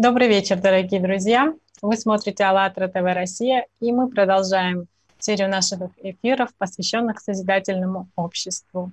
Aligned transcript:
Добрый 0.00 0.28
вечер, 0.28 0.60
дорогие 0.60 1.00
друзья. 1.00 1.52
Вы 1.82 1.96
смотрите 1.96 2.44
АЛЛАТРА 2.44 2.86
ТВ 2.86 3.02
Россия, 3.02 3.66
и 3.80 3.90
мы 3.90 4.08
продолжаем 4.08 4.86
серию 5.18 5.50
наших 5.50 5.80
эфиров, 6.00 6.54
посвященных 6.56 7.18
созидательному 7.18 8.06
обществу. 8.14 8.92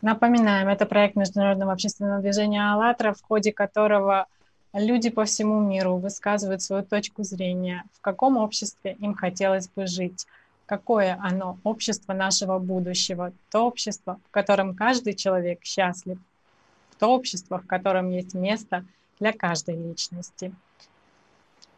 Напоминаем, 0.00 0.68
это 0.68 0.86
проект 0.86 1.14
Международного 1.14 1.72
общественного 1.72 2.22
движения 2.22 2.72
«АЛЛАТРА», 2.72 3.12
в 3.12 3.20
ходе 3.20 3.52
которого 3.52 4.24
люди 4.72 5.10
по 5.10 5.26
всему 5.26 5.60
миру 5.60 5.96
высказывают 5.96 6.62
свою 6.62 6.84
точку 6.84 7.22
зрения, 7.22 7.84
в 7.92 8.00
каком 8.00 8.38
обществе 8.38 8.96
им 9.00 9.12
хотелось 9.12 9.68
бы 9.68 9.86
жить, 9.86 10.26
какое 10.64 11.18
оно 11.22 11.58
общество 11.64 12.14
нашего 12.14 12.58
будущего, 12.58 13.34
то 13.50 13.66
общество, 13.66 14.18
в 14.26 14.30
котором 14.30 14.74
каждый 14.74 15.12
человек 15.12 15.58
счастлив, 15.64 16.16
то 16.98 17.08
общество, 17.08 17.58
в 17.58 17.66
котором 17.66 18.08
есть 18.08 18.32
место– 18.32 18.86
для 19.20 19.32
каждой 19.32 19.76
личности. 19.76 20.54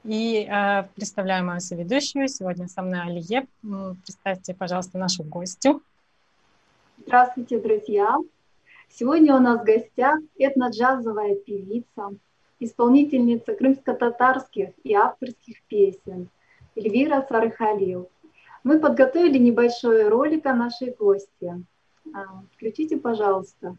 И 0.04 0.46
э, 0.48 0.84
представляю 0.94 1.44
мою 1.44 1.60
соведущую. 1.60 2.28
Сегодня 2.28 2.68
со 2.68 2.82
мной 2.82 3.00
Алие. 3.00 3.46
Представьте, 4.04 4.54
пожалуйста, 4.54 4.98
нашу 4.98 5.24
гостю. 5.24 5.82
Здравствуйте, 6.98 7.58
друзья. 7.60 8.16
Сегодня 8.88 9.34
у 9.34 9.40
нас 9.40 9.60
в 9.60 9.64
гостях 9.64 10.18
этно-джазовая 10.38 11.34
певица, 11.34 12.10
исполнительница 12.60 13.54
крымско-татарских 13.54 14.70
и 14.84 14.94
авторских 14.94 15.62
песен 15.64 16.28
Эльвира 16.76 17.26
Сарыхалил. 17.28 18.08
Мы 18.64 18.78
подготовили 18.78 19.38
небольшой 19.38 20.08
ролик 20.08 20.46
о 20.46 20.54
нашей 20.54 20.92
гости. 20.92 21.64
А, 22.14 22.42
включите, 22.54 22.96
пожалуйста. 22.96 23.76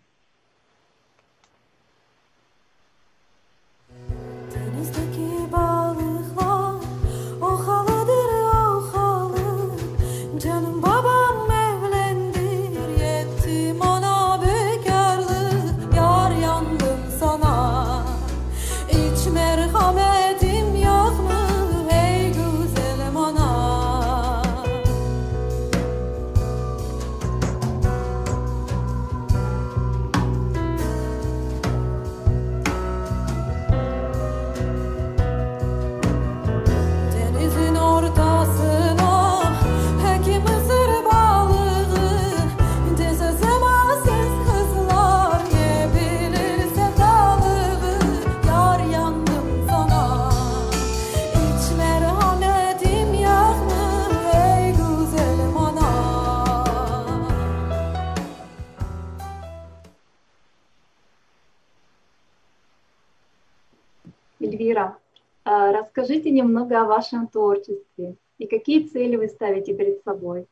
Немного 66.37 66.81
о 66.81 66.85
вашем 66.85 67.27
творчестве 67.27 68.15
и 68.37 68.45
какие 68.45 68.87
цели 68.87 69.15
вы 69.15 69.27
ставите 69.27 69.73
перед 69.73 70.03
собой. 70.03 70.47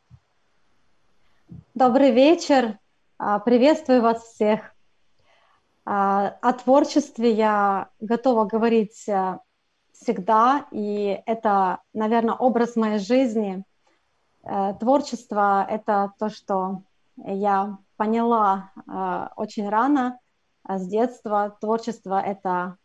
Добрый 1.75 2.11
вечер, 2.11 2.79
а, 3.17 3.39
приветствую 3.39 4.01
вас 4.01 4.23
всех. 4.23 4.73
А, 5.85 6.37
о 6.41 6.53
творчестве 6.53 7.31
я 7.31 7.89
готова 7.99 8.45
говорить 8.45 9.07
всегда, 9.93 10.65
и 10.71 11.21
это, 11.25 11.79
наверное, 11.93 12.33
образ 12.33 12.75
моей 12.75 12.99
жизни. 12.99 13.63
Э, 14.43 14.73
творчество— 14.77 15.65
это 15.69 16.11
то, 16.19 16.29
что 16.29 16.81
я 17.15 17.77
поняла 17.95 18.71
очень 19.37 19.69
рано, 19.69 20.19
с 20.67 20.85
детства. 20.87 21.55
Творчество— 21.61 22.21
это 22.25 22.49
а, 22.49 22.77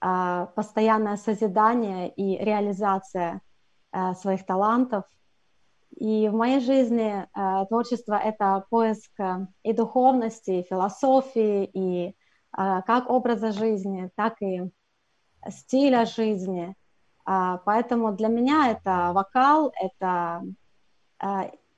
постоянное 0.00 1.16
созидание 1.16 2.08
и 2.08 2.38
реализация 2.38 3.40
а, 3.90 4.14
своих 4.14 4.46
талантов. 4.46 5.04
И 5.96 6.28
в 6.28 6.34
моей 6.34 6.60
жизни 6.60 7.26
а, 7.32 7.64
творчество— 7.66 8.14
это 8.24 8.64
поиск 8.70 9.10
и 9.64 9.72
духовности, 9.72 10.50
и 10.50 10.62
философии, 10.62 11.64
и 11.72 12.14
как 12.50 13.10
образа 13.10 13.52
жизни, 13.52 14.10
так 14.16 14.40
и 14.40 14.62
стиля 15.50 16.06
жизни. 16.06 16.74
Поэтому 17.24 18.12
для 18.12 18.28
меня 18.28 18.70
это 18.70 19.12
вокал, 19.12 19.70
это 19.78 20.42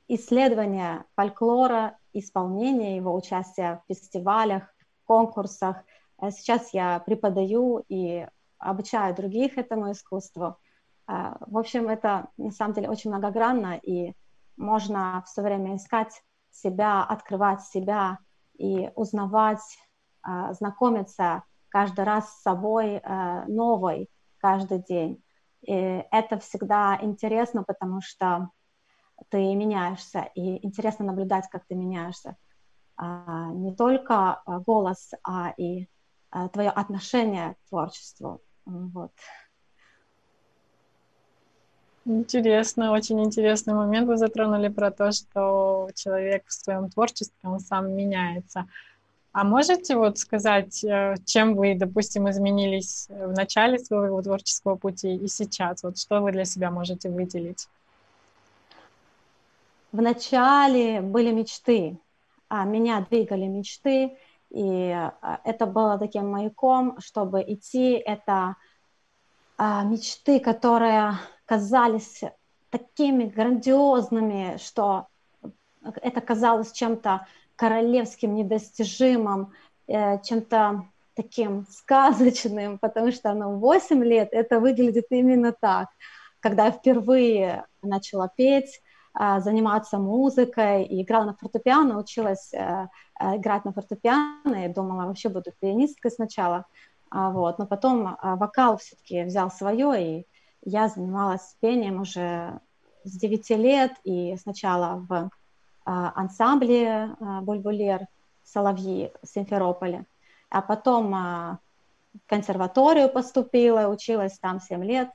исследование 0.06 1.04
фольклора, 1.16 1.98
исполнение 2.12 2.96
его, 2.96 3.12
участие 3.12 3.82
в 3.84 3.92
фестивалях, 3.92 4.72
конкурсах— 5.06 5.78
а 5.86 5.99
сейчас 6.30 6.74
я 6.74 7.00
преподаю 7.00 7.84
и 7.88 8.26
обучаю 8.58 9.14
других 9.14 9.56
этому 9.58 9.90
искусству. 9.92 10.58
А, 11.06 11.38
в 11.40 11.56
общем, 11.56 11.88
это 11.88 12.28
на 12.36 12.50
самом 12.50 12.74
деле 12.74 12.90
очень 12.90 13.10
многогранно, 13.10 13.78
и 13.82 14.12
можно 14.56 15.24
все 15.26 15.42
время 15.42 15.76
искать 15.76 16.22
себя, 16.50 17.02
открывать 17.02 17.62
себя 17.62 18.18
и 18.58 18.90
узнавать, 18.94 19.62
а, 20.22 20.52
знакомиться 20.52 21.44
каждый 21.68 22.04
раз 22.04 22.28
с 22.28 22.42
собой 22.42 23.00
новой 23.46 24.10
каждый 24.38 24.82
день. 24.82 25.22
И 25.62 25.72
это 25.72 26.38
всегда 26.38 26.98
интересно, 27.00 27.62
потому 27.62 28.00
что 28.00 28.50
ты 29.28 29.54
меняешься, 29.54 30.28
и 30.34 30.66
интересно 30.66 31.04
наблюдать, 31.04 31.48
как 31.48 31.64
ты 31.66 31.76
меняешься. 31.76 32.36
Не 32.98 33.74
только 33.76 34.42
голос, 34.46 35.12
а 35.22 35.54
и 35.56 35.86
твое 36.52 36.70
отношение 36.70 37.54
к 37.54 37.68
творчеству. 37.68 38.40
Вот. 38.64 39.12
Интересно, 42.06 42.92
очень 42.92 43.22
интересный 43.22 43.74
момент 43.74 44.08
вы 44.08 44.16
затронули 44.16 44.68
про 44.68 44.90
то, 44.90 45.12
что 45.12 45.90
человек 45.94 46.44
в 46.46 46.52
своем 46.52 46.88
творчестве, 46.88 47.36
он 47.42 47.60
сам 47.60 47.92
меняется. 47.92 48.66
А 49.32 49.44
можете 49.44 49.96
вот 49.96 50.18
сказать, 50.18 50.82
э, 50.82 51.14
чем 51.24 51.54
вы, 51.54 51.76
допустим, 51.76 52.28
изменились 52.28 53.06
в 53.08 53.32
начале 53.32 53.78
своего 53.78 54.20
творческого 54.22 54.74
пути 54.74 55.14
и 55.14 55.28
сейчас? 55.28 55.84
Вот 55.84 55.98
что 55.98 56.20
вы 56.20 56.32
для 56.32 56.44
себя 56.44 56.70
можете 56.70 57.10
выделить? 57.10 57.68
В 59.92 60.00
начале 60.00 61.00
были 61.00 61.30
мечты, 61.30 61.98
а 62.48 62.64
меня 62.64 63.06
двигали 63.08 63.44
мечты, 63.44 64.16
и 64.50 64.90
а, 64.90 65.40
это 65.44 65.66
было 65.66 65.98
таким 65.98 66.30
маяком, 66.30 67.00
чтобы 67.00 67.42
идти. 67.46 67.92
Это 67.92 68.56
а, 69.56 69.84
мечты, 69.84 70.40
которые 70.40 71.14
казались 71.46 72.22
такими 72.70 73.24
грандиозными, 73.24 74.56
что 74.58 75.06
это 76.02 76.20
казалось 76.20 76.72
чем-то 76.72 77.26
королевским, 77.56 78.34
недостижимым, 78.34 79.52
э, 79.86 80.22
чем-то 80.22 80.86
таким 81.14 81.66
сказочным, 81.68 82.78
потому 82.78 83.12
что 83.12 83.34
ну, 83.34 83.58
8 83.58 84.02
лет 84.04 84.28
это 84.32 84.60
выглядит 84.60 85.06
именно 85.10 85.52
так. 85.52 85.88
Когда 86.40 86.66
я 86.66 86.70
впервые 86.72 87.66
начала 87.82 88.28
петь, 88.28 88.80
заниматься 89.14 89.98
музыкой, 89.98 90.84
и 90.84 91.02
играла 91.02 91.24
на 91.24 91.34
фортепиано, 91.34 91.98
училась 91.98 92.54
э, 92.54 92.88
э, 93.18 93.36
играть 93.36 93.64
на 93.64 93.72
фортепиано, 93.72 94.64
и 94.64 94.72
думала, 94.72 95.06
вообще 95.06 95.28
буду 95.28 95.52
пианисткой 95.60 96.10
сначала, 96.10 96.66
а, 97.10 97.30
вот, 97.30 97.58
но 97.58 97.66
потом 97.66 98.16
а, 98.20 98.36
вокал 98.36 98.76
все-таки 98.78 99.24
взял 99.24 99.50
свое, 99.50 100.18
и 100.20 100.26
я 100.64 100.88
занималась 100.88 101.56
пением 101.60 102.00
уже 102.00 102.60
с 103.02 103.18
9 103.18 103.50
лет, 103.50 103.92
и 104.04 104.36
сначала 104.36 105.04
в 105.08 105.30
ансамбле 105.84 107.16
«Бульбулер» 107.18 108.06
«Соловьи» 108.44 109.10
в 109.22 109.26
Симферополе, 109.26 110.04
а 110.50 110.60
потом 110.60 111.10
в 111.10 111.58
консерваторию 112.26 113.08
поступила, 113.08 113.88
училась 113.88 114.38
там 114.38 114.60
7 114.60 114.84
лет, 114.84 115.08
а 115.08 115.14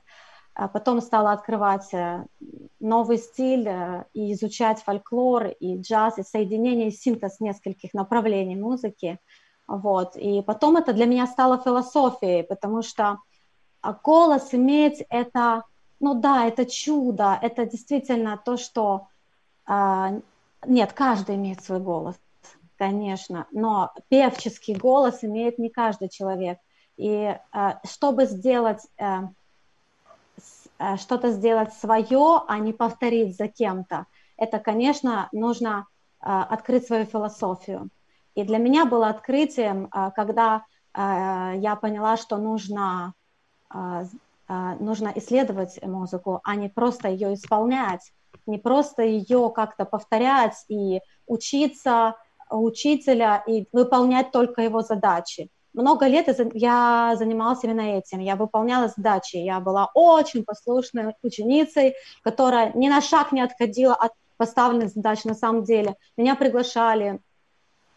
потом 0.68 1.00
стала 1.02 1.32
открывать 1.32 1.92
э, 1.92 2.24
новый 2.80 3.18
стиль 3.18 3.68
э, 3.68 4.04
и 4.14 4.32
изучать 4.32 4.80
фольклор 4.82 5.48
и 5.48 5.78
джаз, 5.78 6.18
и 6.18 6.22
соединение, 6.22 6.88
и 6.88 6.96
синтез 6.96 7.40
нескольких 7.40 7.92
направлений 7.92 8.56
музыки. 8.56 9.18
Вот. 9.68 10.16
И 10.16 10.42
потом 10.42 10.76
это 10.78 10.92
для 10.94 11.06
меня 11.06 11.26
стало 11.26 11.58
философией, 11.58 12.42
потому 12.42 12.82
что 12.82 13.18
а 13.82 13.92
голос 13.92 14.52
иметь 14.52 15.04
это, 15.10 15.62
ну 16.00 16.14
да, 16.14 16.46
это 16.46 16.64
чудо, 16.64 17.38
это 17.40 17.66
действительно 17.66 18.40
то, 18.42 18.56
что 18.56 19.08
а, 19.66 20.14
нет, 20.66 20.92
каждый 20.92 21.36
имеет 21.36 21.62
свой 21.62 21.80
голос, 21.80 22.16
конечно, 22.78 23.46
но 23.52 23.92
певческий 24.08 24.74
голос 24.74 25.22
имеет 25.22 25.58
не 25.58 25.68
каждый 25.68 26.08
человек. 26.08 26.58
И 26.96 27.38
а, 27.52 27.80
чтобы 27.84 28.24
сделать 28.24 28.80
э, 28.98 29.28
что-то 30.98 31.30
сделать 31.30 31.72
свое, 31.74 32.42
а 32.46 32.58
не 32.58 32.72
повторить 32.72 33.36
за 33.36 33.48
кем-то, 33.48 34.06
это, 34.36 34.58
конечно, 34.58 35.28
нужно 35.32 35.86
а, 36.20 36.44
открыть 36.44 36.86
свою 36.86 37.06
философию. 37.06 37.88
И 38.34 38.44
для 38.44 38.58
меня 38.58 38.84
было 38.84 39.08
открытием, 39.08 39.88
когда 40.14 40.66
я 40.94 41.78
поняла, 41.80 42.18
что 42.18 42.36
нужно 42.36 43.14
нужно 44.48 45.12
исследовать 45.14 45.82
музыку, 45.82 46.40
а 46.44 46.54
не 46.54 46.68
просто 46.68 47.08
ее 47.08 47.32
исполнять, 47.32 48.12
не 48.46 48.58
просто 48.58 49.02
ее 49.02 49.50
как-то 49.54 49.84
повторять 49.84 50.64
и 50.68 51.00
учиться 51.26 52.16
учителя 52.50 53.42
и 53.46 53.66
выполнять 53.72 54.30
только 54.30 54.62
его 54.62 54.82
задачи. 54.82 55.50
Много 55.76 56.06
лет 56.06 56.26
я 56.54 57.14
занималась 57.18 57.62
именно 57.62 57.98
этим, 57.98 58.20
я 58.20 58.36
выполняла 58.36 58.88
задачи, 58.88 59.36
я 59.36 59.60
была 59.60 59.90
очень 59.92 60.42
послушной 60.42 61.14
ученицей, 61.22 61.94
которая 62.22 62.72
ни 62.72 62.88
на 62.88 63.02
шаг 63.02 63.30
не 63.30 63.42
отходила 63.42 63.94
от 63.94 64.12
поставленных 64.38 64.88
задач 64.88 65.24
на 65.24 65.34
самом 65.34 65.64
деле. 65.64 65.96
Меня 66.16 66.34
приглашали 66.34 67.20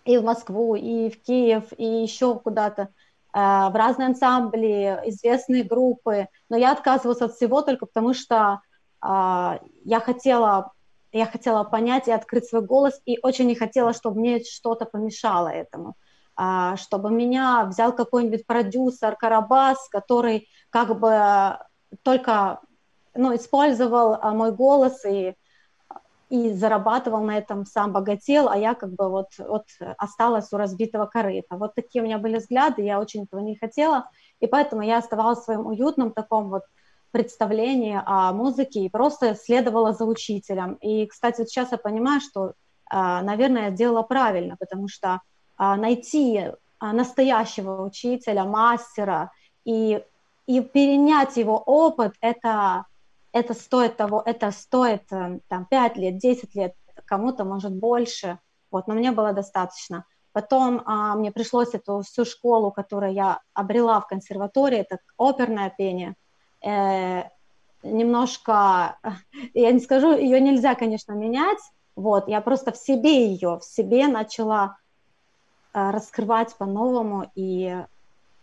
и 0.04 0.18
в 0.18 0.26
Москву, 0.26 0.76
и 0.76 1.10
в 1.10 1.22
Киев, 1.24 1.72
и 1.78 1.86
еще 1.86 2.38
куда-то, 2.38 2.81
э, 2.81 2.88
в 3.34 3.72
разные 3.74 4.10
ансамбли, 4.10 5.00
известные 5.06 5.64
группы, 5.64 6.28
но 6.50 6.58
я 6.58 6.74
отказывалась 6.74 7.22
от 7.22 7.34
всего 7.34 7.62
только 7.62 7.86
потому, 7.86 8.14
что 8.14 8.60
а, 9.02 9.60
я 9.86 10.02
хотела, 10.02 10.74
я 11.14 11.26
хотела 11.26 11.64
понять 11.64 12.10
и 12.10 12.12
открыть 12.12 12.46
свой 12.46 12.62
голос, 12.62 13.00
и 13.06 13.20
очень 13.24 13.48
не 13.48 13.56
хотела, 13.56 13.94
чтобы 13.94 14.20
мне 14.20 14.44
что-то 14.44 14.84
помешало 14.84 15.48
этому, 15.48 15.96
чтобы 16.78 17.12
меня 17.12 17.66
взял 17.66 17.94
какой-нибудь 17.94 18.46
продюсер, 18.46 19.16
Карабас, 19.16 19.90
который 19.90 20.48
как 20.70 20.98
бы 21.00 21.58
только 22.04 22.60
ну, 23.14 23.36
использовал 23.36 24.14
а, 24.14 24.32
мой 24.32 24.52
голос 24.52 25.04
и 25.06 25.36
и 26.30 26.52
зарабатывал 26.54 27.24
на 27.24 27.38
этом, 27.40 27.66
сам 27.66 27.92
богател, 27.92 28.50
а 28.50 28.56
я 28.56 28.76
как 28.76 28.94
бы 28.94 29.10
вот, 29.10 29.30
вот 29.40 29.64
осталась 29.98 30.54
у 30.54 30.58
разбитого 30.58 31.08
корыта. 31.08 31.58
Вот 31.58 31.74
такие 31.74 32.04
у 32.04 32.06
меня 32.06 32.20
были 32.20 32.38
взгляды, 32.38 32.84
я 32.84 33.00
очень 33.00 33.24
этого 33.24 33.40
не 33.40 33.56
хотела, 33.56 34.10
и 34.40 34.46
поэтому 34.46 34.84
я 34.84 35.00
оставалась 35.00 35.40
в 35.40 35.46
своем 35.46 35.66
уютном 35.66 36.12
таком 36.12 36.50
вот 36.50 36.62
представление 37.10 38.04
о 38.06 38.32
музыке 38.32 38.82
и 38.82 38.90
просто 38.90 39.34
следовала 39.34 39.94
за 39.94 40.06
учителем. 40.06 40.76
И, 40.76 41.08
кстати, 41.08 41.40
вот 41.40 41.50
сейчас 41.50 41.72
я 41.72 41.80
понимаю, 41.80 42.22
что, 42.22 42.54
а, 42.92 43.24
наверное, 43.24 43.70
я 43.70 43.72
сделала 43.72 44.04
правильно, 44.04 44.56
потому 44.60 44.88
что 44.88 45.08
а, 45.14 45.22
найти 45.76 46.52
а, 46.80 46.94
настоящего 46.94 47.84
учителя, 47.84 48.46
мастера 48.46 49.32
и, 49.66 50.04
и 50.48 50.62
перенять 50.62 51.38
его 51.38 51.58
опыт, 51.58 52.14
это, 52.22 52.86
это 53.32 53.54
стоит 53.54 53.98
того, 53.98 54.24
это 54.26 54.52
стоит 54.52 55.04
э, 55.12 55.40
там 55.48 55.66
5 55.66 55.98
лет, 55.98 56.18
10 56.18 56.56
лет, 56.56 56.76
кому-то 57.06 57.44
может 57.44 57.74
больше, 57.74 58.40
вот, 58.72 58.88
но 58.88 58.94
мне 58.94 59.12
было 59.12 59.34
достаточно. 59.34 60.06
Потом 60.32 60.82
а, 60.86 61.16
мне 61.16 61.32
пришлось 61.32 61.74
эту 61.74 62.02
всю 62.02 62.26
школу, 62.26 62.72
которую 62.72 63.14
я 63.14 63.42
обрела 63.54 64.00
в 64.00 64.08
консерватории, 64.08 64.80
это 64.80 65.00
оперное 65.18 65.74
пение– 65.76 66.16
э, 66.62 67.24
немножко, 67.84 68.98
я 69.54 69.72
не 69.72 69.80
скажу, 69.80 70.18
ее 70.18 70.40
нельзя, 70.40 70.76
конечно, 70.76 71.14
менять, 71.14 71.60
вот, 71.96 72.28
я 72.28 72.42
просто 72.42 72.72
в 72.72 72.78
себе 72.78 73.28
ее, 73.28 73.60
в 73.60 73.64
себе 73.64 74.08
начала 74.08 74.78
раскрывать 75.74 76.56
по-новому 76.56 77.31
и 77.36 77.75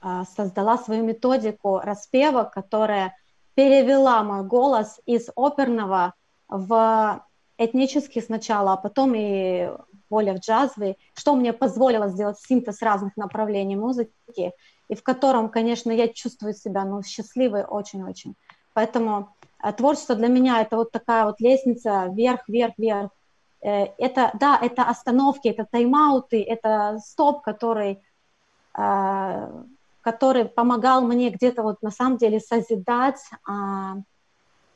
э, 0.02 0.23
создала 0.37 0.78
свою 0.78 1.05
методику 1.05 1.78
распева, 1.78 2.44
которая 2.44 3.17
перевела 3.55 4.23
мой 4.23 4.44
голос 4.44 5.00
из 5.06 5.28
оперного 5.34 6.14
в 6.49 7.25
этнический 7.58 8.23
сначала, 8.23 8.75
а 8.75 8.76
потом 8.76 9.14
и 9.17 9.70
более 10.08 10.34
в 10.34 10.38
джазовый, 10.38 10.99
что 11.14 11.34
мне 11.34 11.52
позволило 11.52 12.08
сделать 12.08 12.38
синтез 12.38 12.82
разных 12.82 13.17
направлений 13.17 13.76
музыки 13.76 14.52
и 14.88 14.94
в 14.94 15.02
котором, 15.02 15.49
конечно, 15.49 15.90
я 15.90 16.08
чувствую 16.08 16.55
себя 16.55 16.84
ну, 16.84 17.02
счастливой 17.02 17.64
очень-очень. 17.64 18.37
Поэтому 18.75 19.34
э, 19.62 19.73
творчество 19.73 20.14
для 20.14 20.28
меня 20.28 20.61
это 20.61 20.76
вот 20.76 20.93
такая 20.93 21.25
вот 21.25 21.40
лестница 21.40 22.08
вверх, 22.12 22.49
вверх, 22.49 22.75
вверх. 22.78 23.11
Э, 23.62 23.87
это, 23.99 24.31
да, 24.35 24.58
это 24.61 24.82
остановки, 24.85 25.49
это 25.49 25.67
тайм-ауты, 25.70 26.43
это 26.43 26.99
стоп, 26.99 27.43
который, 27.43 28.03
э, 28.76 29.62
который 30.03 30.44
помогал 30.44 31.03
мне 31.03 31.31
где-то 31.31 31.62
вот 31.62 31.82
на 31.82 31.91
самом 31.91 32.17
деле 32.19 32.41
созидать, 32.41 33.20
а, 33.49 33.97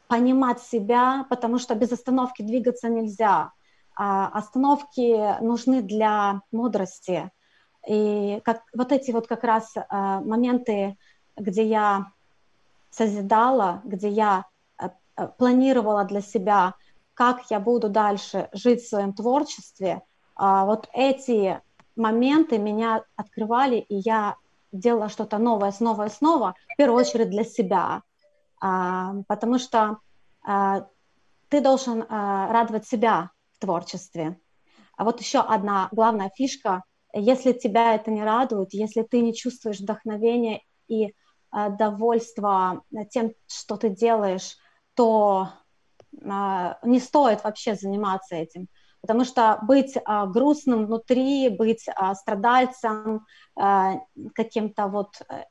понимать 0.09 0.61
себя, 0.61 1.25
потому 1.31 1.59
что 1.59 1.75
без 1.77 1.93
остановки 1.93 2.43
двигаться 2.43 2.89
нельзя. 2.89 3.53
А 3.95 4.27
остановки 4.29 5.41
нужны 5.41 5.83
для 5.83 6.41
мудрости, 6.51 7.31
и 7.87 8.41
как, 8.45 8.63
вот 8.75 8.93
эти 8.93 9.13
вот 9.13 9.27
как 9.27 9.45
раз 9.45 9.77
э, 9.77 9.83
моменты, 9.91 10.97
где 11.37 11.65
я 11.65 12.07
созидала, 12.91 13.83
где 13.85 14.09
я 14.09 14.47
планировала 15.39 16.05
для 16.05 16.21
себя, 16.21 16.75
как 17.21 17.51
я 17.51 17.61
буду 17.61 17.91
дальше 17.91 18.49
жить 18.53 18.81
в 18.81 18.89
своем 18.89 19.13
творчестве, 19.13 19.91
э, 19.91 20.01
вот 20.39 20.89
эти 20.95 21.61
моменты 21.95 22.57
меня 22.57 23.05
открывали, 23.15 23.77
и 23.77 23.97
я 23.97 24.37
делала 24.73 25.11
что-то 25.11 25.37
новое 25.37 25.71
снова 25.71 26.07
и 26.07 26.09
снова, 26.09 26.55
в 26.73 26.77
первую 26.79 26.99
очередь 26.99 27.29
для 27.29 27.45
себя, 27.45 28.03
э, 28.63 29.23
потому 29.29 29.59
что 29.59 29.99
э, 30.49 30.83
ты 31.51 31.61
должен 31.61 32.07
радовать 32.09 32.87
себя 32.87 33.33
в 33.53 33.59
творчестве. 33.59 34.41
А 34.97 35.05
вот 35.05 35.21
еще 35.21 35.41
одна 35.41 35.89
главная 35.93 36.31
фишка 36.35 36.85
если 37.13 37.53
тебя 37.53 37.97
это 37.97 38.11
не 38.11 38.23
радует, 38.23 38.73
если 38.73 39.03
ты 39.03 39.21
не 39.21 39.35
чувствуешь 39.35 39.81
вдохновения 39.81 40.63
и 40.87 41.13
довольства 41.53 42.85
тем, 43.11 43.33
что 43.49 43.77
ты 43.77 43.89
делаешь, 43.89 44.57
то 44.95 45.49
не 46.13 47.01
стоит 47.01 47.45
вообще 47.45 47.75
заниматься 47.75 48.37
этим. 48.37 48.69
Потому 49.01 49.25
что 49.25 49.59
быть 49.63 49.97
э, 49.97 50.27
грустным 50.27 50.87
внутри, 50.87 51.49
быть 51.49 51.89
э, 51.89 52.15
страдальцем, 52.15 53.25
каким-то 54.35 54.87
вот 54.89 55.23
э, 55.29 55.45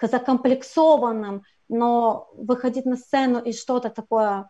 закомплексованным, 0.00 1.42
но 1.68 2.28
выходить 2.34 2.86
на 2.86 2.96
сцену 2.96 3.40
и 3.40 3.52
что-то 3.52 3.90
такое 3.90 4.48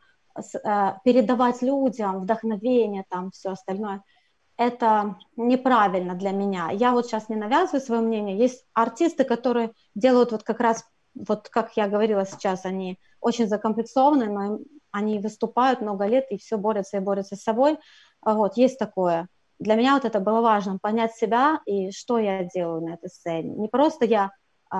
передавать 1.04 1.62
людям, 1.62 2.20
вдохновение, 2.20 3.04
там 3.08 3.30
все 3.30 3.50
остальное– 3.50 4.02
это 4.56 5.16
неправильно 5.36 6.14
для 6.14 6.30
меня. 6.30 6.70
Я 6.70 6.92
вот 6.92 7.06
сейчас 7.06 7.28
не 7.28 7.36
навязываю 7.36 7.80
свое 7.80 8.00
мнение. 8.00 8.38
Есть 8.38 8.64
артисты, 8.72 9.24
которые 9.24 9.72
делают 9.94 10.32
вот 10.32 10.42
как 10.42 10.60
раз, 10.60 10.84
вот 11.14 11.48
как 11.48 11.76
я 11.76 11.88
говорила 11.88 12.24
сейчас, 12.24 12.64
они 12.64 12.98
очень 13.20 13.48
закомплексованы, 13.48 14.26
но 14.26 14.58
они 14.94 15.18
выступают 15.18 15.80
много 15.80 16.06
лет 16.06 16.26
и 16.30 16.38
все 16.38 16.56
борются 16.56 16.96
и 16.96 17.00
борются 17.00 17.36
с 17.36 17.42
собой. 17.42 17.78
Вот, 18.22 18.56
есть 18.56 18.78
такое. 18.78 19.28
Для 19.58 19.74
меня 19.74 19.94
вот 19.94 20.04
это 20.04 20.20
было 20.20 20.40
важно, 20.40 20.78
понять 20.80 21.14
себя 21.14 21.60
и 21.66 21.90
что 21.90 22.18
я 22.18 22.44
делаю 22.44 22.80
на 22.82 22.94
этой 22.94 23.10
сцене. 23.10 23.54
Не 23.54 23.68
просто 23.68 24.04
я 24.04 24.30
э, 24.72 24.76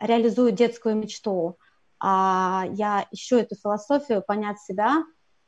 реализую 0.00 0.52
детскую 0.52 0.96
мечту, 0.96 1.58
а 1.98 2.66
я 2.72 3.06
ищу 3.10 3.36
эту 3.36 3.56
философию, 3.56 4.22
понять 4.26 4.60
себя, 4.60 5.04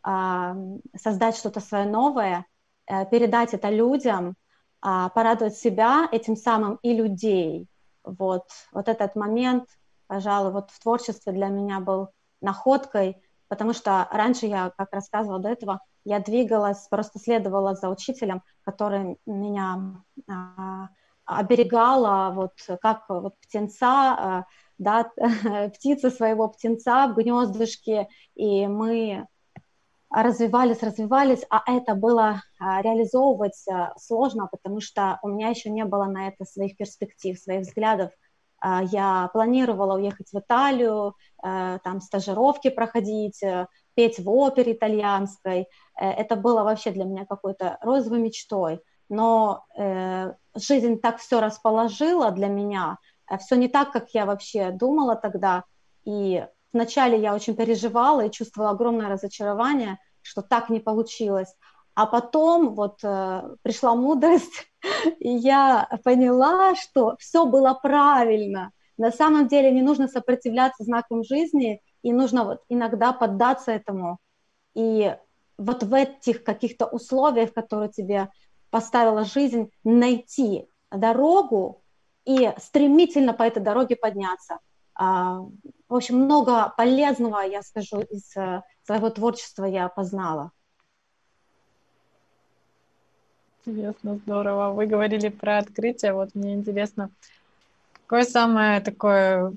э, 0.06 0.54
создать 0.96 1.36
что-то 1.36 1.60
свое 1.60 1.84
новое– 1.84 2.46
Э, 2.88 3.04
передать 3.04 3.52
это 3.54 3.68
людям, 3.68 4.34
а, 4.80 5.10
порадовать 5.10 5.56
себя 5.56 6.08
этим 6.10 6.36
самым 6.36 6.78
и 6.82 6.94
людей. 6.94 7.68
Вот, 8.02 8.44
вот 8.72 8.88
этот 8.88 9.14
момент, 9.14 9.68
пожалуй, 10.06 10.52
вот 10.52 10.70
в 10.70 10.80
творчестве 10.80 11.32
для 11.32 11.48
меня 11.48 11.80
был 11.80 12.08
находкой, 12.40 13.20
потому 13.48 13.72
что 13.72 14.08
раньше 14.10 14.46
я, 14.46 14.72
как 14.76 14.92
рассказывала 14.92 15.40
до 15.40 15.48
этого, 15.48 15.80
я 16.04 16.20
двигалась, 16.20 16.86
просто 16.88 17.18
следовала 17.18 17.74
за 17.74 17.88
учителем, 17.88 18.42
который 18.62 19.18
меня 19.26 20.02
а, 20.28 20.88
оберегала, 21.24 22.32
вот 22.34 22.52
как 22.80 23.04
вот 23.08 23.34
птенца, 23.40 23.86
а, 23.86 24.44
да, 24.78 25.10
птица 25.74 26.10
своего 26.10 26.48
птенца 26.48 27.08
в 27.08 27.16
гнездышке, 27.16 28.08
и 28.34 28.66
мы 28.66 29.26
развивались, 30.10 30.82
развивались, 30.82 31.44
а 31.50 31.62
это 31.70 31.94
было 31.94 32.42
а, 32.58 32.80
реализовывать 32.82 33.62
а, 33.68 33.92
сложно, 33.98 34.48
потому 34.50 34.80
что 34.80 35.18
у 35.22 35.28
меня 35.28 35.48
еще 35.48 35.70
не 35.70 35.84
было 35.84 36.04
на 36.04 36.28
это 36.28 36.44
своих 36.44 36.76
перспектив, 36.76 37.38
своих 37.38 37.62
взглядов. 37.62 38.10
А, 38.60 38.82
я 38.82 39.30
планировала 39.32 39.96
уехать 39.96 40.28
в 40.32 40.38
Италию, 40.38 41.14
э, 41.42 41.78
там 41.84 42.00
стажировки 42.00 42.70
проходить, 42.70 43.42
э, 43.42 43.66
петь 43.94 44.18
в 44.18 44.28
опере 44.28 44.72
итальянской. 44.72 45.68
Э, 46.00 46.10
это 46.10 46.34
было 46.36 46.64
вообще 46.64 46.90
для 46.90 47.04
меня 47.04 47.24
какой-то 47.24 47.78
розовой 47.82 48.18
мечтой. 48.20 48.80
Но 49.10 49.64
жизнь 50.54 51.00
так 51.00 51.16
все 51.16 51.40
расположила 51.40 52.30
для 52.30 52.48
меня, 52.48 52.98
все 53.38 53.56
не 53.56 53.66
так, 53.66 53.90
как 53.90 54.10
я 54.10 54.26
вообще 54.26 54.70
думала 54.70 55.16
тогда. 55.16 55.64
И 56.04 56.44
вначале 56.74 57.18
я 57.18 57.34
очень 57.34 57.56
переживала 57.56 58.26
и 58.26 58.30
чувствовала 58.30 58.72
огромное 58.72 59.08
разочарование, 59.08 59.98
что 60.20 60.42
так 60.42 60.68
не 60.68 60.78
получилось. 60.78 61.54
А 61.98 62.06
потом 62.06 62.76
вот 62.76 63.00
э, 63.02 63.56
пришла 63.62 63.96
мудрость, 63.96 64.70
и 65.18 65.30
я 65.30 65.88
поняла, 66.04 66.76
что 66.76 67.16
все 67.18 67.44
было 67.44 67.74
правильно. 67.74 68.70
На 68.96 69.10
самом 69.10 69.48
деле 69.48 69.72
не 69.72 69.82
нужно 69.82 70.06
сопротивляться 70.06 70.84
знакам 70.84 71.24
жизни, 71.24 71.82
и 72.02 72.12
нужно 72.12 72.44
вот 72.44 72.62
иногда 72.68 73.12
поддаться 73.12 73.72
этому. 73.72 74.18
И 74.76 75.12
вот 75.58 75.82
в 75.82 75.92
этих 75.92 76.44
каких-то 76.44 76.86
условиях, 76.86 77.52
которые 77.52 77.90
тебе 77.90 78.28
поставила 78.70 79.24
жизнь, 79.24 79.72
найти 79.82 80.68
дорогу 80.92 81.82
и 82.24 82.52
стремительно 82.58 83.32
по 83.34 83.42
этой 83.42 83.60
дороге 83.60 83.96
подняться. 83.96 84.60
А, 84.94 85.40
в 85.88 85.94
общем, 85.96 86.18
много 86.18 86.72
полезного, 86.76 87.40
я 87.40 87.62
скажу, 87.62 88.02
из 88.02 88.36
э, 88.36 88.62
своего 88.84 89.10
творчества 89.10 89.64
я 89.64 89.88
познала. 89.88 90.52
Интересно, 93.68 94.18
здорово. 94.25 94.72
Вы 94.72 94.87
говорили 94.87 95.28
про 95.28 95.58
открытие. 95.58 96.14
Вот 96.14 96.34
мне 96.34 96.54
интересно, 96.54 97.10
какое 98.06 98.22
самое 98.22 98.80
такое 98.80 99.52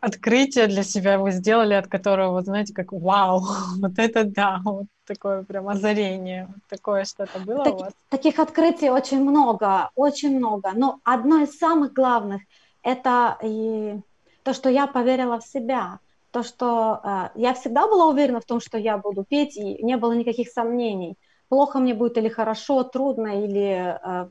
открытие 0.00 0.66
для 0.66 0.82
себя 0.82 1.18
вы 1.18 1.30
сделали, 1.30 1.74
от 1.74 1.86
которого, 1.86 2.32
вот 2.32 2.46
знаете, 2.46 2.74
как 2.74 2.92
вау, 2.92 3.42
вот 3.80 3.92
это 3.98 4.24
да, 4.24 4.60
вот 4.64 4.86
такое 5.06 5.44
прям 5.44 5.68
озарение, 5.68 6.46
вот 6.48 6.56
такое 6.68 7.04
что-то 7.04 7.38
было 7.38 7.64
так, 7.64 7.74
у 7.74 7.78
вас? 7.78 7.92
Таких 8.08 8.40
открытий 8.40 8.90
очень 8.90 9.22
много, 9.22 9.90
очень 9.94 10.36
много, 10.36 10.72
но 10.74 10.98
одно 11.04 11.42
из 11.42 11.56
самых 11.56 11.92
главных– 11.92 12.42
это 12.82 13.38
и 13.42 14.00
то, 14.42 14.54
что 14.54 14.68
я 14.68 14.88
поверила 14.88 15.38
в 15.38 15.46
себя, 15.46 16.00
то, 16.32 16.42
что 16.42 17.00
э, 17.02 17.28
я 17.36 17.54
всегда 17.54 17.86
была 17.86 18.06
уверена 18.06 18.40
в 18.40 18.44
том, 18.44 18.60
что 18.60 18.76
я 18.76 18.98
буду 18.98 19.24
петь, 19.24 19.56
и 19.56 19.82
не 19.84 19.96
было 19.96 20.12
никаких 20.12 20.50
сомнений 20.50 21.16
плохо 21.48 21.78
мне 21.78 21.94
будет 21.94 22.18
или 22.18 22.28
хорошо, 22.28 22.84
трудно, 22.84 23.44
или 23.44 23.98
э, 24.02 24.28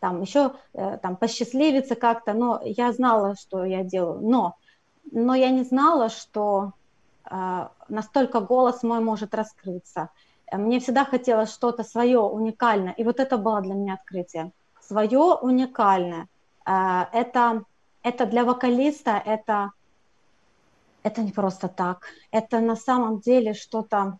там 0.00 0.22
еще 0.22 0.52
э, 0.74 0.98
там 0.98 1.16
посчастливиться 1.16 1.94
как-то, 1.94 2.32
но 2.34 2.60
я 2.64 2.92
знала, 2.92 3.34
что 3.36 3.64
я 3.64 3.82
делаю, 3.82 4.20
но, 4.20 4.56
но 5.10 5.34
я 5.34 5.50
не 5.50 5.64
знала, 5.64 6.08
что 6.08 6.72
э, 7.30 7.68
настолько 7.88 8.40
голос 8.40 8.82
мой 8.82 9.00
может 9.00 9.34
раскрыться. 9.34 10.10
Мне 10.52 10.80
всегда 10.80 11.04
хотелось 11.04 11.52
что-то 11.52 11.82
свое 11.82 12.18
уникальное, 12.18 12.92
и 12.92 13.04
вот 13.04 13.20
это 13.20 13.38
было 13.38 13.60
для 13.62 13.74
меня 13.74 13.94
открытие. 13.94 14.52
Свое 14.80 15.34
уникальное. 15.40 16.28
Это, 16.66 17.64
это 18.02 18.26
для 18.26 18.44
вокалиста, 18.44 19.12
это, 19.24 19.70
это 21.02 21.22
не 21.22 21.32
просто 21.32 21.68
так. 21.68 22.02
Это 22.30 22.60
на 22.60 22.76
самом 22.76 23.20
деле 23.20 23.54
что-то 23.54 24.18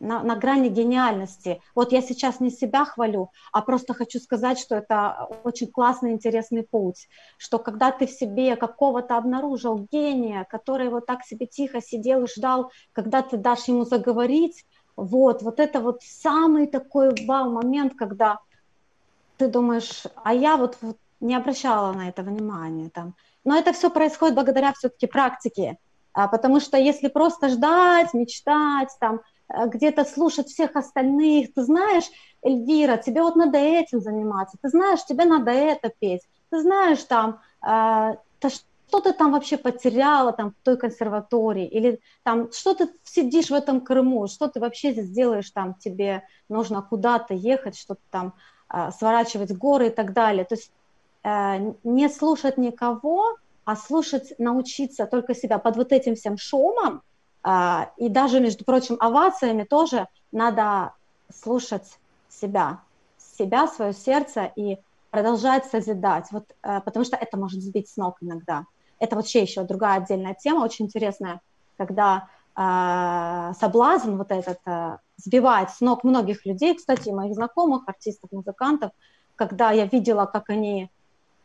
на, 0.00 0.22
на 0.22 0.36
грани 0.36 0.68
гениальности. 0.68 1.60
Вот 1.74 1.92
я 1.92 2.02
сейчас 2.02 2.40
не 2.40 2.50
себя 2.50 2.84
хвалю, 2.84 3.30
а 3.52 3.62
просто 3.62 3.94
хочу 3.94 4.18
сказать, 4.18 4.58
что 4.58 4.76
это 4.76 5.28
очень 5.44 5.68
классный, 5.68 6.12
интересный 6.12 6.62
путь, 6.62 7.08
что 7.36 7.58
когда 7.58 7.90
ты 7.90 8.06
в 8.06 8.10
себе 8.10 8.56
какого-то 8.56 9.16
обнаружил 9.16 9.86
гения, 9.90 10.44
который 10.44 10.88
вот 10.88 11.06
так 11.06 11.24
себе 11.24 11.46
тихо 11.46 11.80
сидел 11.80 12.24
и 12.24 12.28
ждал, 12.28 12.70
когда 12.92 13.22
ты 13.22 13.36
дашь 13.36 13.68
ему 13.68 13.84
заговорить, 13.84 14.64
вот, 14.96 15.42
вот 15.42 15.60
это 15.60 15.80
вот 15.80 16.02
самый 16.02 16.66
такой 16.66 17.14
вау-момент, 17.26 17.94
когда 17.94 18.38
ты 19.36 19.46
думаешь, 19.48 20.02
а 20.24 20.34
я 20.34 20.56
вот, 20.56 20.76
вот 20.80 20.96
не 21.20 21.34
обращала 21.34 21.92
на 21.92 22.08
это 22.08 22.22
внимания 22.22 22.90
там. 22.90 23.14
Но 23.44 23.56
это 23.56 23.72
все 23.72 23.90
происходит 23.90 24.34
благодаря 24.34 24.72
все-таки 24.72 25.06
практике, 25.06 25.78
а, 26.12 26.26
потому 26.26 26.60
что 26.60 26.76
если 26.76 27.08
просто 27.08 27.48
ждать, 27.48 28.12
мечтать, 28.12 28.90
там, 29.00 29.20
где-то 29.48 30.04
слушать 30.04 30.48
всех 30.48 30.76
остальных. 30.76 31.54
Ты 31.54 31.62
знаешь, 31.62 32.04
Эльвира, 32.42 32.96
тебе 32.96 33.22
вот 33.22 33.36
надо 33.36 33.58
этим 33.58 34.00
заниматься. 34.00 34.58
Ты 34.60 34.68
знаешь, 34.68 35.04
тебе 35.04 35.24
надо 35.24 35.50
это 35.50 35.90
петь. 35.98 36.22
Ты 36.50 36.60
знаешь, 36.60 37.02
там, 37.04 37.40
э, 37.66 38.14
что 38.88 39.00
ты 39.00 39.12
там 39.12 39.32
вообще 39.32 39.58
потеряла 39.58 40.32
там 40.32 40.50
в 40.50 40.64
той 40.64 40.78
консерватории, 40.78 41.66
или 41.66 42.00
там, 42.22 42.50
что 42.52 42.74
ты 42.74 42.88
сидишь 43.04 43.50
в 43.50 43.54
этом 43.54 43.80
Крыму, 43.82 44.26
что 44.28 44.48
ты 44.48 44.60
вообще 44.60 44.92
здесь 44.92 45.10
делаешь, 45.10 45.50
там, 45.50 45.74
тебе 45.74 46.22
нужно 46.48 46.80
куда-то 46.82 47.34
ехать, 47.34 47.76
что-то 47.76 48.00
там 48.10 48.34
э, 48.72 48.90
сворачивать 48.96 49.52
горы 49.52 49.88
и 49.88 49.90
так 49.90 50.12
далее. 50.12 50.44
То 50.44 50.54
есть 50.54 50.72
э, 51.24 51.74
не 51.84 52.08
слушать 52.08 52.56
никого, 52.56 53.36
а 53.64 53.76
слушать, 53.76 54.32
научиться 54.38 55.06
только 55.06 55.34
себя 55.34 55.58
под 55.58 55.76
вот 55.76 55.92
этим 55.92 56.14
всем 56.14 56.38
шумом, 56.38 57.02
и 57.46 58.08
даже, 58.08 58.40
между 58.40 58.64
прочим, 58.64 58.96
овациями 59.00 59.64
тоже 59.64 60.06
надо 60.32 60.92
слушать 61.32 61.98
себя, 62.28 62.80
себя, 63.18 63.66
свое 63.68 63.92
сердце 63.92 64.50
и 64.56 64.78
продолжать 65.10 65.64
созидать, 65.66 66.26
вот, 66.30 66.44
э, 66.62 66.80
потому 66.80 67.04
что 67.04 67.16
это 67.16 67.36
может 67.36 67.62
сбить 67.62 67.88
с 67.88 67.96
ног 67.96 68.16
иногда. 68.20 68.64
Это 68.98 69.16
вообще 69.16 69.42
еще 69.42 69.62
другая 69.64 69.98
отдельная 69.98 70.34
тема, 70.34 70.64
очень 70.64 70.86
интересная, 70.86 71.40
когда 71.76 72.28
э, 72.56 73.52
соблазн 73.58 74.16
вот 74.16 74.30
этот 74.30 74.58
э, 74.66 74.98
сбивает 75.16 75.70
с 75.70 75.80
ног 75.80 76.04
многих 76.04 76.44
людей, 76.44 76.74
кстати, 76.76 77.10
моих 77.10 77.34
знакомых, 77.34 77.84
артистов, 77.86 78.30
музыкантов, 78.32 78.90
когда 79.36 79.70
я 79.70 79.86
видела, 79.86 80.26
как 80.26 80.50
они 80.50 80.90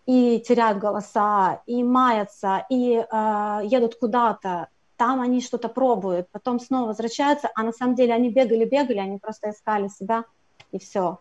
и 0.05 0.43
теряют 0.45 0.79
голоса, 0.79 1.61
и 1.65 1.83
маятся, 1.83 2.65
и 2.69 2.95
э, 2.95 3.59
едут 3.63 3.95
куда-то, 3.95 4.67
там 5.03 5.19
они 5.19 5.41
что-то 5.41 5.67
пробуют, 5.67 6.29
потом 6.31 6.61
снова 6.61 6.87
возвращаются, 6.87 7.49
а 7.55 7.63
на 7.63 7.73
самом 7.73 7.95
деле 7.95 8.13
они 8.13 8.29
бегали-бегали, 8.29 8.99
они 8.99 9.17
просто 9.17 9.49
искали 9.49 9.89
себя, 9.89 10.23
и 10.71 10.79
все. 10.79 11.19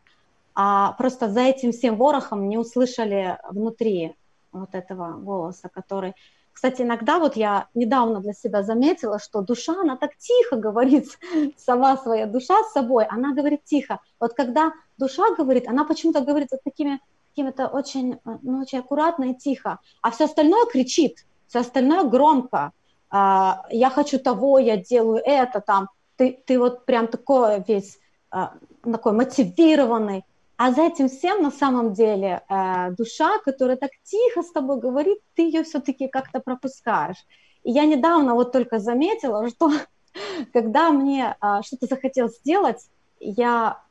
А 0.55 0.93
просто 0.93 1.29
за 1.29 1.41
этим 1.41 1.73
всем 1.73 1.97
ворохом 1.97 2.49
не 2.49 2.59
услышали 2.59 3.39
внутри 3.51 4.15
вот 4.53 4.77
этого 4.77 5.15
голоса, 5.15 5.69
который... 5.69 6.15
Кстати, 6.53 6.83
иногда 6.83 7.19
вот 7.19 7.35
я 7.35 7.67
недавно 7.75 8.21
для 8.21 8.35
себя 8.35 8.62
заметила, 8.62 9.19
что 9.19 9.41
душа, 9.41 9.73
она 9.81 9.97
так 9.97 10.17
тихо 10.17 10.55
говорит, 10.55 11.19
сама 11.57 11.97
своя 11.97 12.27
душа 12.27 12.62
с 12.62 12.73
собой, 12.75 13.05
она 13.07 13.35
говорит 13.35 13.65
тихо. 13.65 13.99
Вот 14.21 14.35
когда 14.35 14.73
душа 14.97 15.35
говорит, 15.37 15.67
она 15.67 15.85
почему-то 15.85 16.21
говорит 16.21 16.51
вот 16.53 16.61
такими 16.62 17.01
какими-то 17.31 17.67
очень, 17.67 18.21
ну, 18.43 18.61
очень 18.61 18.79
аккуратно 18.79 19.33
и 19.33 19.35
тихо, 19.35 19.81
а 20.03 20.12
все 20.12 20.27
остальное 20.27 20.67
кричит, 20.67 21.27
все 21.49 21.59
остальное 21.61 22.05
громко. 22.05 22.71
А, 23.12 23.66
я 23.71 23.90
хочу 23.90 24.19
того, 24.19 24.59
я 24.59 24.78
делаю 24.78 25.23
это, 25.23 25.61
там, 25.61 25.90
ты, 26.16 26.42
ты 26.47 26.59
вот 26.59 26.87
прям 26.87 27.09
такой 27.09 27.62
весь 27.69 27.99
а, 28.31 28.54
такой 28.83 29.12
мотивированный, 29.12 30.25
а 30.57 30.73
за 30.73 30.83
этим 30.83 31.09
всем 31.09 31.42
на 31.42 31.50
самом 31.50 31.92
деле 31.92 32.42
э, 32.49 32.92
душа, 32.92 33.38
которая 33.45 33.76
так 33.76 33.90
тихо 34.04 34.42
с 34.42 34.52
тобой 34.52 34.78
говорит, 34.78 35.19
ты 35.35 35.42
ее 35.42 35.64
все-таки 35.64 36.07
как-то 36.07 36.40
пропускаешь. 36.40 37.16
И 37.64 37.73
я 37.73 37.85
недавно 37.85 38.35
вот 38.35 38.52
только 38.52 38.78
заметила, 38.78 39.49
что 39.49 39.73
когда 40.52 40.90
мне 40.90 41.37
что-то 41.62 41.87
захотелось 41.87 42.38
сделать, 42.38 42.87
я 43.19 43.83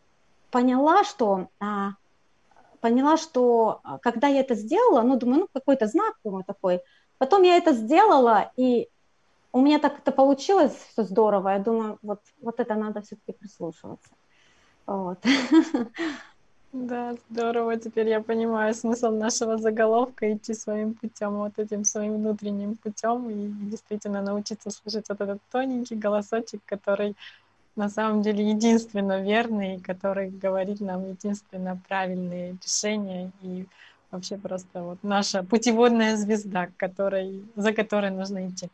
поняла, 0.50 1.04
что 1.04 1.48
поняла, 2.80 3.18
что 3.18 3.82
когда 4.02 4.28
я 4.28 4.40
это 4.40 4.56
сделала, 4.56 5.02
ну 5.02 5.18
думаю, 5.18 5.42
ну 5.42 5.48
какой-то 5.52 5.88
знак, 5.88 6.16
думаю 6.24 6.46
такой. 6.46 6.80
Потом 7.18 7.44
я 7.44 7.58
это 7.58 7.74
сделала, 7.74 8.52
и 8.56 8.88
у 9.54 9.62
меня 9.62 9.80
так 9.80 10.00
это 10.00 10.12
получилось, 10.12 10.76
все 10.92 11.04
здорово. 11.04 11.50
Я 11.50 11.60
думаю, 11.60 11.98
вот, 12.02 12.20
вот 12.42 12.60
это 12.60 12.76
надо 12.76 13.02
все-таки 13.02 13.34
прислушиваться. 13.34 14.10
Вот. 14.86 15.20
Да, 16.74 17.16
здорово. 17.30 17.76
Теперь 17.76 18.08
я 18.08 18.22
понимаю 18.22 18.74
смысл 18.74 19.12
нашего 19.12 19.58
заголовка 19.58 20.34
идти 20.34 20.54
своим 20.54 20.94
путем, 20.94 21.32
вот 21.32 21.60
этим 21.60 21.84
своим 21.84 22.14
внутренним 22.16 22.78
путем 22.78 23.30
и 23.30 23.48
действительно 23.70 24.22
научиться 24.22 24.70
слушать 24.70 25.10
вот 25.10 25.20
этот 25.20 25.42
тоненький 25.52 25.96
голосочек, 25.96 26.62
который 26.66 27.18
на 27.76 27.90
самом 27.90 28.22
деле 28.22 28.50
единственно 28.50 29.22
верный, 29.22 29.82
который 29.82 30.30
говорит 30.30 30.80
нам 30.80 31.10
единственно 31.10 31.78
правильные 31.90 32.58
решения 32.64 33.32
и 33.42 33.66
вообще 34.10 34.38
просто 34.38 34.82
вот 34.82 35.00
наша 35.04 35.44
путеводная 35.44 36.16
звезда, 36.16 36.70
которой, 36.78 37.44
за 37.58 37.74
которой 37.74 38.12
нужно 38.12 38.48
идти. 38.48 38.70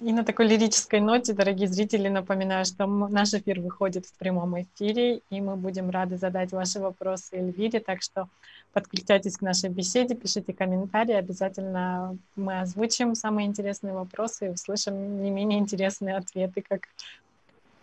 И 0.00 0.12
на 0.12 0.24
такой 0.24 0.46
лирической 0.46 1.00
ноте, 1.00 1.32
дорогие 1.32 1.66
зрители, 1.66 2.08
напоминаю, 2.08 2.64
что 2.64 2.86
наш 2.86 3.34
эфир 3.34 3.60
выходит 3.60 4.06
в 4.06 4.12
прямом 4.14 4.60
эфире, 4.62 5.22
и 5.28 5.40
мы 5.40 5.56
будем 5.56 5.90
рады 5.90 6.16
задать 6.16 6.52
ваши 6.52 6.78
вопросы 6.78 7.36
Эльвире, 7.36 7.80
так 7.80 8.02
что 8.02 8.28
подключайтесь 8.72 9.36
к 9.36 9.42
нашей 9.42 9.70
беседе, 9.70 10.14
пишите 10.14 10.52
комментарии, 10.52 11.14
обязательно 11.14 12.16
мы 12.36 12.60
озвучим 12.60 13.16
самые 13.16 13.48
интересные 13.48 13.92
вопросы 13.92 14.46
и 14.46 14.50
услышим 14.50 15.20
не 15.20 15.32
менее 15.32 15.58
интересные 15.58 16.16
ответы, 16.16 16.62
как 16.62 16.82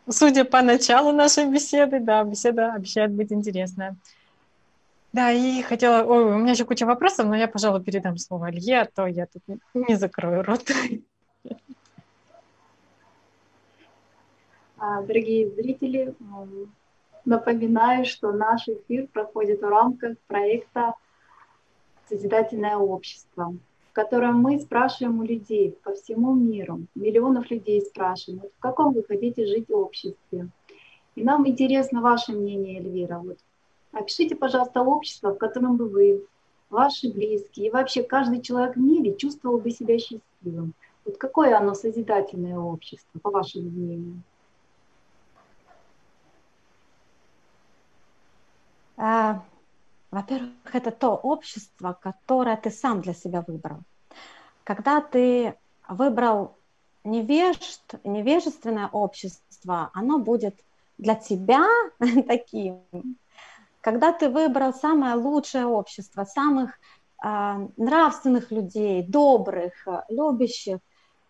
судя 0.10 0.46
по 0.46 0.62
началу 0.62 1.12
нашей 1.12 1.52
беседы, 1.52 2.00
да, 2.00 2.24
беседа 2.24 2.74
обещает 2.74 3.12
быть 3.12 3.34
интересная. 3.34 3.98
Да, 5.12 5.32
и 5.32 5.62
хотела... 5.64 6.04
Ой, 6.06 6.26
у 6.26 6.38
меня 6.38 6.52
еще 6.52 6.66
куча 6.66 6.86
вопросов, 6.86 7.26
но 7.26 7.36
я, 7.36 7.48
пожалуй, 7.48 7.84
передам 7.84 8.18
слово 8.18 8.52
Илье, 8.52 8.82
а 8.82 8.86
то 8.86 9.06
я 9.08 9.28
тут 9.28 9.44
не 9.74 9.96
закрою 9.96 10.44
рот. 10.44 10.64
Дорогие 14.78 15.50
зрители, 15.52 16.16
напоминаю, 17.26 18.06
что 18.06 18.32
наш 18.32 18.68
эфир 18.68 19.08
проходит 19.08 19.62
в 19.62 19.68
рамках 19.68 20.18
проекта 20.28 20.94
«Созидательное 22.08 22.78
общество», 22.78 23.56
в 23.90 23.94
котором 23.94 24.40
мы 24.40 24.60
спрашиваем 24.60 25.20
у 25.20 25.24
людей 25.24 25.78
по 25.84 25.94
всему 25.94 26.34
миру, 26.34 26.82
миллионов 26.96 27.50
людей 27.50 27.82
спрашиваем, 27.82 28.42
в 28.58 28.60
каком 28.60 28.94
вы 28.94 29.04
хотите 29.04 29.46
жить 29.46 29.70
обществе. 29.70 30.50
И 31.16 31.24
нам 31.24 31.48
интересно 31.48 32.02
ваше 32.02 32.34
мнение, 32.34 32.80
Эльвира. 32.80 33.20
Вот 33.20 33.38
Опишите, 33.96 34.36
пожалуйста, 34.36 34.82
общество, 34.82 35.34
в 35.34 35.38
котором 35.38 35.78
бы 35.78 35.88
вы, 35.88 36.26
ваши 36.70 37.10
близкие 37.10 37.68
и 37.68 37.70
вообще 37.70 38.04
каждый 38.04 38.42
человек 38.42 38.76
в 38.76 38.80
мире 38.80 39.16
чувствовал 39.16 39.58
бы 39.58 39.72
себя 39.72 39.98
счастливым. 39.98 40.74
Вот 41.06 41.18
какое 41.18 41.58
оно 41.58 41.74
созидательное 41.76 42.60
общество, 42.60 43.20
по 43.20 43.32
вашему 43.32 43.70
мнению? 43.70 44.22
Во-первых, 48.98 50.52
это 50.74 50.92
то 50.92 51.16
общество, 51.16 51.98
которое 52.02 52.56
ты 52.58 52.70
сам 52.70 53.02
для 53.02 53.14
себя 53.14 53.44
выбрал. 53.46 53.80
Когда 54.64 55.02
ты 55.02 55.56
выбрал 55.88 56.56
невежд, 57.04 57.96
невежественное 58.04 58.88
общество, 58.88 59.92
оно 59.94 60.20
будет 60.20 60.56
для 60.98 61.16
тебя 61.16 61.66
таким, 62.28 62.82
когда 63.82 64.12
ты 64.12 64.30
выбрал 64.30 64.74
самое 64.74 65.16
лучшее 65.16 65.66
общество, 65.66 66.24
самых 66.24 66.72
э, 67.24 67.68
нравственных 67.78 68.52
людей, 68.52 69.04
добрых, 69.04 69.88
любящих, 70.10 70.80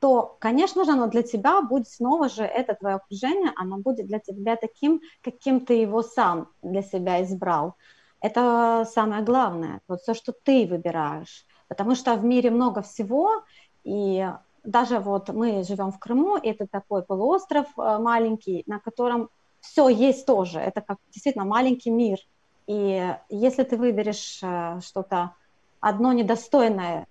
то, 0.05 0.37
конечно 0.39 0.85
же, 0.85 0.91
оно 0.91 1.07
для 1.07 1.23
тебя 1.23 1.61
будет 1.61 1.89
снова 1.89 2.29
же, 2.29 2.43
это 2.43 2.75
твое 2.75 2.95
окружение, 2.95 3.51
оно 3.55 3.77
будет 3.77 4.05
для 4.05 4.19
тебя 4.19 4.55
таким, 4.55 5.01
каким 5.23 5.65
ты 5.65 5.73
его 5.73 6.03
сам 6.03 6.47
для 6.61 6.83
себя 6.83 7.23
избрал. 7.23 7.73
Это 8.21 8.87
самое 8.93 9.23
главное, 9.23 9.81
вот 9.87 10.01
все, 10.01 10.13
что 10.13 10.31
ты 10.31 10.67
выбираешь. 10.67 11.45
Потому 11.67 11.95
что 11.95 12.13
в 12.15 12.23
мире 12.23 12.51
много 12.51 12.81
всего, 12.81 13.43
и 13.83 14.29
даже 14.63 14.99
вот 14.99 15.29
мы 15.29 15.63
живем 15.63 15.91
в 15.91 15.97
Крыму, 15.97 16.37
это 16.37 16.67
такой 16.67 17.01
полуостров 17.01 17.65
э, 17.77 17.97
маленький, 17.97 18.63
на 18.67 18.79
котором 18.79 19.29
все 19.59 19.89
есть 19.89 20.27
тоже. 20.27 20.59
Это 20.59 20.81
как 20.81 20.97
действительно 21.11 21.45
маленький 21.45 21.89
мир– 21.89 22.19
и 22.67 23.15
если 23.29 23.63
ты 23.63 23.77
выберешь 23.77 24.39
э, 24.41 24.79
что-то 24.83 25.35
одно 25.79 26.13
недостойное 26.13 27.07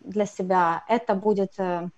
для 0.00 0.26
себя, 0.26 0.84
это 0.88 1.14
будет 1.14 1.52
э, 1.58 1.88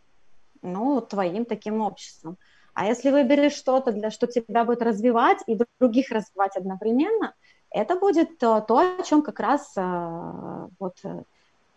ну, 0.66 1.00
твоим 1.00 1.44
таким 1.44 1.80
обществом. 1.80 2.36
А 2.74 2.86
если 2.86 3.10
выберешь 3.10 3.54
что-то, 3.54 3.92
для 3.92 4.10
что 4.10 4.26
тебя 4.26 4.64
будет 4.64 4.82
развивать 4.82 5.38
и 5.46 5.58
других 5.80 6.10
развивать 6.10 6.56
одновременно, 6.56 7.34
это 7.70 7.96
будет 7.96 8.38
то, 8.38 8.60
то 8.60 8.78
о 8.78 9.02
чем 9.02 9.22
как 9.22 9.40
раз 9.40 9.72
э, 9.76 10.68
вот 10.78 10.98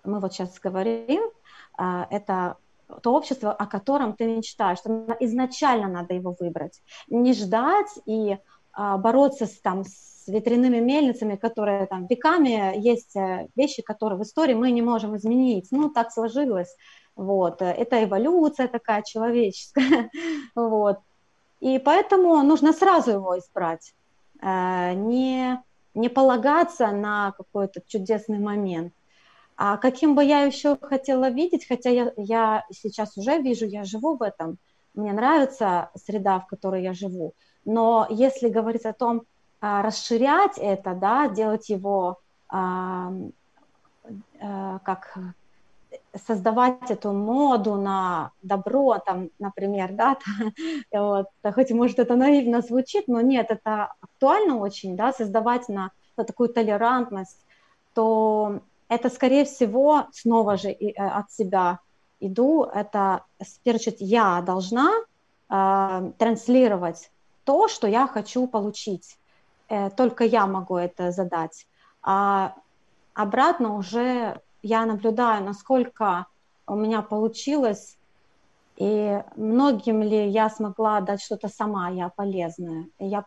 мы 0.03 0.19
вот 0.19 0.33
сейчас 0.33 0.59
говорим, 0.59 1.23
это 1.77 2.57
то 3.01 3.13
общество, 3.13 3.51
о 3.51 3.65
котором 3.65 4.13
ты 4.13 4.25
мечтаешь, 4.25 4.79
что 4.79 5.17
изначально 5.19 5.87
надо 5.87 6.13
его 6.13 6.35
выбрать, 6.39 6.81
не 7.07 7.33
ждать 7.33 7.99
и 8.05 8.37
бороться 8.75 9.45
с, 9.45 9.59
там, 9.59 9.83
с 9.83 10.09
ветряными 10.29 10.79
мельницами, 10.79 11.35
которые 11.35 11.85
там 11.87 12.07
веками 12.07 12.77
есть 12.77 13.15
э, 13.15 13.47
вещи, 13.55 13.81
которые 13.81 14.19
в 14.19 14.23
истории 14.23 14.53
мы 14.53 14.71
не 14.71 14.81
можем 14.81 15.15
изменить. 15.15 15.67
Ну, 15.71 15.89
так 15.89 16.11
сложилось. 16.11 16.75
Вот. 17.19 17.61
Это 17.61 18.01
эволюция 18.01 18.69
такая 18.69 19.01
человеческая. 19.01 20.09
вот. 20.55 20.99
И 21.59 21.77
поэтому 21.77 22.41
нужно 22.43 22.71
сразу 22.71 23.11
его 23.11 23.37
избрать, 23.37 23.93
э, 24.41 24.93
не, 24.93 25.61
не 25.93 26.07
полагаться 26.07 26.91
на 26.91 27.33
какой-то 27.37 27.81
чудесный 27.85 28.39
момент. 28.39 28.93
А 29.57 29.75
каким 29.75 30.15
бы 30.15 30.23
я 30.23 30.43
еще 30.43 30.77
хотела 30.81 31.29
видеть, 31.29 31.67
хотя 31.67 31.89
я, 31.89 32.13
я 32.15 32.65
сейчас 32.71 33.17
уже 33.17 33.41
вижу, 33.41 33.65
я 33.65 33.83
живу 33.83 34.15
в 34.15 34.21
этом, 34.21 34.57
мне 34.93 35.11
нравится 35.11 35.89
среда, 35.95 36.39
в 36.39 36.47
которой 36.47 36.83
я 36.83 36.93
живу, 36.93 37.33
но 37.65 38.07
если 38.09 38.47
говорить 38.47 38.85
о 38.85 38.93
том, 38.93 39.23
а, 39.59 39.81
расширять 39.81 40.57
это, 40.57 40.93
да, 40.93 41.27
делать 41.27 41.67
его 41.67 42.19
а, 42.47 43.11
как 44.85 45.19
создавать 46.27 46.89
эту 46.89 47.13
моду 47.13 47.75
на 47.75 48.31
добро, 48.41 48.99
там, 48.99 49.29
например, 49.39 49.93
да, 49.93 50.17
вот, 50.91 51.27
хоть 51.53 51.71
может 51.71 51.99
это 51.99 52.15
наивно 52.15 52.61
звучит, 52.61 53.07
но 53.07 53.21
нет, 53.21 53.47
это 53.49 53.93
актуально 54.01 54.57
очень, 54.57 54.95
да, 54.95 55.13
создавать 55.13 55.69
на, 55.69 55.91
на 56.17 56.23
такую 56.23 56.49
толерантность, 56.49 57.45
то 57.93 58.61
это, 58.87 59.09
скорее 59.09 59.45
всего, 59.45 60.05
снова 60.11 60.57
же 60.57 60.69
э, 60.69 60.91
от 60.95 61.31
себя 61.31 61.79
иду, 62.19 62.63
это, 62.63 63.23
очередь, 63.65 63.97
я 63.99 64.41
должна 64.41 64.91
э, 65.49 66.11
транслировать 66.17 67.11
то, 67.43 67.67
что 67.67 67.87
я 67.87 68.07
хочу 68.07 68.47
получить. 68.47 69.17
Э, 69.69 69.89
только 69.89 70.23
я 70.23 70.47
могу 70.47 70.75
это 70.77 71.11
задать. 71.11 71.67
А 72.01 72.55
обратно 73.13 73.75
уже 73.75 74.41
я 74.61 74.85
наблюдаю, 74.85 75.43
насколько 75.43 76.25
у 76.67 76.75
меня 76.75 77.01
получилось, 77.01 77.97
и 78.77 79.21
многим 79.35 80.01
ли 80.01 80.29
я 80.29 80.49
смогла 80.49 81.01
дать 81.01 81.21
что-то 81.21 81.49
сама, 81.49 81.89
я 81.89 82.09
полезное. 82.09 82.87
Я 82.97 83.25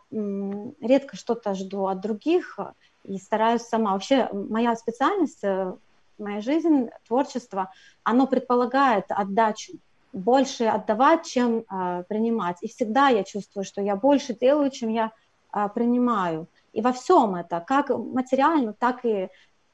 редко 0.81 1.15
что-то 1.15 1.53
жду 1.53 1.85
от 1.85 2.01
других 2.01 2.57
и 3.03 3.17
стараюсь 3.17 3.61
сама. 3.61 3.93
Вообще 3.93 4.29
моя 4.33 4.75
специальность, 4.75 5.43
э, 5.43 5.75
моя 6.17 6.41
жизнь, 6.41 6.89
творчество, 7.07 7.71
оно 8.03 8.25
предполагает 8.25 9.05
отдачу, 9.09 9.73
больше 10.11 10.65
отдавать, 10.65 11.27
чем 11.27 11.59
э, 11.69 12.03
принимать. 12.09 12.57
И 12.61 12.67
всегда 12.67 13.09
я 13.09 13.23
чувствую, 13.23 13.63
что 13.63 13.79
я 13.79 13.95
больше 13.95 14.33
делаю, 14.33 14.71
чем 14.71 14.89
я 14.89 15.11
а, 15.53 15.69
принимаю. 15.69 16.47
И 16.73 16.81
во 16.81 16.91
всем 16.91 17.35
это, 17.35 17.63
как 17.65 17.89
материально, 17.89 18.73
так 18.73 19.05
и 19.05 19.29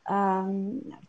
э, 0.09 0.43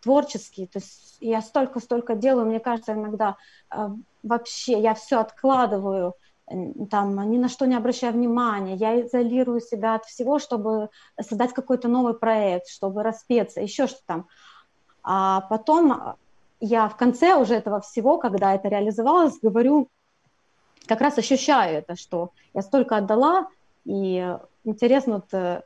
творчески. 0.03 0.67
То 0.67 0.79
есть 0.79 1.17
я 1.21 1.41
столько-столько 1.41 2.15
делаю, 2.15 2.47
мне 2.47 2.61
кажется, 2.61 2.93
иногда 2.93 3.37
э, 3.75 3.89
вообще 4.23 4.81
я 4.81 4.95
все 4.95 5.21
откладываю, 5.21 6.15
там, 6.91 7.31
ни 7.31 7.39
на 7.39 7.49
что 7.49 7.67
не 7.67 7.77
обращая 7.77 8.11
внимания, 8.13 8.75
я 8.75 9.01
изолирую 9.03 9.61
себя 9.61 9.95
от 9.95 10.05
всего, 10.05 10.39
чтобы 10.41 10.91
создать 11.21 11.53
какой-то 11.53 11.89
новый 11.89 12.15
проект, 12.15 12.69
чтобы 12.69 13.03
распеться, 13.03 13.61
еще 13.61 13.87
что 13.87 14.01
там. 14.05 14.27
А 15.03 15.43
потом 15.43 16.17
я 16.59 16.89
в 16.89 16.97
конце 16.97 17.35
уже 17.35 17.55
этого 17.55 17.81
всего, 17.81 18.19
когда 18.19 18.55
это 18.55 18.69
реализовалось, 18.69 19.39
говорю, 19.41 19.89
как 20.87 21.01
раз 21.01 21.19
ощущаю 21.19 21.79
это, 21.79 21.97
что 21.97 22.31
я 22.53 22.63
столько 22.63 22.97
отдала, 22.97 23.49
и 23.85 24.37
интересно, 24.65 25.15
вот, 25.15 25.33
э, 25.33 25.63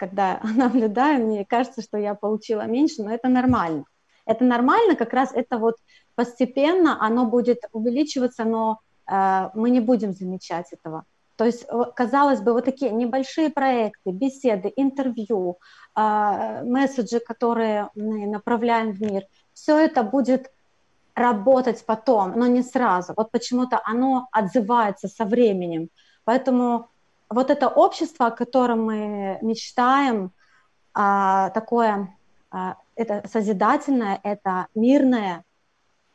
когда 0.00 0.40
наблюдаю, 0.56 1.26
мне 1.26 1.44
кажется, 1.44 1.82
что 1.82 1.98
я 1.98 2.14
получила 2.14 2.62
меньше, 2.62 3.02
но 3.02 3.12
это 3.12 3.28
нормально. 3.28 3.84
Это 4.26 4.44
нормально, 4.44 4.96
как 4.96 5.12
раз 5.12 5.32
это 5.34 5.58
вот 5.58 5.76
постепенно 6.14 6.96
оно 7.06 7.26
будет 7.26 7.58
увеличиваться, 7.72 8.44
но 8.44 8.80
э, 9.06 9.50
мы 9.54 9.70
не 9.70 9.80
будем 9.80 10.12
замечать 10.12 10.72
этого. 10.72 11.04
То 11.36 11.46
есть, 11.46 11.66
казалось 11.96 12.40
бы, 12.40 12.52
вот 12.52 12.64
такие 12.64 12.90
небольшие 12.90 13.50
проекты, 13.50 14.10
беседы, 14.10 14.72
интервью, 14.76 15.56
э, 15.96 16.62
месседжи, 16.64 17.18
которые 17.18 17.88
мы 17.94 18.26
направляем 18.26 18.92
в 18.92 19.00
мир, 19.00 19.22
все 19.54 19.78
это 19.78 20.02
будет 20.02 20.50
работать 21.14 21.84
потом, 21.86 22.38
но 22.38 22.46
не 22.46 22.62
сразу. 22.62 23.12
Вот 23.16 23.30
почему-то 23.30 23.80
оно 23.84 24.28
отзывается 24.32 25.08
со 25.08 25.24
временем. 25.24 25.88
Поэтому 26.24 26.88
вот 27.30 27.50
это 27.50 27.68
общество, 27.68 28.26
о 28.26 28.30
котором 28.30 28.84
мы 28.84 29.38
мечтаем, 29.40 30.32
а, 30.92 31.50
такое, 31.50 32.16
а, 32.50 32.76
это 32.96 33.22
созидательное, 33.28 34.20
это 34.22 34.66
мирное, 34.74 35.44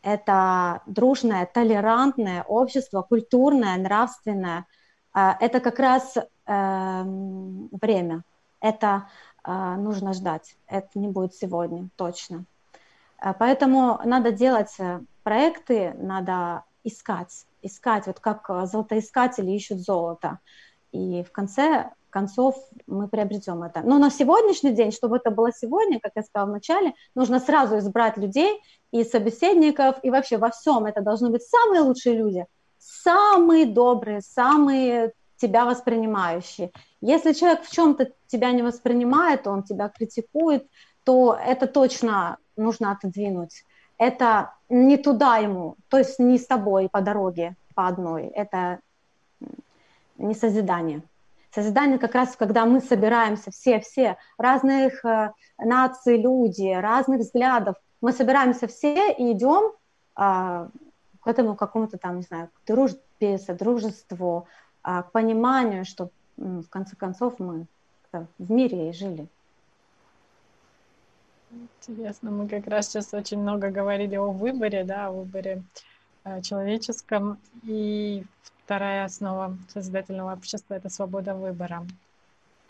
это 0.04 0.82
дружное, 0.86 1.46
толерантное 1.46 2.44
общество, 2.44 3.02
культурное, 3.02 3.78
нравственное, 3.78 4.68
а, 5.14 5.38
это 5.40 5.60
как 5.62 5.80
раз 5.80 6.16
э, 6.18 7.04
время. 7.72 8.24
Это 8.60 9.08
нужно 9.46 10.14
ждать. 10.14 10.58
Это 10.66 10.90
не 10.96 11.08
будет 11.08 11.36
сегодня, 11.36 11.90
точно. 11.96 12.46
Поэтому 13.40 14.00
надо 14.04 14.32
делать 14.32 14.74
э, 14.80 15.02
проекты, 15.24 15.94
надо 15.98 16.64
искать, 16.84 17.46
искать, 17.62 18.08
вот 18.08 18.20
как 18.20 18.50
э, 18.50 18.66
золотоискатели 18.66 19.52
ищут 19.52 19.80
золото. 19.80 20.40
И 20.92 21.24
в 21.24 21.32
конце 21.32 21.92
концов 22.10 22.56
мы 22.88 23.10
приобретем 23.10 23.64
это. 23.64 23.82
Но 23.82 23.98
на 23.98 24.10
сегодняшний 24.10 24.72
день, 24.72 24.92
чтобы 24.92 25.18
это 25.18 25.32
было 25.32 25.52
сегодня, 25.52 26.00
как 26.00 26.14
я 26.16 26.24
сказала 26.24 26.50
в 26.50 26.54
начале, 26.54 26.94
нужно 27.14 27.40
сразу 27.40 27.78
избрать 27.78 28.18
людей 28.18 28.62
и 28.92 29.04
собеседников, 29.04 29.98
и 30.02 30.10
вообще 30.10 30.38
во 30.38 30.50
всем 30.50 30.86
это 30.86 31.02
должны 31.02 31.30
быть 31.30 31.44
самые 31.44 31.82
лучшие 31.82 32.16
люди, 32.16 32.46
самые 32.78 33.66
добрые, 33.66 34.22
самые 34.22 35.12
тебя 35.36 35.66
воспринимающие. 35.66 36.72
Если 37.02 37.34
человек 37.34 37.64
в 37.64 37.72
чем-то 37.72 38.12
тебя 38.28 38.52
не 38.52 38.62
воспринимает, 38.62 39.48
он 39.48 39.64
тебя 39.64 39.90
критикует, 39.90 40.68
то 41.04 41.38
это 41.46 41.68
точно 41.68 42.38
нужно 42.56 42.92
отодвинуть. 42.92 43.64
Это 43.98 44.54
не 44.70 44.98
туда 44.98 45.38
ему, 45.38 45.76
то 45.90 45.98
есть 45.98 46.20
не 46.20 46.38
с 46.38 46.48
тобой 46.48 46.90
по 46.90 47.02
дороге, 47.02 47.56
по 47.76 47.88
одной. 47.88 48.28
Это 48.28 48.80
не 50.18 50.34
созидание. 50.34 51.02
Созидание 51.56 51.98
как 52.00 52.16
раз, 52.16 52.36
когда 52.36 52.66
мы 52.66 52.82
собираемся 52.82 53.50
все-все, 53.50 54.18
разных 54.38 55.06
э, 55.06 55.32
наций 55.58 56.22
люди, 56.22 56.68
разных 56.74 57.22
взглядов, 57.22 57.78
мы 58.02 58.12
собираемся 58.12 58.68
все 58.68 59.14
и 59.14 59.32
идем 59.32 59.72
э, 59.72 59.72
к 60.18 61.28
этому 61.28 61.56
какому-то 61.56 61.98
там, 61.98 62.18
не 62.18 62.24
знаю, 62.24 62.50
к 62.50 62.68
дружбе, 62.68 63.38
содружеству, 63.38 64.48
э, 64.84 65.04
к 65.04 65.12
пониманию, 65.14 65.86
что 65.86 66.10
в 66.36 66.68
конце 66.68 66.98
концов 66.98 67.40
мы 67.40 67.68
в 68.12 68.52
мире 68.52 68.90
и 68.90 68.94
жили. 68.94 69.28
Интересно, 71.52 72.32
мы 72.32 72.50
как 72.50 72.68
раз 72.68 72.90
сейчас 72.90 73.14
очень 73.14 73.40
много 73.40 73.70
говорили 73.70 74.16
о 74.16 74.30
выборе, 74.30 74.84
да, 74.84 75.08
о 75.08 75.12
выборе 75.12 75.64
человеческом. 76.42 77.38
И 77.64 78.26
вторая 78.66 79.06
основа 79.06 79.56
созидательного 79.72 80.34
общества— 80.34 80.74
это 80.76 80.90
свобода 80.90 81.36
выбора. 81.36 81.86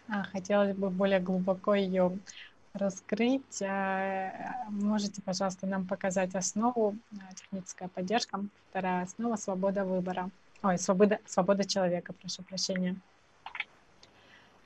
А, 0.10 0.24
хотелось 0.24 0.76
бы 0.76 0.90
более 0.90 1.22
глубоко 1.22 1.74
ее 1.74 2.20
раскрыть. 2.74 3.62
А, 3.62 4.66
можете, 4.70 5.22
пожалуйста, 5.22 5.68
нам 5.68 5.88
показать 5.88 6.36
основу, 6.36 6.98
а, 7.14 7.34
техническая 7.34 7.88
поддержка. 7.88 8.44
Вторая 8.70 9.04
основа— 9.04 9.36
свобода 9.38 9.86
выбора. 9.86 10.30
Ой, 10.64 10.78
свобода, 10.78 11.20
свобода 11.26 11.64
человека, 11.64 12.12
прошу 12.12 12.44
прощения. 12.44 12.98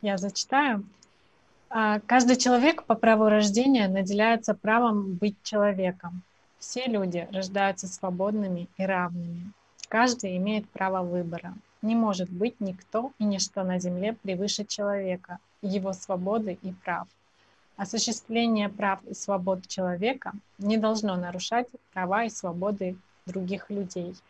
Я 0.01 0.17
зачитаю. 0.17 0.83
Каждый 2.07 2.37
человек 2.37 2.85
по 2.85 2.95
праву 2.95 3.29
рождения 3.29 3.87
наделяется 3.87 4.55
правом 4.55 5.13
быть 5.13 5.35
человеком. 5.43 6.23
Все 6.57 6.85
люди 6.87 7.27
рождаются 7.31 7.87
свободными 7.87 8.67
и 8.77 8.83
равными. 8.83 9.51
Каждый 9.89 10.37
имеет 10.37 10.69
право 10.69 11.03
выбора. 11.03 11.53
Не 11.81 11.95
может 11.95 12.29
быть 12.29 12.61
никто 12.61 13.11
и 13.19 13.25
ничто 13.25 13.63
на 13.63 13.79
земле 13.79 14.13
превыше 14.13 14.63
человека, 14.63 15.39
его 15.61 15.91
свободы 15.91 16.57
и 16.61 16.71
прав. 16.71 17.07
Осуществление 17.75 18.69
прав 18.69 19.03
и 19.03 19.13
свобод 19.13 19.67
человека 19.67 20.31
не 20.57 20.77
должно 20.77 21.17
нарушать 21.17 21.67
права 21.93 22.23
и 22.23 22.29
свободы 22.29 22.95
других 23.25 23.69
людей– 23.69 24.15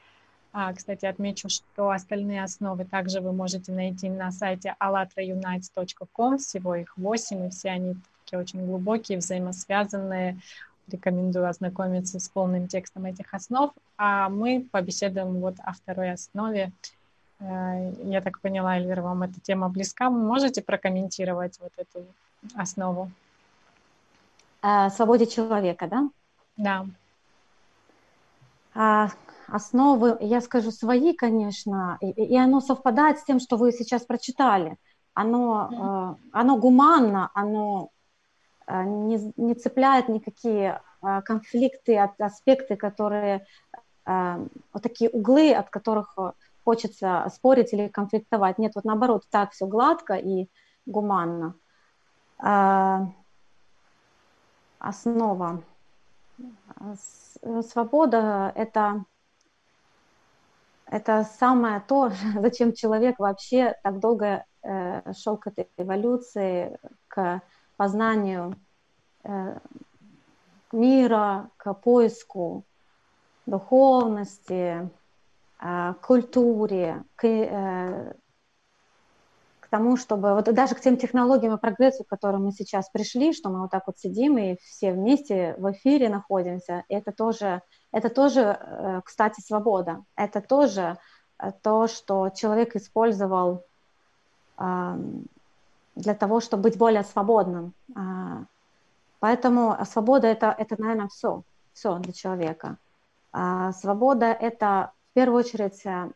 а, 0.51 0.73
кстати, 0.73 1.05
отмечу, 1.05 1.47
что 1.47 1.91
остальные 1.91 2.43
основы 2.43 2.83
также 2.83 3.21
вы 3.21 3.31
можете 3.31 3.71
найти 3.71 4.09
на 4.09 4.31
сайте 4.31 4.75
allatraunites.com. 4.79 6.39
Всего 6.39 6.75
их 6.75 6.97
8, 6.97 7.45
и 7.45 7.49
все 7.49 7.69
они 7.69 7.95
такие 8.23 8.39
очень 8.39 8.65
глубокие, 8.65 9.19
взаимосвязанные. 9.19 10.39
Рекомендую 10.89 11.47
ознакомиться 11.47 12.19
с 12.19 12.29
полным 12.29 12.67
текстом 12.67 13.05
этих 13.05 13.33
основ. 13.33 13.71
А 13.97 14.29
мы 14.29 14.67
побеседуем 14.71 15.39
вот 15.39 15.55
о 15.63 15.73
второй 15.73 16.11
основе. 16.11 16.71
Э, 17.39 17.93
я 18.03 18.21
так 18.21 18.39
поняла, 18.41 18.77
Эльвира, 18.77 19.01
вам 19.01 19.23
эта 19.23 19.39
тема 19.39 19.69
близка. 19.69 20.09
Вы 20.09 20.19
можете 20.19 20.61
прокомментировать 20.61 21.59
вот 21.59 21.71
эту 21.77 22.05
основу? 22.55 23.11
О 24.61 24.89
свободе 24.89 25.25
человека, 25.25 25.87
да? 25.87 26.09
Да. 26.57 26.85
А, 28.75 29.09
основы, 29.47 30.17
я 30.21 30.41
скажу 30.41 30.71
свои, 30.71 31.13
конечно, 31.13 31.97
и, 32.01 32.09
и 32.09 32.37
оно 32.37 32.61
совпадает 32.61 33.19
с 33.19 33.23
тем, 33.23 33.39
что 33.39 33.57
вы 33.57 33.71
сейчас 33.71 34.03
прочитали. 34.03 34.77
Оно, 35.13 36.17
э, 36.21 36.29
оно 36.31 36.57
гуманно, 36.57 37.31
оно 37.33 37.89
не, 38.69 39.33
не 39.37 39.55
цепляет 39.55 40.09
никакие 40.09 40.81
э, 41.01 41.21
конфликты, 41.21 41.97
аспекты, 41.97 42.75
которые, 42.75 43.45
вот 44.05 44.81
такие 44.81 45.09
углы, 45.11 45.53
от 45.53 45.69
которых 45.69 46.17
хочется 46.63 47.27
спорить 47.31 47.73
или 47.73 47.87
конфликтовать. 47.87 48.57
Нет, 48.57 48.71
вот 48.73 48.83
наоборот, 48.83 49.23
так 49.29 49.51
все 49.51 49.67
гладко 49.67 50.15
и 50.15 50.49
гуманно. 50.87 51.53
Основа. 54.79 55.61
Свобода– 57.61 58.51
это 58.55 59.05
это 60.89 61.23
самое 61.37 61.83
то, 61.87 62.11
зачем 62.39 62.73
человек 62.73 63.19
вообще 63.19 63.75
так 63.83 63.99
долго 63.99 64.45
э, 64.63 65.13
шел 65.13 65.37
к 65.37 65.47
этой 65.47 65.69
эволюции, 65.77 66.77
к 67.07 67.41
познанию 67.79 68.55
э, 69.23 69.57
мира, 70.73 71.49
к 71.55 71.73
поиску 71.75 72.65
духовности, 73.45 74.89
э, 75.61 75.93
культуре, 76.01 77.05
к, 77.15 77.25
э, 77.25 78.13
тому, 79.69 79.95
чтобы 79.95 80.33
вот 80.33 80.53
даже 80.53 80.75
к 80.75 80.81
тем 80.81 80.97
технологиям 80.97 81.53
и 81.53 81.57
прогрессу, 81.57 82.03
к 82.03 82.09
которым 82.09 82.43
мы 82.43 82.51
сейчас 82.51 82.89
пришли, 82.89 83.31
что 83.31 83.49
мы 83.49 83.61
вот 83.61 83.71
так 83.71 83.87
вот 83.87 83.97
сидим 83.97 84.37
и 84.37 84.57
все 84.61 84.91
вместе 84.91 85.55
в 85.57 85.71
эфире 85.71 86.09
находимся, 86.09 86.83
это 86.89 87.13
тоже, 87.13 87.61
это 87.93 88.09
тоже, 88.09 89.01
кстати, 89.05 89.39
свобода. 89.41 90.03
Это 90.17 90.41
тоже 90.41 90.97
то, 91.61 91.87
что 91.87 92.29
человек 92.29 92.75
использовал 92.75 93.63
для 95.99 96.15
того, 96.15 96.39
чтобы 96.39 96.63
быть 96.63 96.77
более 96.77 97.03
свободным. 97.03 97.73
А, 97.95 98.45
поэтому 99.19 99.77
свобода 99.85 100.27
это, 100.27 100.55
это 100.57 100.81
наверное, 100.81 101.09
все, 101.09 101.43
все 101.73 101.97
для 101.99 102.13
человека. 102.13 102.77
А, 103.31 103.73
свобода 103.73 104.27
это 104.27 104.91
в 105.11 105.13
первую 105.13 105.39
очередь 105.39 105.85
э, 105.85 106.09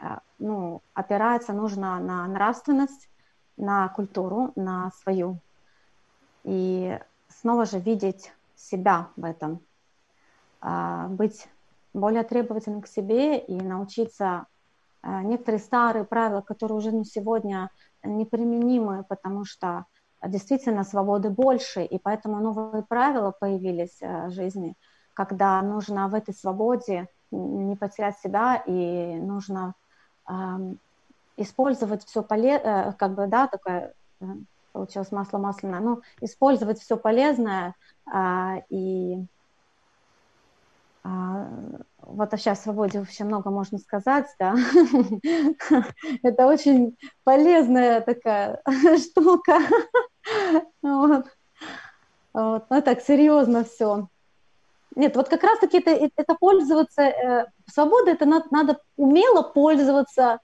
а, 0.00 0.20
ну, 0.38 0.80
опираться 0.94 1.52
нужно 1.52 1.98
на 1.98 2.26
нравственность, 2.28 3.08
на 3.56 3.88
культуру, 3.88 4.52
на 4.54 4.90
свою. 5.02 5.38
И 6.44 6.98
снова 7.28 7.66
же 7.66 7.78
видеть 7.78 8.32
себя 8.56 9.08
в 9.16 9.24
этом, 9.24 9.60
быть 11.08 11.48
более 11.92 12.22
требовательным 12.22 12.82
к 12.82 12.86
себе 12.86 13.38
и 13.38 13.54
научиться 13.60 14.46
некоторые 15.02 15.60
старые 15.60 16.04
правила, 16.04 16.40
которые 16.40 16.78
уже 16.78 16.92
на 16.92 17.04
сегодня 17.04 17.70
неприменимы, 18.02 19.04
потому 19.08 19.44
что 19.44 19.86
действительно 20.22 20.84
свободы 20.84 21.30
больше, 21.30 21.82
и 21.82 21.98
поэтому 21.98 22.40
новые 22.40 22.82
правила 22.82 23.30
появились 23.30 23.98
в 24.00 24.30
жизни, 24.30 24.74
когда 25.14 25.62
нужно 25.62 26.08
в 26.08 26.14
этой 26.14 26.34
свободе 26.34 27.08
не 27.30 27.76
потерять 27.76 28.18
себя, 28.18 28.62
и 28.66 29.16
нужно 29.16 29.74
использовать 31.40 32.04
все 32.04 32.22
полезное, 32.22 32.90
э, 32.90 32.92
как 32.92 33.14
бы, 33.14 33.26
да, 33.26 33.46
такое 33.48 33.94
э, 34.20 34.24
получилось 34.72 35.10
масло 35.10 35.38
масляное, 35.38 35.80
ну, 35.80 36.02
использовать 36.20 36.78
все 36.78 36.96
полезное 36.96 37.74
а, 38.06 38.62
и 38.68 39.24
а, 41.10 41.48
вот 41.98 42.32
о 42.32 42.36
сейчас 42.36 42.62
свободе 42.62 43.00
вообще 43.00 43.24
много 43.24 43.50
можно 43.50 43.78
сказать, 43.78 44.26
да. 44.38 44.54
Это 46.22 46.46
очень 46.46 46.96
полезная 47.24 48.00
такая 48.00 48.62
штука. 48.98 49.58
Вот. 50.82 51.26
Ну, 52.32 52.62
так 52.68 53.00
серьезно 53.00 53.64
все. 53.64 54.08
Нет, 54.94 55.16
вот 55.16 55.28
как 55.28 55.42
раз-таки 55.42 55.78
это, 55.78 55.90
это 55.90 56.34
пользоваться, 56.34 57.02
э, 57.02 57.46
свобода, 57.66 58.10
это 58.10 58.26
надо, 58.26 58.46
надо 58.50 58.80
умело 58.96 59.42
пользоваться 59.42 60.38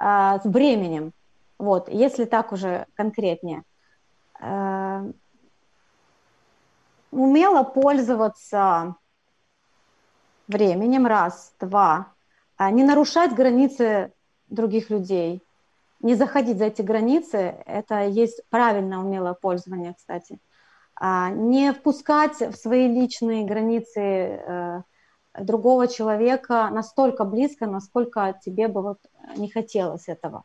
э, 0.00 0.38
временем, 0.44 1.12
вот, 1.58 1.88
если 1.88 2.24
так 2.24 2.52
уже 2.52 2.86
конкретнее. 2.94 3.62
Э, 4.40 5.12
умело 7.10 7.62
пользоваться 7.62 8.96
временем, 10.48 11.06
раз, 11.06 11.54
два, 11.60 12.12
э, 12.58 12.70
не 12.70 12.82
нарушать 12.82 13.34
границы 13.34 14.12
других 14.48 14.90
людей, 14.90 15.42
не 16.00 16.14
заходить 16.14 16.58
за 16.58 16.66
эти 16.66 16.82
границы, 16.82 17.56
это 17.66 18.06
есть 18.06 18.40
правильное 18.50 18.98
умелое 18.98 19.34
пользование, 19.34 19.94
кстати. 19.94 20.38
А 20.94 21.30
не 21.30 21.72
впускать 21.72 22.40
в 22.40 22.54
свои 22.54 22.88
личные 22.88 23.44
границы 23.44 24.00
э, 24.00 24.82
другого 25.38 25.86
человека 25.86 26.68
настолько 26.72 27.24
близко, 27.24 27.66
насколько 27.66 28.38
тебе 28.44 28.68
бы 28.68 28.82
вот 28.82 28.98
не 29.36 29.48
хотелось 29.50 30.08
этого. 30.08 30.44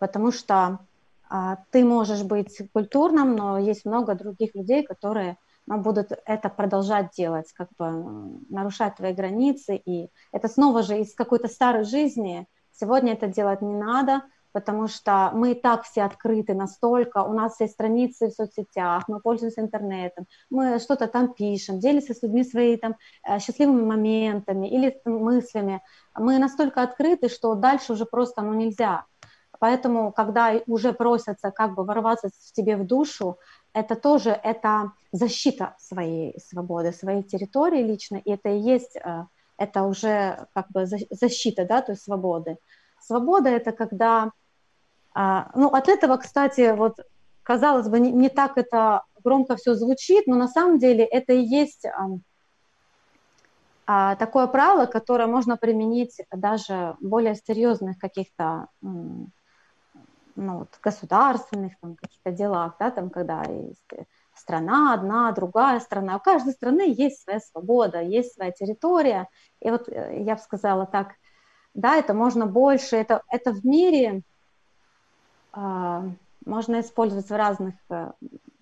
Потому 0.00 0.32
что 0.32 0.80
а, 1.28 1.58
ты 1.70 1.84
можешь 1.84 2.22
быть 2.22 2.60
культурным, 2.72 3.36
но 3.36 3.58
есть 3.58 3.84
много 3.84 4.14
других 4.14 4.54
людей, 4.54 4.84
которые 4.84 5.36
ну, 5.66 5.78
будут 5.78 6.12
это 6.26 6.48
продолжать 6.48 7.10
делать, 7.16 7.52
как 7.52 7.68
бы 7.78 8.40
нарушать 8.48 8.96
твои 8.96 9.12
границы. 9.12 9.76
И 9.76 10.10
это 10.32 10.48
снова 10.48 10.82
же 10.82 11.00
из 11.00 11.14
какой-то 11.14 11.48
старой 11.48 11.84
жизни. 11.84 12.46
Сегодня 12.72 13.12
это 13.12 13.28
делать 13.28 13.62
не 13.62 13.74
надо, 13.74 14.22
потому 14.54 14.86
что 14.86 15.30
мы 15.34 15.52
и 15.52 15.60
так 15.60 15.82
все 15.82 16.02
открыты 16.02 16.54
настолько, 16.54 17.24
у 17.24 17.32
нас 17.32 17.60
есть 17.60 17.72
страницы 17.74 18.28
в 18.28 18.32
соцсетях, 18.32 19.04
мы 19.08 19.20
пользуемся 19.20 19.60
интернетом, 19.60 20.26
мы 20.48 20.78
что-то 20.78 21.08
там 21.08 21.34
пишем, 21.34 21.80
делимся 21.80 22.14
с 22.14 22.22
людьми 22.22 22.44
своими 22.44 22.76
там 22.76 22.94
э, 23.28 23.40
счастливыми 23.40 23.84
моментами 23.84 24.68
или 24.68 25.00
мыслями. 25.04 25.82
Мы 26.16 26.38
настолько 26.38 26.82
открыты, 26.82 27.28
что 27.28 27.54
дальше 27.54 27.92
уже 27.92 28.06
просто 28.06 28.42
ну, 28.42 28.54
нельзя. 28.54 29.06
Поэтому, 29.58 30.12
когда 30.12 30.52
уже 30.66 30.92
просятся 30.92 31.50
как 31.50 31.74
бы 31.74 31.84
ворваться 31.84 32.28
в 32.28 32.52
тебе 32.52 32.76
в 32.76 32.86
душу, 32.86 33.38
это 33.74 33.96
тоже 33.96 34.30
это 34.30 34.92
защита 35.12 35.74
своей 35.78 36.38
свободы, 36.40 36.92
своей 36.92 37.22
территории 37.22 37.82
лично, 37.82 38.16
и 38.16 38.30
это 38.30 38.48
и 38.48 38.58
есть, 38.58 38.96
э, 38.96 39.24
это 39.58 39.82
уже 39.82 40.46
как 40.54 40.70
бы 40.70 40.86
защита, 40.86 41.66
да, 41.66 41.82
то 41.82 41.92
есть 41.92 42.04
свободы. 42.04 42.56
Свобода– 43.00 43.48
это 43.50 43.72
когда 43.72 44.30
а, 45.14 45.50
ну, 45.54 45.68
от 45.68 45.88
этого, 45.88 46.16
кстати, 46.16 46.74
вот, 46.74 46.98
казалось 47.42 47.88
бы, 47.88 48.00
не, 48.00 48.10
не 48.10 48.28
так 48.28 48.58
это 48.58 49.04
громко 49.22 49.56
все 49.56 49.74
звучит, 49.74 50.26
но 50.26 50.36
на 50.36 50.48
самом 50.48 50.78
деле 50.78 51.04
это 51.04 51.32
и 51.32 51.42
есть 51.42 51.86
а, 53.86 54.16
такое 54.16 54.46
правило, 54.48 54.86
которое 54.86 55.26
можно 55.26 55.56
применить 55.56 56.20
даже 56.32 56.96
в 57.00 57.08
более 57.08 57.36
серьезных 57.36 57.98
каких-то 57.98 58.68
ну, 60.36 60.58
вот, 60.60 60.78
государственных 60.82 61.78
там, 61.80 61.96
каких-то 61.96 62.32
делах, 62.32 62.76
да, 62.78 62.90
там, 62.90 63.10
когда 63.10 63.42
есть 63.44 63.84
страна 64.34 64.94
одна, 64.94 65.32
другая 65.32 65.80
страна. 65.80 66.16
У 66.16 66.20
каждой 66.20 66.52
страны 66.52 66.92
есть 66.94 67.22
своя 67.22 67.40
свобода, 67.40 68.00
есть 68.00 68.34
своя 68.34 68.50
территория. 68.50 69.28
И 69.60 69.70
вот 69.70 69.88
э, 69.88 70.22
я 70.22 70.34
бы 70.34 70.40
сказала 70.40 70.86
так, 70.86 71.14
да, 71.72 71.96
это 71.96 72.14
можно 72.14 72.46
больше, 72.46 72.96
это, 72.96 73.22
это 73.28 73.52
в 73.52 73.64
мире 73.64 74.22
а, 75.52 76.04
можно 76.44 76.80
использовать 76.80 77.28
в 77.28 77.36
разных 77.36 77.74
э, 77.90 78.12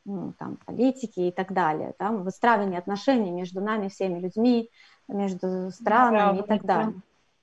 ну, 0.04 0.32
там, 0.38 0.58
политики 0.64 1.20
и 1.20 1.30
так 1.32 1.52
далее, 1.52 1.94
там, 1.98 2.22
выстраивание 2.22 2.78
отношений 2.78 3.30
между 3.30 3.60
нами, 3.60 3.88
всеми 3.88 4.18
людьми, 4.18 4.70
между 5.08 5.70
странами 5.70 6.38
да, 6.38 6.44
и 6.44 6.46
так 6.46 6.64
далее. 6.64 6.94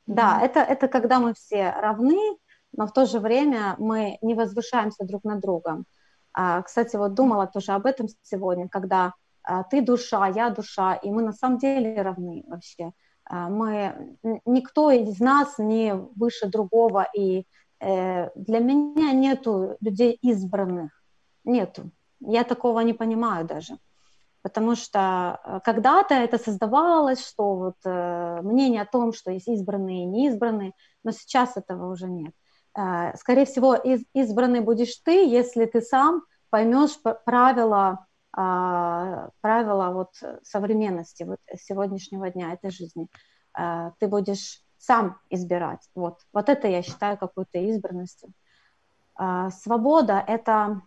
Да, 0.08 0.40
это, 0.42 0.60
это 0.62 0.88
когда 0.88 1.20
мы 1.20 1.36
все 1.36 1.70
равны, 1.70 2.38
но 2.72 2.88
в 2.88 2.94
то 2.94 3.06
же 3.06 3.20
время 3.20 3.76
мы 3.78 4.18
не 4.22 4.36
возвышаемся 4.36 5.06
друг 5.06 5.24
над 5.24 5.42
другом. 5.42 5.86
А, 6.34 6.62
кстати, 6.62 6.96
вот 6.96 7.14
думала 7.14 7.48
тоже 7.48 7.72
об 7.72 7.86
этом 7.86 8.08
сегодня, 8.24 8.70
когда 8.70 9.14
а, 9.44 9.64
ты 9.64 9.82
душа, 9.82 10.28
я 10.28 10.50
душа, 10.50 10.96
и 10.96 11.12
мы 11.12 11.22
на 11.22 11.34
самом 11.34 11.58
деле 11.58 12.02
равны 12.02 12.44
вообще. 12.48 12.92
А, 13.26 13.50
мы, 13.50 14.18
никто 14.46 14.92
из 14.92 15.20
нас 15.20 15.58
не 15.58 15.94
выше 15.94 16.48
другого, 16.48 17.08
и 17.16 17.46
Э, 17.80 18.30
для 18.36 18.60
меня 18.60 19.14
нету 19.14 19.78
людей 19.82 20.18
избранных, 20.22 20.92
нету. 21.46 21.92
Я 22.20 22.44
такого 22.44 22.82
не 22.82 22.94
понимаю 22.94 23.46
даже. 23.46 23.78
Потому 24.42 24.76
что 24.76 25.40
э, 25.44 25.60
когда-то 25.64 26.14
это 26.14 26.38
создавалось, 26.38 27.26
что 27.26 27.56
вот 27.56 27.76
э, 27.86 28.42
мнение 28.42 28.82
о 28.82 28.86
том, 28.86 29.14
что 29.14 29.32
есть 29.32 29.48
избранные 29.48 30.04
и 30.04 30.06
неизбранные, 30.06 30.74
но 31.04 31.12
сейчас 31.12 31.58
этого 31.58 31.92
уже 31.92 32.08
нет. 32.08 32.34
Э, 32.78 33.16
скорее 33.18 33.46
всего, 33.46 33.76
из, 33.76 34.04
избранный 34.14 34.62
будешь 34.62 34.96
ты, 34.98 35.26
если 35.28 35.66
ты 35.66 35.82
сам 35.82 36.24
поймешь 36.50 37.00
правила, 37.26 38.06
э, 38.38 39.30
правила 39.42 39.92
вот 39.92 40.12
современности, 40.44 41.24
вот 41.24 41.40
сегодняшнего 41.56 42.30
дня 42.30 42.54
этой 42.54 42.72
жизни. 42.72 43.08
Э, 43.58 43.92
ты 44.00 44.08
будешь 44.08 44.62
сам 44.78 45.20
избирать. 45.30 45.90
Вот, 45.96 46.20
вот 46.34 46.50
это 46.50 46.68
я 46.68 46.82
считаю 46.82 47.18
какой-то 47.18 47.60
избранностью. 47.60 48.32
Свобода– 49.50 50.24
это… 50.28 50.82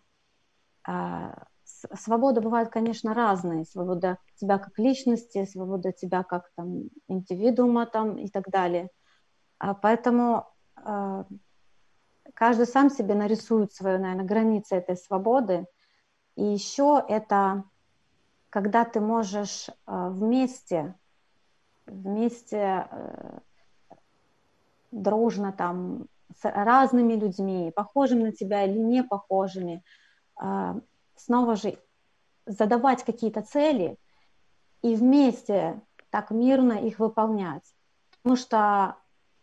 Свобода 1.95 2.41
бывает, 2.41 2.71
конечно, 2.71 3.13
разная. 3.13 3.65
Свобода 3.65 4.17
тебя 4.37 4.59
как 4.59 4.79
личности, 4.79 5.45
свобода 5.45 5.93
тебя 5.93 6.23
как 6.23 6.51
там 6.57 6.85
индивидуума 7.09 7.85
там 7.85 8.17
и 8.17 8.29
так 8.29 8.49
далее. 8.49 8.89
Поэтому 9.83 10.47
каждый 12.35 12.67
сам 12.67 12.91
себе 12.91 13.15
нарисует 13.15 13.73
свою, 13.73 13.99
наверное, 13.99 14.25
границы 14.25 14.77
этой 14.77 14.97
свободы. 14.97 15.67
И 16.37 16.45
еще 16.45 17.05
это 17.09 17.65
когда 18.53 18.85
ты 18.85 19.01
можешь 19.01 19.71
а, 19.87 20.11
вместе, 20.11 20.95
вместе 21.87 22.87
э, 22.91 23.39
дружно 24.91 25.53
там 25.53 26.05
с 26.39 26.45
разными 26.45 27.15
людьми, 27.15 27.73
похожими 27.75 28.25
на 28.25 28.33
тебя 28.33 28.65
или 28.65 28.79
не 28.79 29.03
похожими, 29.03 29.83
а, 30.37 30.79
снова 31.17 31.57
же 31.57 31.79
задавать 32.45 33.05
какие-то 33.05 33.41
цели 33.41 33.97
и 34.83 34.97
вместе 34.97 35.81
так 36.11 36.31
мирно 36.31 36.75
их 36.75 36.99
выполнять. 36.99 37.75
Потому 38.19 38.37
что 38.37 38.97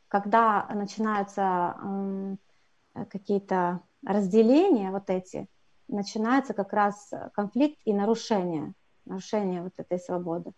когда 0.07 0.67
начинаются 0.67 1.75
какие-то 3.05 3.81
разделения 4.05 4.91
вот 4.91 5.09
эти, 5.09 5.47
начинается 5.87 6.53
как 6.53 6.73
раз 6.73 7.11
конфликт 7.33 7.79
и 7.85 7.93
нарушение, 7.93 8.73
нарушение 9.05 9.61
вот 9.61 9.73
этой 9.77 9.99
свободы. 9.99 10.51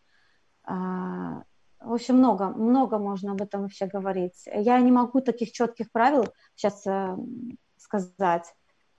А, 0.63 1.43
в 1.79 1.93
общем, 1.93 2.17
много, 2.17 2.49
много 2.49 2.99
можно 2.99 3.31
об 3.31 3.41
этом 3.41 3.63
вообще 3.63 3.87
говорить. 3.87 4.43
Я 4.45 4.79
не 4.79 4.91
могу 4.91 5.21
таких 5.21 5.51
четких 5.51 5.91
правил 5.91 6.25
сейчас 6.55 6.85
э, 6.85 7.17
сказать, 7.77 8.53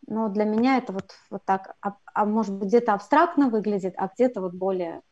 но 0.06 0.28
для 0.28 0.44
меня 0.44 0.78
это 0.78 0.92
вот, 0.92 1.12
вот 1.30 1.44
так, 1.44 1.76
а, 1.80 1.96
а 2.12 2.24
может 2.24 2.54
быть 2.54 2.68
где-то 2.68 2.94
абстрактно 2.94 3.48
выглядит, 3.48 3.94
а 3.96 4.08
где-то 4.08 4.40
вот 4.40 4.54
более 4.54 5.02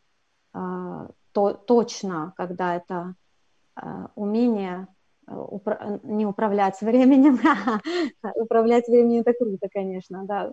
э, 0.52 1.08
то, 1.32 1.52
точно, 1.52 2.32
когда 2.36 2.74
это 2.74 3.14
э, 3.76 4.06
умение 4.16 4.88
э, 4.88 4.99
упра- 5.30 6.00
не 6.02 6.26
управлять 6.26 6.80
временем, 6.80 7.38
управлять 8.34 8.88
временем 8.88 9.20
это 9.20 9.32
круто, 9.32 9.68
конечно, 9.72 10.24
да, 10.24 10.50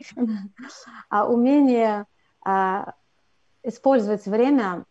а 1.09 1.27
умение 1.27 2.05
э, 2.45 2.83
использовать 3.63 4.25
время 4.25 4.85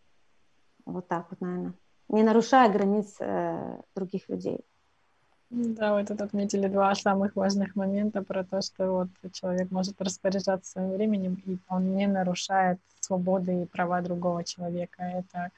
вот 0.85 1.07
так 1.07 1.27
вот, 1.29 1.41
наверное 1.41 1.73
не 2.09 2.23
нарушая 2.23 2.69
границ 2.69 3.15
э, 3.19 3.81
других 3.95 4.29
людей. 4.29 4.59
Да, 5.49 5.93
вы 5.93 6.03
тут 6.05 6.21
отметили 6.21 6.67
два 6.67 6.93
самых 6.95 7.35
важных 7.35 7.75
момента 7.75 8.21
про 8.21 8.43
то, 8.43 8.61
что 8.61 8.91
вот 8.91 9.33
человек 9.33 9.71
может 9.71 10.01
распоряжаться 10.01 10.71
своим 10.71 10.91
временем, 10.91 11.41
и 11.45 11.57
он 11.69 11.95
не 11.95 12.07
нарушает 12.07 12.79
свободы 12.99 13.63
и 13.63 13.65
права 13.65 14.01
другого 14.01 14.43
человека. 14.43 15.03
Это 15.03 15.51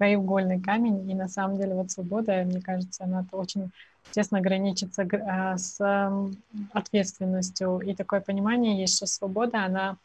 краеугольный 0.00 0.58
камень, 0.62 1.10
и 1.10 1.14
на 1.14 1.28
самом 1.28 1.58
деле 1.58 1.74
вот 1.74 1.90
свобода, 1.90 2.42
мне 2.44 2.62
кажется, 2.62 3.04
она 3.04 3.26
очень 3.32 3.70
тесно 4.12 4.40
граничится 4.40 5.06
а, 5.28 5.58
с 5.58 5.78
ответственностью. 6.72 7.80
И 7.80 7.94
такое 7.94 8.22
понимание 8.22 8.80
есть, 8.80 8.96
что 8.96 9.06
свобода, 9.06 9.62
она 9.62 9.98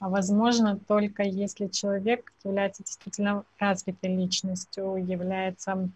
а 0.00 0.08
возможно 0.08 0.78
только 0.88 1.22
если 1.22 1.68
человек 1.68 2.32
является 2.42 2.82
действительно 2.82 3.44
развитой 3.58 4.16
личностью, 4.16 4.96
является 4.96 5.88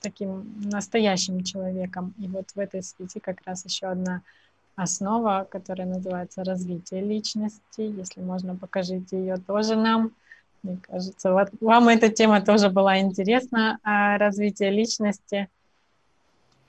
таким 0.00 0.60
настоящим 0.70 1.42
человеком. 1.42 2.14
И 2.18 2.28
вот 2.28 2.50
в 2.54 2.58
этой 2.58 2.82
связи 2.82 3.20
как 3.20 3.38
раз 3.46 3.64
еще 3.64 3.86
одна 3.86 4.22
основа, 4.76 5.46
которая 5.50 5.86
называется 5.86 6.44
развитие 6.44 7.00
личности. 7.02 7.80
Если 7.80 8.20
можно, 8.20 8.54
покажите 8.54 9.18
ее 9.18 9.36
тоже 9.36 9.74
нам. 9.74 10.12
Мне 10.62 10.78
кажется, 10.80 11.32
вот 11.32 11.48
вам 11.60 11.88
эта 11.88 12.08
тема 12.08 12.40
тоже 12.40 12.70
была 12.70 13.00
интересна, 13.00 13.78
а 13.82 14.18
развитие 14.18 14.70
личности– 14.70 15.48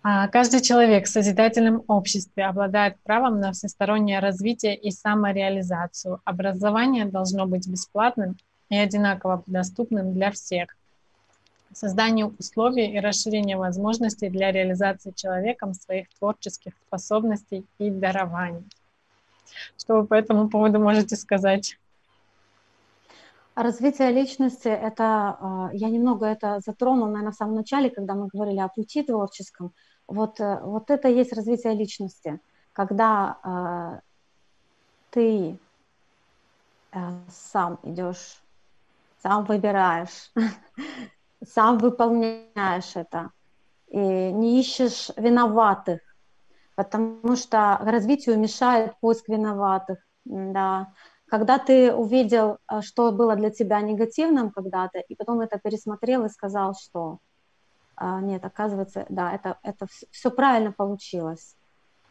а, 0.06 0.28
каждый 0.28 0.62
человек 0.62 1.06
в 1.06 1.10
созидательном 1.10 1.84
обществе 1.88 2.44
обладает 2.44 2.98
правом 3.04 3.40
на 3.40 3.54
всестороннее 3.54 4.20
развитие 4.20 4.76
и 4.76 4.92
самореализацию. 4.92 6.20
Образование 6.26 7.06
должно 7.06 7.46
быть 7.46 7.70
бесплатным 7.70 8.36
и 8.68 8.76
одинаково 8.76 9.44
доступным 9.48 10.14
для 10.14 10.32
всех. 10.32 10.76
созданию 11.72 12.36
условий 12.38 12.92
и 12.92 13.00
расширению 13.00 13.60
возможностей 13.60 14.30
для 14.30 14.52
реализации 14.52 15.12
человеком 15.16 15.74
своих 15.74 16.08
творческих 16.20 16.74
способностей 16.86 17.66
и 17.80 17.90
дарований. 17.90 18.64
Что 19.78 20.02
вы 20.02 20.06
по 20.06 20.14
этому 20.14 20.50
поводу 20.50 20.80
можете 20.80 21.16
сказать? 21.16 21.80
Развитие 23.56 24.12
личности, 24.12 24.68
это, 24.68 25.38
а, 25.40 25.70
я 25.74 25.90
немного 25.90 26.26
это 26.26 26.60
затронула, 26.66 27.08
наверное, 27.08 27.32
в 27.32 27.36
самом 27.36 27.56
начале, 27.56 27.92
когда 27.92 28.16
мы 28.16 28.28
говорили 28.28 28.60
о 28.60 28.68
пути 28.68 29.04
творческом. 29.04 29.74
Вот, 30.08 30.40
э, 30.40 30.60
вот 30.64 30.90
это 30.90 31.08
и 31.08 31.16
есть 31.16 31.34
развитие 31.34 31.76
личности, 31.76 32.40
когда 32.74 33.38
э, 33.44 34.00
ты 35.12 35.60
э, 36.92 37.00
сам 37.30 37.80
идешь, 37.84 38.42
сам 39.22 39.46
выбираешь, 39.46 40.32
сам 41.46 41.78
выполняешь 41.78 42.96
это, 42.96 43.30
и 43.88 44.00
не 44.00 44.60
ищешь 44.60 45.12
виноватых, 45.16 46.02
потому 46.74 47.36
что 47.36 47.78
развитию 47.82 48.40
мешает 48.40 49.00
поиск 49.00 49.30
виноватых, 49.30 50.00
да, 50.26 50.92
когда 51.34 51.58
ты 51.58 51.92
увидел, 51.92 52.60
э, 52.72 52.82
что 52.82 53.12
было 53.12 53.36
для 53.36 53.50
тебя 53.50 53.82
негативным 53.82 54.52
когда-то, 54.52 55.00
и 55.00 55.16
потом 55.16 55.42
это 55.42 55.58
пересмотрел 55.58 56.26
и 56.26 56.30
сказал, 56.30 56.76
что 56.76 57.18
а, 57.96 58.22
нет, 58.22 58.46
оказывается, 58.46 59.08
да, 59.10 59.34
это, 59.34 59.58
это 59.64 59.88
все 60.12 60.30
правильно 60.30 60.72
получилось. 60.72 61.56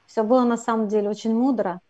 Все 0.06 0.24
было 0.24 0.42
на 0.42 0.56
самом 0.56 0.88
деле 0.88 1.08
очень 1.08 1.32
мудро 1.36 1.80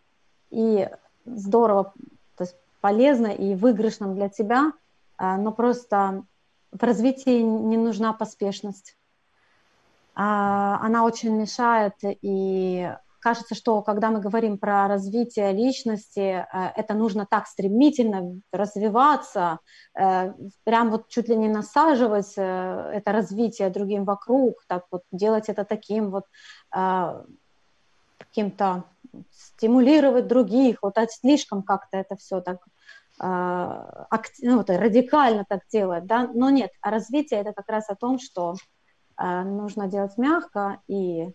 и 0.51 0.87
здорово, 1.25 1.95
то 2.37 2.43
есть 2.43 2.55
полезно 2.81 3.29
и 3.29 3.55
выигрышно 3.55 4.13
для 4.13 4.29
тебя, 4.29 4.71
а, 5.17 5.35
но 5.37 5.51
просто 5.51 6.25
в 6.71 6.83
развитии 6.83 7.41
не 7.41 7.77
нужна 7.77 8.13
поспешность. 8.13 8.95
А, 10.13 10.77
она 10.83 11.03
очень 11.03 11.35
мешает, 11.35 11.95
и 12.03 12.95
кажется, 13.23 13.55
что 13.55 13.81
когда 13.81 14.11
мы 14.11 14.19
говорим 14.19 14.57
про 14.57 14.87
развитие 14.87 15.53
личности, 15.53 16.19
э, 16.19 16.45
это 16.75 16.93
нужно 16.93 17.25
так 17.25 17.47
стремительно 17.47 18.41
развиваться, 18.51 19.59
э, 19.95 20.33
прям 20.65 20.91
вот 20.91 21.07
чуть 21.07 21.29
ли 21.29 21.37
не 21.37 21.47
насаживать 21.47 22.33
э, 22.37 22.91
это 22.93 23.11
развитие 23.13 23.69
другим 23.69 24.03
вокруг, 24.03 24.65
так 24.67 24.83
вот 24.91 25.03
делать 25.11 25.49
это 25.49 25.63
таким 25.63 26.11
вот 26.11 26.25
каким-то 28.17 28.83
стимулировать 29.31 30.27
других, 30.27 30.79
вот 30.81 30.97
слишком 31.09 31.63
как-то 31.63 31.97
это 31.97 32.15
все 32.15 32.41
так 32.41 32.57
ну, 33.19 34.57
вот, 34.57 34.69
радикально 34.69 35.45
так 35.47 35.61
делать, 35.71 36.05
да, 36.07 36.27
но 36.33 36.49
нет, 36.49 36.71
а 36.81 36.89
развитие 36.89 37.41
это 37.41 37.53
как 37.53 37.69
раз 37.69 37.89
о 37.89 37.95
том, 37.95 38.17
что 38.19 38.55
нужно 39.19 39.87
делать 39.87 40.17
мягко 40.17 40.79
и 40.87 41.31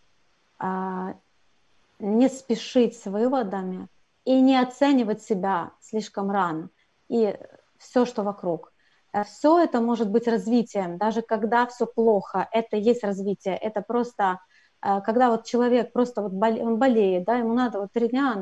не 1.98 2.28
спешить 2.28 2.96
с 2.96 3.06
выводами 3.06 3.88
и 4.24 4.40
не 4.40 4.56
оценивать 4.60 5.22
себя 5.22 5.72
слишком 5.80 6.30
рано 6.30 6.70
и 7.08 7.36
все, 7.78 8.04
что 8.04 8.22
вокруг. 8.22 8.72
Э, 9.12 9.24
все 9.24 9.58
это 9.58 9.80
может 9.80 10.10
быть 10.10 10.28
развитием, 10.28 10.98
даже 10.98 11.22
когда 11.22 11.66
все 11.66 11.86
плохо, 11.86 12.48
это 12.52 12.76
есть 12.76 13.04
развитие, 13.04 13.56
это 13.56 13.82
просто 13.82 14.40
э, 14.82 15.00
когда 15.00 15.30
вот 15.30 15.44
человек 15.44 15.92
просто 15.92 16.22
вот 16.22 16.32
боле, 16.32 16.62
он 16.62 16.78
болеет, 16.78 17.24
да, 17.24 17.36
ему 17.36 17.54
надо 17.54 17.80
вот 17.80 17.92
три 17.92 18.08
дня 18.08 18.36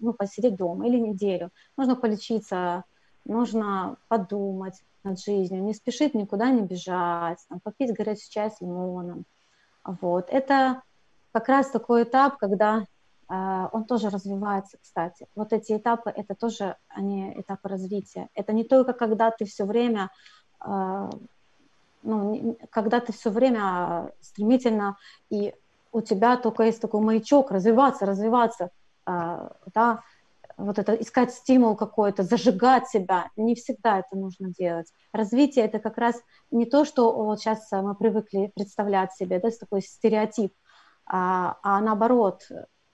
ну, 0.00 0.12
посидеть 0.12 0.56
дома 0.56 0.86
или 0.86 0.98
неделю, 0.98 1.50
нужно 1.76 1.96
полечиться, 1.96 2.84
нужно 3.24 3.96
подумать 4.08 4.82
над 5.04 5.20
жизнью, 5.20 5.62
не 5.62 5.74
спешить 5.74 6.14
никуда 6.14 6.50
не 6.50 6.62
бежать, 6.62 7.38
там, 7.48 7.60
попить 7.60 7.94
горячий 7.94 8.30
чай 8.30 8.50
с 8.50 8.60
лимоном. 8.60 9.24
Вот. 9.84 10.28
Это 10.30 10.82
как 11.32 11.48
раз 11.48 11.70
такой 11.70 12.04
этап, 12.04 12.38
когда 12.38 12.84
э, 13.28 13.68
он 13.72 13.84
тоже 13.84 14.10
развивается, 14.10 14.78
кстати. 14.82 15.26
Вот 15.34 15.52
эти 15.52 15.76
этапы, 15.76 16.10
это 16.10 16.34
тоже 16.34 16.76
они 16.88 17.32
этапы 17.40 17.68
развития. 17.68 18.28
Это 18.34 18.52
не 18.52 18.64
только 18.64 18.92
когда 18.92 19.30
ты 19.30 19.44
все 19.44 19.64
время, 19.64 20.10
э, 20.64 21.10
ну, 22.02 22.58
когда 22.70 23.00
ты 23.00 23.12
все 23.12 23.30
время 23.30 24.12
стремительно 24.20 24.96
и 25.30 25.54
у 25.92 26.00
тебя 26.00 26.36
только 26.36 26.64
есть 26.64 26.80
такой 26.80 27.00
маячок 27.00 27.50
развиваться, 27.50 28.06
развиваться, 28.06 28.70
э, 29.06 29.48
да, 29.74 30.02
вот 30.58 30.78
это 30.78 30.94
искать 30.94 31.32
стимул 31.32 31.76
какой-то, 31.76 32.24
зажигать 32.24 32.88
себя, 32.88 33.30
не 33.36 33.54
всегда 33.54 34.00
это 34.00 34.16
нужно 34.16 34.52
делать. 34.52 34.92
Развитие 35.12 35.64
это 35.64 35.78
как 35.78 35.96
раз 35.98 36.20
не 36.50 36.66
то, 36.66 36.84
что 36.84 37.12
вот 37.12 37.40
сейчас 37.40 37.70
мы 37.70 37.94
привыкли 37.94 38.50
представлять 38.54 39.12
себе, 39.14 39.38
да, 39.38 39.50
такой 39.58 39.82
стереотип, 39.82 40.52
а, 41.08 41.58
а 41.62 41.80
наоборот, 41.80 42.46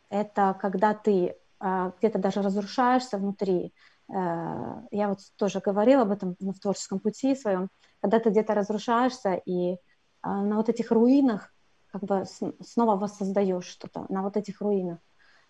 это 0.08 0.56
когда 0.60 0.94
ты 0.94 1.36
а, 1.58 1.92
где-то 1.98 2.18
даже 2.18 2.42
разрушаешься 2.42 3.18
внутри. 3.18 3.74
Э, 4.08 4.82
я 4.90 5.08
вот 5.08 5.18
тоже 5.36 5.60
говорила 5.60 6.02
об 6.02 6.10
этом 6.10 6.36
в 6.38 6.58
творческом 6.60 7.00
пути 7.00 7.34
своем, 7.34 7.70
когда 8.00 8.20
ты 8.20 8.30
где-то 8.30 8.54
разрушаешься 8.54 9.34
и 9.34 9.78
а, 10.22 10.42
на 10.42 10.56
вот 10.56 10.68
этих 10.68 10.90
руинах 10.90 11.52
как 11.90 12.02
бы 12.02 12.24
снова 12.60 12.96
воссоздаешь 12.96 13.66
что-то, 13.66 14.06
на 14.08 14.22
вот 14.22 14.36
этих 14.36 14.60
руинах. 14.60 14.98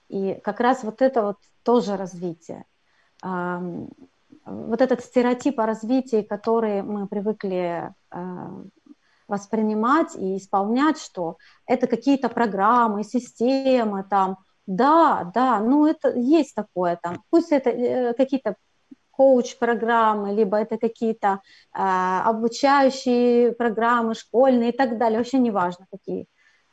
И 0.09 0.35
как 0.45 0.61
раз 0.61 0.85
вот 0.85 1.03
это 1.03 1.23
вот 1.23 1.39
тоже 1.63 1.97
развитие. 1.97 2.67
Вот 3.23 4.83
этот 4.83 5.01
стереотип 5.01 5.59
о 5.59 5.65
развитии, 5.65 6.21
который 6.21 6.83
мы 6.83 7.09
привыкли 7.09 7.95
воспринимать 9.29 10.15
и 10.17 10.37
исполнять, 10.37 10.99
что 10.99 11.39
это 11.67 11.87
какие-то 11.87 12.29
программы, 12.29 13.05
системы, 13.05 14.05
там, 14.09 14.39
да, 14.67 15.31
да, 15.35 15.61
ну 15.61 15.87
это 15.87 16.17
есть 16.17 16.55
такое 16.55 16.99
там, 17.03 17.23
пусть 17.31 17.53
это 17.53 17.71
э, 17.71 18.15
какие-то 18.15 18.57
коуч-программы, 19.11 20.35
либо 20.35 20.57
это 20.57 20.79
какие-то 20.79 21.41
э, 21.73 21.79
обучающие 21.79 23.53
программы 23.53 24.15
школьные 24.15 24.71
и 24.71 24.77
так 24.77 24.99
далее, 24.99 25.19
вообще 25.19 25.39
не 25.39 25.51
важно 25.51 25.87
какие. 25.91 26.27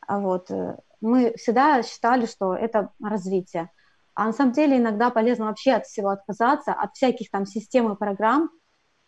А 0.08 0.20
вот. 0.20 0.50
Э, 0.52 0.78
мы 1.02 1.34
всегда 1.36 1.84
считали, 1.84 2.28
что 2.28 2.54
это 2.54 2.92
развитие. 3.04 3.70
А 4.14 4.26
на 4.26 4.34
самом 4.34 4.54
деле 4.54 4.78
иногда 4.78 5.10
полезно 5.10 5.46
вообще 5.46 5.74
от 5.74 5.86
всего 5.88 6.10
отказаться, 6.10 6.74
от 6.74 6.96
всяких 6.96 7.32
там 7.32 7.46
систем 7.46 7.92
и 7.92 7.98
программ 7.98 8.52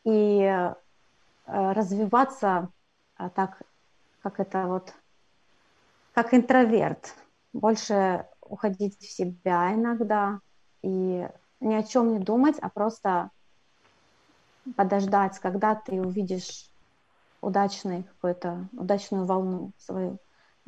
и 0.05 0.41
э, 0.41 0.73
развиваться 1.45 2.69
так, 3.29 3.61
как 4.21 4.39
это 4.39 4.67
вот, 4.67 4.93
как 6.13 6.33
интроверт, 6.33 7.13
больше 7.53 8.27
уходить 8.41 8.99
в 8.99 9.11
себя 9.11 9.73
иногда 9.73 10.39
и 10.81 11.27
ни 11.59 11.73
о 11.73 11.83
чем 11.83 12.13
не 12.13 12.19
думать, 12.19 12.57
а 12.59 12.69
просто 12.69 13.29
подождать, 14.75 15.39
когда 15.39 15.75
ты 15.75 16.01
увидишь 16.01 16.69
удачный 17.41 18.03
какой-то, 18.03 18.67
удачную 18.73 19.25
волну 19.25 19.71
свою. 19.77 20.17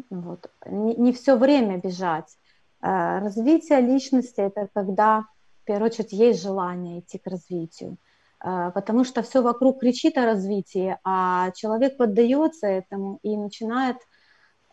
Вот. 0.09 0.51
Не, 0.65 0.95
не 0.95 1.13
все 1.13 1.37
время 1.37 1.77
бежать. 1.77 2.37
А 2.81 3.19
развитие 3.19 3.81
личности– 3.81 4.35
это 4.41 4.67
когда, 4.73 5.25
в 5.61 5.65
первую 5.65 5.89
очередь, 5.89 6.11
есть 6.11 6.41
желание 6.41 6.99
идти 6.99 7.17
к 7.17 7.27
развитию. 7.27 7.97
А, 8.39 8.71
потому 8.71 9.03
что 9.03 9.21
все 9.21 9.41
вокруг 9.41 9.79
кричит 9.79 10.17
о 10.17 10.25
развитии, 10.25 10.97
а 11.03 11.51
человек 11.51 11.97
поддается 11.97 12.67
этому 12.67 13.19
и 13.23 13.35
начинает 13.37 13.97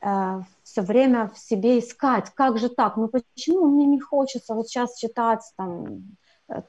а, 0.00 0.42
все 0.62 0.82
время 0.82 1.30
в 1.34 1.38
себе 1.38 1.78
искать, 1.78 2.30
как 2.34 2.58
же 2.58 2.68
так, 2.68 2.96
ну 2.96 3.08
почему? 3.08 3.68
Мне 3.68 3.86
не 3.86 4.00
хочется 4.00 4.54
вот 4.54 4.68
сейчас 4.68 4.98
читать 4.98 5.42
там 5.56 6.16
э, 6.48 6.62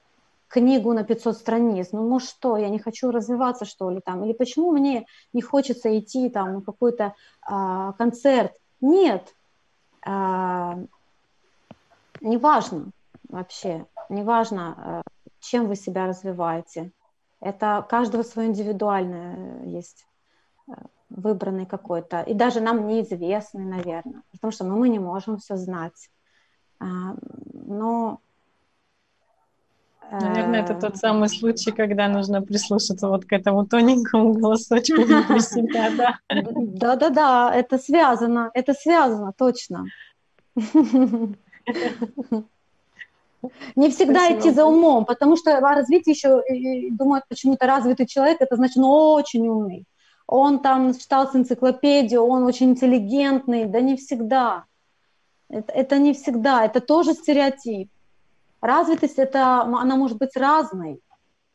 книгу 0.48 0.94
на 0.94 1.04
500 1.04 1.38
страниц, 1.38 1.90
ну 1.92 2.08
может 2.08 2.30
что, 2.30 2.58
я 2.58 2.70
не 2.70 2.80
хочу 2.80 3.12
развиваться 3.12 3.66
что 3.66 3.90
ли 3.90 4.02
там, 4.02 4.24
или 4.24 4.34
почему 4.34 4.72
мне 4.72 5.08
не 5.34 5.42
хочется 5.42 5.98
идти 5.98 6.30
там 6.30 6.54
на 6.56 6.62
какой-то 6.62 7.16
а, 7.42 7.94
концерт, 7.94 8.54
нет, 8.82 9.34
а, 10.06 10.78
неважно 12.22 12.92
вообще, 13.30 13.88
неважно, 14.10 15.04
э, 15.23 15.23
чем 15.44 15.68
вы 15.68 15.76
себя 15.76 16.08
развиваете. 16.08 16.92
Это 17.40 17.86
каждого 17.90 18.24
свое 18.24 18.48
индивидуальное 18.50 19.66
есть 19.66 20.06
э, 20.68 20.72
выбранный 21.10 21.66
какой-то, 21.66 22.22
и 22.22 22.34
даже 22.34 22.62
нам 22.62 22.88
неизвестный, 22.88 23.66
наверное, 23.66 24.24
потому 24.32 24.52
что 24.52 24.64
ну, 24.64 24.78
мы 24.78 24.90
не 24.90 25.00
можем 25.00 25.38
все 25.38 25.58
знать. 25.58 26.10
А, 26.80 27.16
но 27.54 28.20
Наверное, 30.12 30.62
это 30.62 30.76
тот 30.76 30.98
самый 30.98 31.28
случай, 31.28 31.72
когда 31.72 32.08
нужно 32.08 32.42
прислушаться 32.42 33.08
вот 33.08 33.26
к 33.26 33.34
этому 33.34 33.66
тоненькому 33.66 34.34
голосочку 34.34 35.02
внутри 35.02 35.40
себя, 35.40 35.90
да? 35.98 36.20
Да-да-да, 36.30 37.52
это 37.54 37.80
связано, 37.80 38.52
это 38.54 38.74
связано, 38.74 39.34
точно. 39.36 39.86
Не 43.76 43.90
всегда 43.90 44.26
Спасибо. 44.26 44.40
идти 44.40 44.50
за 44.52 44.66
умом, 44.66 45.06
потому 45.06 45.36
что 45.36 45.58
о 45.58 45.62
развитии 45.76 46.12
еще 46.12 46.44
думают, 46.92 47.26
почему-то 47.28 47.66
развитый 47.68 48.06
человек, 48.06 48.38
это 48.42 48.56
значит, 48.56 48.78
ну, 48.78 48.90
очень 49.14 49.48
умный. 49.48 49.86
он 50.28 50.60
там 50.60 50.98
читал 50.98 51.30
с 51.30 51.36
энциклопедию, 51.36 52.24
он 52.24 52.44
очень 52.44 52.72
интеллигентный. 52.72 53.66
Да 53.66 53.82
не 53.82 53.98
всегда. 53.98 54.66
Это, 55.50 55.72
это 55.74 55.98
не 56.00 56.14
всегда, 56.14 56.66
это 56.66 56.80
тоже 56.82 57.14
стереотип. 57.14 57.90
Развитость, 58.62 59.20
это, 59.20 59.62
она 59.62 59.96
может 59.96 60.18
быть 60.18 60.36
разной. 60.38 61.02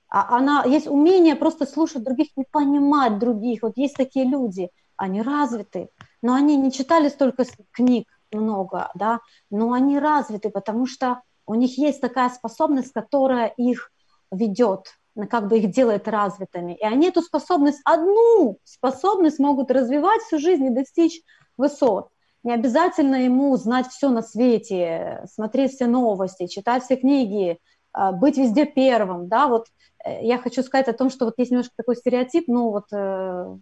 А 0.08 0.36
она, 0.36 0.64
есть 0.64 0.86
умение 0.86 1.36
просто 1.36 1.66
слушать 1.66 2.04
других, 2.04 2.28
не 2.36 2.44
понимать 2.50 3.18
других. 3.18 3.62
Вот 3.62 3.76
есть 3.76 3.96
такие 3.96 4.24
люди, 4.24 4.70
они 4.96 5.22
развиты, 5.22 5.88
но 6.22 6.34
они 6.34 6.56
не 6.56 6.70
читали 6.70 7.08
столько 7.08 7.44
книг 7.72 8.06
много, 8.32 8.90
да, 8.94 9.20
но 9.50 9.72
они 9.72 9.98
развиты, 9.98 10.50
потому 10.50 10.86
что 10.86 11.22
у 11.48 11.54
них 11.54 11.78
есть 11.78 12.00
такая 12.00 12.28
способность, 12.28 12.92
которая 12.92 13.48
их 13.56 13.90
ведет, 14.30 14.98
как 15.30 15.48
бы 15.48 15.58
их 15.58 15.70
делает 15.70 16.06
развитыми. 16.06 16.74
И 16.74 16.84
они 16.84 17.08
эту 17.08 17.22
способность, 17.22 17.80
одну 17.84 18.58
способность 18.64 19.38
могут 19.38 19.70
развивать 19.70 20.20
всю 20.22 20.38
жизнь 20.38 20.66
и 20.66 20.70
достичь 20.70 21.22
высот. 21.56 22.10
Не 22.44 22.52
обязательно 22.52 23.16
ему 23.24 23.56
знать 23.56 23.88
все 23.88 24.10
на 24.10 24.22
свете, 24.22 25.24
смотреть 25.32 25.72
все 25.72 25.86
новости, 25.86 26.46
читать 26.46 26.84
все 26.84 26.96
книги, 26.96 27.58
а, 27.92 28.12
быть 28.12 28.36
везде 28.36 28.64
первым, 28.66 29.28
да, 29.28 29.48
вот 29.48 29.66
э, 30.04 30.24
я 30.24 30.38
хочу 30.38 30.62
сказать 30.62 30.88
о 30.88 30.92
том, 30.92 31.10
что 31.10 31.24
вот 31.24 31.34
есть 31.38 31.50
немножко 31.50 31.74
такой 31.76 31.96
стереотип, 31.96 32.46
ну 32.46 32.70
вот, 32.70 32.92
э, 32.92 33.56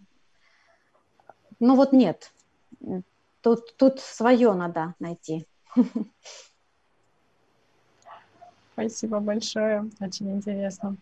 ну 1.60 1.74
вот 1.74 1.92
нет, 1.92 2.32
тут, 3.40 3.76
тут 3.76 4.00
свое 4.00 4.52
надо 4.52 4.94
найти. 4.98 5.46
Спасибо 8.76 9.20
большое, 9.20 9.88
очень 10.02 10.36
интересно. 10.36 10.96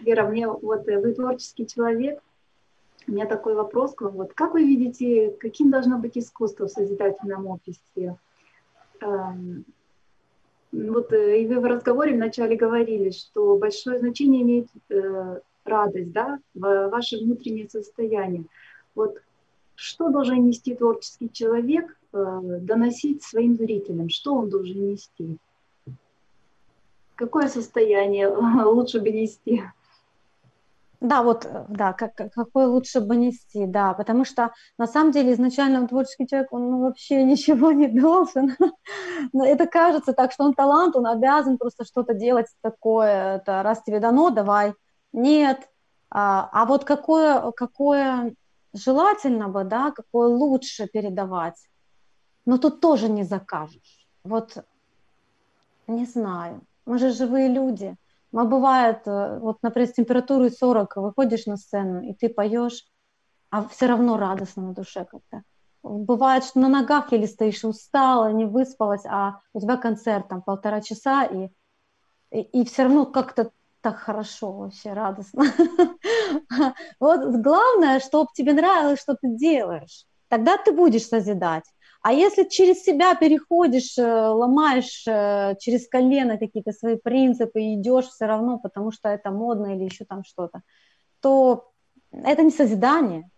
Вера, 0.00 0.26
мне 0.26 0.48
вот 0.48 0.88
э, 0.88 0.98
вы 0.98 1.12
творческий 1.12 1.66
человек, 1.66 2.18
у 3.06 3.12
меня 3.12 3.26
такой 3.26 3.54
вопрос 3.54 3.94
к 3.94 4.00
вам. 4.00 4.14
Вот 4.14 4.32
как 4.32 4.54
вы 4.54 4.64
видите, 4.64 5.36
каким 5.38 5.70
должно 5.70 5.98
быть 5.98 6.16
искусство 6.16 6.64
в 6.64 6.70
созидательном 6.70 7.46
обществе? 7.46 8.16
Эм, 9.02 9.66
вот 10.72 11.12
э, 11.12 11.42
и 11.42 11.46
вы 11.46 11.60
в 11.60 11.66
разговоре 11.66 12.14
вначале 12.14 12.56
говорили, 12.56 13.10
что 13.10 13.58
большое 13.58 13.98
значение 13.98 14.40
имеет 14.40 14.68
э, 14.88 15.40
радость, 15.66 16.12
да, 16.12 16.38
ваше 16.54 17.18
внутреннее 17.18 17.68
состояние. 17.68 18.44
Вот 18.94 19.18
что 19.74 20.08
должен 20.08 20.46
нести 20.46 20.74
творческий 20.74 21.30
человек, 21.30 21.98
доносить 22.12 23.22
своим 23.22 23.56
зрителям? 23.56 24.08
Что 24.08 24.34
он 24.34 24.48
должен 24.48 24.90
нести? 24.90 25.38
Какое 27.22 27.46
состояние 27.46 28.26
лучше 28.64 29.00
бы 29.00 29.12
нести? 29.12 29.62
Да, 31.00 31.22
вот, 31.22 31.46
да, 31.68 31.92
как, 31.92 32.16
какой 32.16 32.66
лучше 32.66 33.00
бы 33.00 33.14
нести, 33.14 33.64
да, 33.64 33.94
потому 33.94 34.24
что 34.24 34.52
на 34.76 34.88
самом 34.88 35.12
деле 35.12 35.32
изначально 35.32 35.86
творческий 35.86 36.26
человек, 36.26 36.52
он 36.52 36.68
ну, 36.68 36.80
вообще 36.80 37.22
ничего 37.32 37.70
не 37.70 37.86
должен. 37.86 38.56
Но 39.32 39.46
это 39.46 39.68
кажется 39.68 40.12
так, 40.12 40.32
что 40.32 40.42
он 40.42 40.54
талант, 40.54 40.96
он 40.96 41.06
обязан 41.06 41.58
просто 41.58 41.84
что-то 41.84 42.12
делать 42.12 42.48
такое, 42.60 43.36
это 43.36 43.62
раз 43.62 43.84
тебе 43.84 44.00
дано, 44.00 44.30
давай. 44.30 44.74
Нет. 45.12 45.70
А, 46.10 46.50
а 46.52 46.64
вот 46.64 46.82
какое, 46.82 47.52
какое 47.52 48.34
желательно 48.72 49.48
бы, 49.48 49.62
да, 49.62 49.92
какое 49.92 50.26
лучше 50.26 50.88
передавать, 50.88 51.68
но 52.46 52.58
тут 52.58 52.80
тоже 52.80 53.08
не 53.08 53.22
закажешь. 53.22 54.08
Вот 54.24 54.64
не 55.86 56.04
знаю. 56.04 56.62
Мы 56.84 56.98
же 56.98 57.12
живые 57.12 57.48
люди. 57.48 57.96
Мы 58.32 58.44
бывает, 58.44 59.02
э, 59.06 59.38
вот, 59.38 59.58
например, 59.62 59.88
с 59.88 59.92
температурой 59.92 60.50
40 60.50 60.96
выходишь 60.96 61.46
на 61.46 61.56
сцену, 61.56 62.02
и 62.02 62.14
ты 62.14 62.28
поешь, 62.28 62.84
а 63.50 63.68
все 63.68 63.86
равно 63.86 64.16
радостно 64.16 64.62
на 64.62 64.74
душе 64.74 65.04
как-то. 65.04 65.42
Бывает, 65.82 66.44
что 66.44 66.60
на 66.60 66.68
ногах 66.68 67.12
или 67.12 67.26
стоишь 67.26 67.64
устала, 67.64 68.32
не 68.32 68.44
выспалась, 68.44 69.04
а 69.04 69.40
у 69.52 69.60
тебя 69.60 69.76
концерт 69.76 70.28
там 70.28 70.42
полтора 70.42 70.80
часа, 70.80 71.24
и, 71.24 71.50
и, 72.30 72.40
и 72.40 72.64
все 72.64 72.84
равно 72.84 73.04
как-то 73.04 73.50
так 73.82 73.98
хорошо, 73.98 74.52
вообще 74.52 74.92
радостно. 74.92 75.44
Вот 77.00 77.36
главное, 77.36 78.00
чтобы 78.00 78.28
тебе 78.34 78.54
нравилось, 78.54 79.00
что 79.00 79.14
ты 79.14 79.28
делаешь. 79.36 80.06
Тогда 80.28 80.56
ты 80.56 80.72
будешь 80.72 81.06
созидать. 81.06 81.64
А 82.02 82.12
если 82.12 82.42
через 82.42 82.82
себя 82.82 83.14
переходишь, 83.14 83.96
э, 83.96 84.04
ломаешь 84.04 85.04
э, 85.06 85.54
через 85.60 85.88
колено 85.88 86.36
какие-то 86.36 86.72
свои 86.72 86.96
принципы 86.96 87.62
и 87.62 87.74
идешь 87.76 88.08
все 88.08 88.26
равно, 88.26 88.58
потому 88.58 88.90
что 88.90 89.08
это 89.08 89.30
модно 89.30 89.76
или 89.76 89.84
еще 89.84 90.04
там 90.04 90.24
что-то, 90.24 90.62
то 91.20 91.70
это 92.10 92.42
не 92.42 92.50
созидание. 92.50 93.30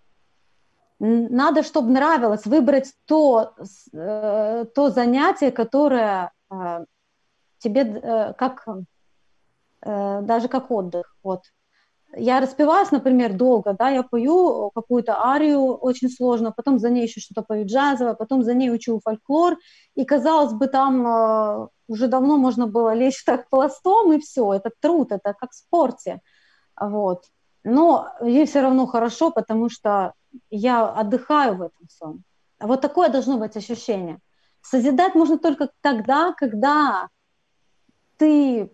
Надо, 0.98 1.62
чтобы 1.62 1.90
нравилось, 1.90 2.46
выбрать 2.46 2.94
то, 3.04 3.54
э, 3.92 4.64
то 4.74 4.90
занятие, 4.90 5.50
которое 5.50 6.32
тебе 7.58 8.34
как 8.38 8.66
даже 9.82 10.48
как 10.48 10.70
отдых. 10.70 11.16
Вот 11.22 11.42
я 12.16 12.40
распеваюсь, 12.40 12.90
например, 12.90 13.34
долго, 13.34 13.72
да, 13.72 13.90
я 13.90 14.02
пою 14.02 14.70
какую-то 14.74 15.24
арию 15.24 15.74
очень 15.74 16.10
сложно, 16.10 16.52
потом 16.52 16.78
за 16.78 16.90
ней 16.90 17.06
еще 17.06 17.20
что-то 17.20 17.42
пою 17.42 17.66
джазовое, 17.66 18.14
потом 18.14 18.42
за 18.42 18.54
ней 18.54 18.70
учу 18.70 19.00
фольклор, 19.02 19.56
и, 19.94 20.04
казалось 20.04 20.52
бы, 20.52 20.66
там 20.66 21.06
э, 21.06 21.68
уже 21.88 22.08
давно 22.08 22.36
можно 22.36 22.66
было 22.66 22.94
лечь 22.94 23.24
так 23.24 23.48
пластом, 23.48 24.12
и 24.12 24.20
все, 24.20 24.52
это 24.52 24.70
труд, 24.80 25.12
это 25.12 25.34
как 25.34 25.50
в 25.52 25.54
спорте, 25.54 26.20
вот. 26.78 27.24
Но 27.64 28.08
ей 28.22 28.46
все 28.46 28.60
равно 28.60 28.86
хорошо, 28.86 29.30
потому 29.30 29.70
что 29.70 30.12
я 30.50 30.88
отдыхаю 30.88 31.56
в 31.56 31.62
этом 31.62 31.86
всем. 31.88 32.24
Вот 32.60 32.80
такое 32.80 33.08
должно 33.08 33.38
быть 33.38 33.56
ощущение. 33.56 34.18
Созидать 34.60 35.14
можно 35.14 35.38
только 35.38 35.70
тогда, 35.80 36.32
когда 36.32 37.08
ты 38.16 38.70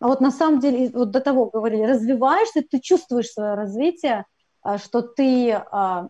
а 0.00 0.08
вот 0.08 0.20
на 0.22 0.30
самом 0.30 0.60
деле, 0.60 0.90
вот 0.94 1.10
до 1.10 1.20
того 1.20 1.50
говорили, 1.50 1.82
развиваешься, 1.82 2.62
ты 2.68 2.80
чувствуешь 2.80 3.30
свое 3.30 3.54
развитие, 3.54 4.24
а, 4.62 4.78
что 4.78 5.02
ты, 5.02 5.52
а, 5.52 6.08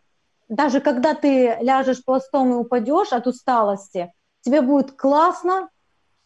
даже 0.49 0.80
когда 0.80 1.14
ты 1.14 1.59
ляжешь 1.61 2.05
пластом 2.05 2.53
и 2.53 2.55
упадешь 2.55 3.12
от 3.12 3.26
усталости, 3.26 4.12
тебе 4.43 4.62
будет 4.62 4.93
классно, 4.93 5.68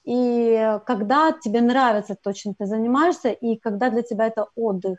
и 0.04 0.78
когда 0.84 1.32
тебе 1.32 1.62
нравится 1.62 2.14
то, 2.14 2.32
чем 2.32 2.54
ты 2.54 2.66
занимаешься, 2.66 3.30
и 3.30 3.56
когда 3.56 3.88
для 3.88 4.02
тебя 4.02 4.26
это 4.26 4.46
отдых, 4.54 4.98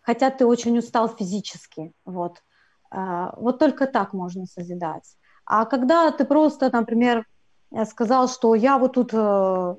хотя 0.00 0.30
ты 0.30 0.46
очень 0.46 0.78
устал 0.78 1.08
физически, 1.08 1.92
вот. 2.04 2.42
Вот 2.92 3.58
только 3.58 3.88
так 3.88 4.12
можно 4.12 4.46
созидать. 4.46 5.16
А 5.44 5.64
когда 5.64 6.12
ты 6.12 6.24
просто, 6.24 6.70
например, 6.72 7.26
сказал, 7.86 8.28
что 8.28 8.54
я 8.54 8.78
вот 8.78 8.92
тут 8.92 9.10
э, 9.12 9.76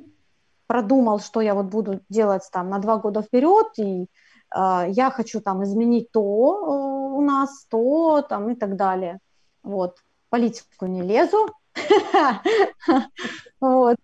продумал, 0.68 1.20
что 1.20 1.42
я 1.42 1.54
вот 1.54 1.66
буду 1.66 2.02
делать 2.10 2.48
там 2.52 2.70
на 2.70 2.80
два 2.80 2.98
года 2.98 3.22
вперед, 3.22 3.68
и 3.78 4.04
э, 4.04 4.86
я 4.90 5.12
хочу 5.12 5.42
там 5.42 5.64
изменить 5.64 6.12
то 6.12 6.22
э, 6.22 7.18
у 7.18 7.22
нас, 7.22 7.66
то 7.70 8.22
там 8.22 8.50
и 8.50 8.56
так 8.56 8.76
далее. 8.76 9.20
Вот. 9.64 9.98
Политику 10.30 10.86
не 10.86 11.02
лезу. 11.02 11.48
Вот. 13.62 13.98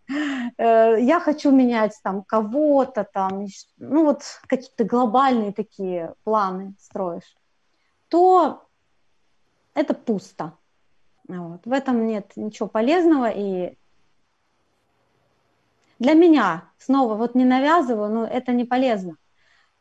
Э, 0.57 0.95
я 0.99 1.19
хочу 1.19 1.51
менять 1.51 1.93
там 2.03 2.23
кого-то 2.23 3.03
там, 3.03 3.45
ну 3.77 4.05
вот 4.05 4.23
какие-то 4.47 4.85
глобальные 4.85 5.51
такие 5.51 6.15
планы 6.23 6.73
строишь, 6.79 7.35
то 8.07 8.63
это 9.75 9.93
пусто. 9.93 10.53
Вот. 11.27 11.65
В 11.65 11.71
этом 11.71 12.07
нет 12.07 12.31
ничего 12.35 12.67
полезного, 12.67 13.29
и 13.29 13.77
для 16.01 16.13
меня, 16.15 16.63
снова, 16.79 17.13
вот 17.13 17.35
не 17.35 17.45
навязываю, 17.45 18.11
но 18.11 18.25
это 18.25 18.53
не 18.53 18.65
полезно, 18.65 19.17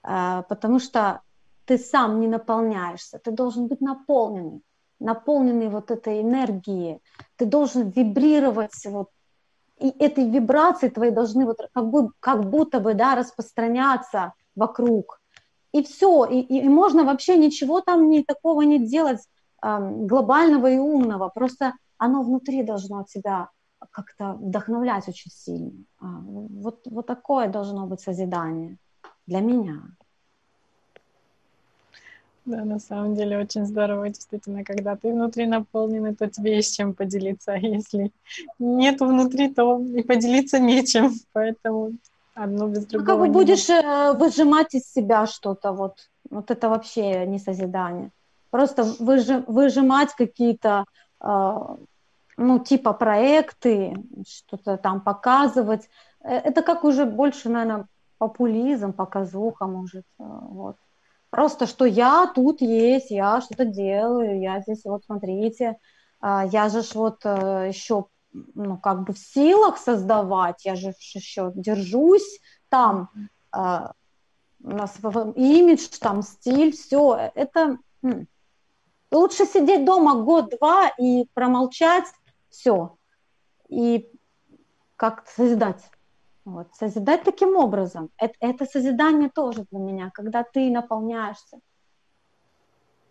а, 0.03 0.43
потому 0.43 0.79
что 0.79 1.23
ты 1.65 1.79
сам 1.79 2.21
не 2.21 2.29
наполняешься, 2.29 3.19
ты 3.19 3.31
должен 3.31 3.69
быть 3.69 3.81
наполненный, 3.81 4.61
наполненный 4.99 5.71
вот 5.71 5.91
этой 5.91 6.21
энергией, 6.21 7.01
ты 7.37 7.47
должен 7.47 7.89
вибрировать 7.89 8.85
вот 8.85 9.09
и 9.79 9.89
этой 9.99 10.29
вибрации 10.29 10.91
твои 10.91 11.11
должны 11.11 11.47
вот 11.47 11.57
как, 11.73 11.89
бы, 11.89 12.11
как 12.21 12.51
будто 12.51 12.81
бы 12.81 12.93
да, 12.93 13.15
распространяться 13.15 14.35
вокруг. 14.55 15.23
И 15.73 15.83
все, 15.83 16.27
и, 16.27 16.41
и, 16.41 16.67
и 16.67 16.69
можно 16.69 17.05
вообще 17.05 17.39
ничего 17.39 17.81
там 17.81 18.11
не, 18.11 18.25
такого 18.25 18.61
не 18.61 18.79
делать 18.79 19.21
э, 19.63 19.79
глобального 19.81 20.71
и 20.71 20.77
умного, 20.77 21.31
просто 21.31 21.73
оно 21.97 22.23
внутри 22.23 22.63
должно 22.63 23.05
тебя 23.05 23.49
как-то 23.91 24.33
вдохновлять 24.35 25.09
очень 25.09 25.31
сильно. 25.31 25.73
А, 26.01 26.07
вот, 26.07 26.87
вот 26.87 27.07
такое 27.07 27.49
должно 27.49 27.87
быть 27.87 28.01
созидание 28.01 28.77
для 29.27 29.41
меня. 29.41 29.83
Да, 32.47 32.65
на 32.65 32.79
самом 32.81 33.15
деле 33.15 33.39
очень 33.39 33.67
здорово, 33.67 34.09
действительно, 34.09 34.65
когда 34.65 34.97
ты 34.97 35.13
внутри 35.13 35.47
наполненный, 35.47 36.15
то 36.15 36.27
тебе 36.27 36.57
есть 36.57 36.77
чем 36.77 36.95
поделиться, 36.95 37.53
а 37.53 37.59
если 37.59 38.11
нет 38.59 39.01
внутри, 39.01 39.55
то 39.55 39.79
и 39.79 40.03
поделиться 40.03 40.59
нечем, 40.59 41.13
поэтому 41.33 41.93
одно 42.35 42.69
без 42.69 42.87
другого. 42.87 43.01
Ну, 43.01 43.19
как 43.19 43.19
бы 43.19 43.33
будешь 43.33 43.69
э, 43.69 44.13
выжимать 44.19 44.75
из 44.75 44.91
себя 44.91 45.27
что-то, 45.27 45.73
вот, 45.73 46.11
вот 46.31 46.51
это 46.51 46.69
вообще 46.69 47.27
не 47.27 47.39
созидание. 47.39 48.11
просто 48.51 48.85
выжим, 48.99 49.45
выжимать 49.47 50.15
какие-то, 50.15 50.85
э, 51.21 51.77
ну, 52.41 52.59
типа 52.59 52.95
проекты, 52.95 53.95
что-то 54.27 54.79
там 54.79 55.03
показывать. 55.03 55.89
Э, 56.23 56.37
это 56.37 56.63
как 56.63 56.85
уже 56.85 57.05
больше, 57.05 57.51
наверное, 57.51 57.87
популизм, 58.19 58.93
показуха, 58.93 59.67
может, 59.67 60.07
э, 60.19 60.25
вот. 60.25 60.77
Просто, 61.29 61.67
что 61.67 61.85
я 61.85 62.27
тут 62.35 62.63
есть, 62.63 63.11
я 63.11 63.41
что-то 63.41 63.65
делаю, 63.65 64.41
я 64.41 64.61
здесь, 64.61 64.85
вот, 64.85 65.05
смотрите, 65.05 65.77
а, 66.21 66.45
я 66.47 66.69
же 66.69 66.83
ж 66.83 66.95
вот 66.95 67.21
э, 67.25 67.67
еще, 67.69 68.07
ну, 68.33 68.79
как 68.79 69.05
бы 69.05 69.13
в 69.13 69.19
силах 69.19 69.79
создавать, 69.79 70.65
я 70.65 70.75
же 70.75 70.89
еще 71.15 71.53
держусь 71.55 72.41
там, 72.69 73.11
а, 73.53 73.93
у 74.65 74.71
нас 74.71 74.99
имидж, 75.37 75.87
там, 76.01 76.23
стиль, 76.23 76.73
все, 76.73 77.31
это 77.37 77.79
лучше 79.13 79.47
сидеть 79.47 79.85
дома 79.85 80.23
год-два 80.23 80.89
и 80.99 81.27
промолчать, 81.35 82.07
все, 82.51 82.97
и 83.69 84.11
как-то 84.97 85.31
созидать. 85.31 85.91
Вот, 86.45 86.69
созидать 86.75 87.23
таким 87.23 87.57
образом. 87.57 88.11
Это, 88.17 88.35
это 88.41 88.67
созидание 88.67 89.31
тоже 89.31 89.65
для 89.71 89.79
меня, 89.79 90.11
когда 90.13 90.43
ты 90.43 90.71
наполняешься. 90.71 91.61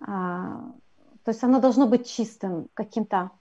А, 0.01 0.71
то 1.23 1.31
есть 1.31 1.43
оно 1.43 1.59
должно 1.59 1.87
быть 1.87 2.09
чистым, 2.09 2.67
каким-то 2.73 3.31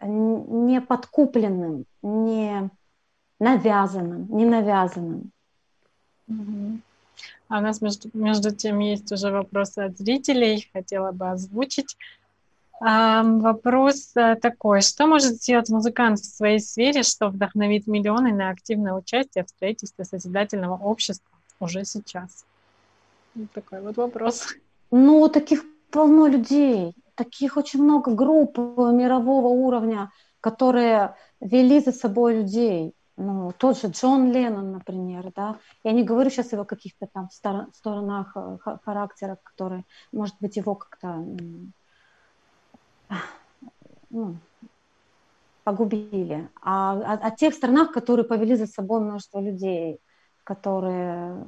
не 0.00 0.80
подкупленным, 0.80 1.84
не 2.02 2.70
навязанным, 3.38 4.26
не 4.30 4.46
навязанным. 4.46 5.30
А 7.48 7.58
у 7.58 7.60
нас 7.60 7.80
между, 7.80 8.08
между 8.14 8.54
тем 8.54 8.78
есть 8.78 9.10
уже 9.12 9.30
вопросы 9.30 9.80
от 9.80 9.98
зрителей, 9.98 10.68
хотела 10.72 11.12
бы 11.12 11.30
озвучить. 11.30 11.96
Вопрос 12.80 14.12
э, 14.16 14.36
такой, 14.36 14.80
что 14.80 15.06
может 15.06 15.34
сделать 15.34 15.68
музыкант 15.68 16.18
в 16.18 16.24
своей 16.24 16.60
сфере, 16.60 17.02
что 17.02 17.28
вдохновит 17.28 17.86
миллионы 17.86 18.32
на 18.32 18.48
активное 18.48 18.94
участие 18.94 19.44
в 19.44 19.50
строительстве 19.50 20.06
созидательного 20.06 20.82
общества 20.82 21.30
уже 21.60 21.84
сейчас? 21.84 22.46
Вот 23.34 23.52
такой 23.52 23.82
вот 23.82 23.98
вопрос. 23.98 24.54
Ну, 24.90 25.28
таких 25.28 25.62
полно 25.90 26.26
людей, 26.26 26.94
таких 27.16 27.58
очень 27.58 27.82
много 27.82 28.14
групп 28.14 28.56
мирового 28.56 29.48
уровня, 29.48 30.10
которые 30.40 31.14
вели 31.40 31.80
за 31.80 31.92
собой 31.92 32.36
людей. 32.36 32.94
Ну, 33.18 33.52
тот 33.58 33.78
же 33.78 33.88
Джон 33.88 34.32
Леннон, 34.32 34.72
например, 34.72 35.30
да. 35.36 35.58
Я 35.84 35.92
не 35.92 36.02
говорю 36.02 36.30
сейчас 36.30 36.54
о 36.54 36.64
каких-то 36.64 37.06
там 37.06 37.28
сторонах 37.30 38.32
э, 38.34 38.56
характера, 38.82 39.36
которые, 39.42 39.84
может 40.12 40.36
быть, 40.40 40.56
его 40.56 40.74
как-то 40.74 41.22
ну, 44.10 44.36
погубили, 45.64 46.48
а 46.62 46.92
о, 46.92 47.28
о 47.28 47.30
тех 47.30 47.54
странах, 47.54 47.92
которые 47.92 48.24
повели 48.24 48.56
за 48.56 48.66
собой 48.66 49.00
множество 49.00 49.40
людей, 49.40 50.00
которые, 50.44 51.46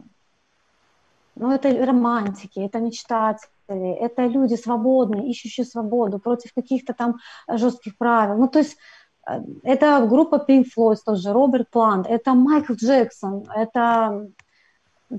ну, 1.34 1.50
это 1.50 1.68
романтики, 1.84 2.60
это 2.60 2.78
мечтатели, 2.78 3.94
это 3.94 4.26
люди 4.26 4.54
свободные, 4.54 5.30
ищущие 5.30 5.66
свободу 5.66 6.18
против 6.18 6.52
каких-то 6.54 6.92
там 6.92 7.16
жестких 7.48 7.96
правил. 7.96 8.36
Ну, 8.36 8.48
то 8.48 8.58
есть 8.58 8.76
э, 9.26 9.40
это 9.62 10.06
группа 10.06 10.44
Pink 10.46 10.66
Floyd 10.76 10.98
тоже, 11.04 11.32
Роберт 11.32 11.70
Плант, 11.70 12.06
это 12.06 12.34
Майкл 12.34 12.74
Джексон, 12.74 13.44
это 13.54 14.28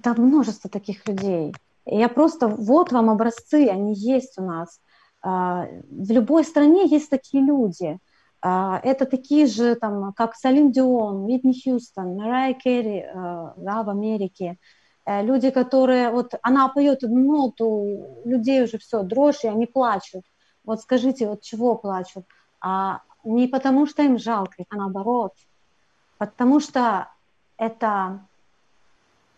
там 0.01 0.15
множество 0.17 0.69
таких 0.69 1.07
людей. 1.07 1.53
Я 1.85 2.07
просто, 2.09 2.47
вот 2.47 2.91
вам 2.91 3.09
образцы, 3.09 3.67
они 3.67 3.93
есть 3.93 4.37
у 4.37 4.43
нас. 4.43 4.79
А, 5.23 5.67
в 5.89 6.11
любой 6.11 6.43
стране 6.43 6.85
есть 6.87 7.09
такие 7.09 7.43
люди. 7.43 7.97
А, 8.41 8.79
это 8.83 9.05
такие 9.05 9.47
же, 9.47 9.75
там, 9.75 10.11
как 10.13 10.35
Салим 10.35 10.71
Дион, 10.71 11.23
Уитни 11.23 11.53
Хьюстон, 11.53 12.17
Марайя 12.17 12.53
Керри 12.53 12.99
а, 13.01 13.53
да, 13.55 13.83
в 13.83 13.89
Америке. 13.89 14.57
Э, 15.05 15.23
люди, 15.23 15.49
которые, 15.49 16.11
вот 16.11 16.33
она 16.41 16.67
поет 16.67 17.03
одну 17.03 17.37
ноту, 17.37 18.21
людей 18.25 18.63
уже 18.63 18.77
все, 18.77 19.03
дрожь, 19.03 19.43
и 19.43 19.47
они 19.47 19.65
плачут. 19.65 20.25
Вот 20.65 20.81
скажите, 20.81 21.27
вот 21.27 21.41
чего 21.41 21.75
плачут? 21.75 22.25
А 22.61 23.01
не 23.23 23.47
потому, 23.47 23.85
что 23.87 24.03
им 24.03 24.17
жалко, 24.17 24.65
а 24.69 24.75
наоборот. 24.75 25.33
Потому 26.17 26.59
что 26.59 27.09
это 27.57 28.25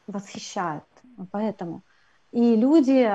восхищает. 0.07 0.83
Поэтому. 1.31 1.81
И 2.31 2.55
люди 2.55 3.11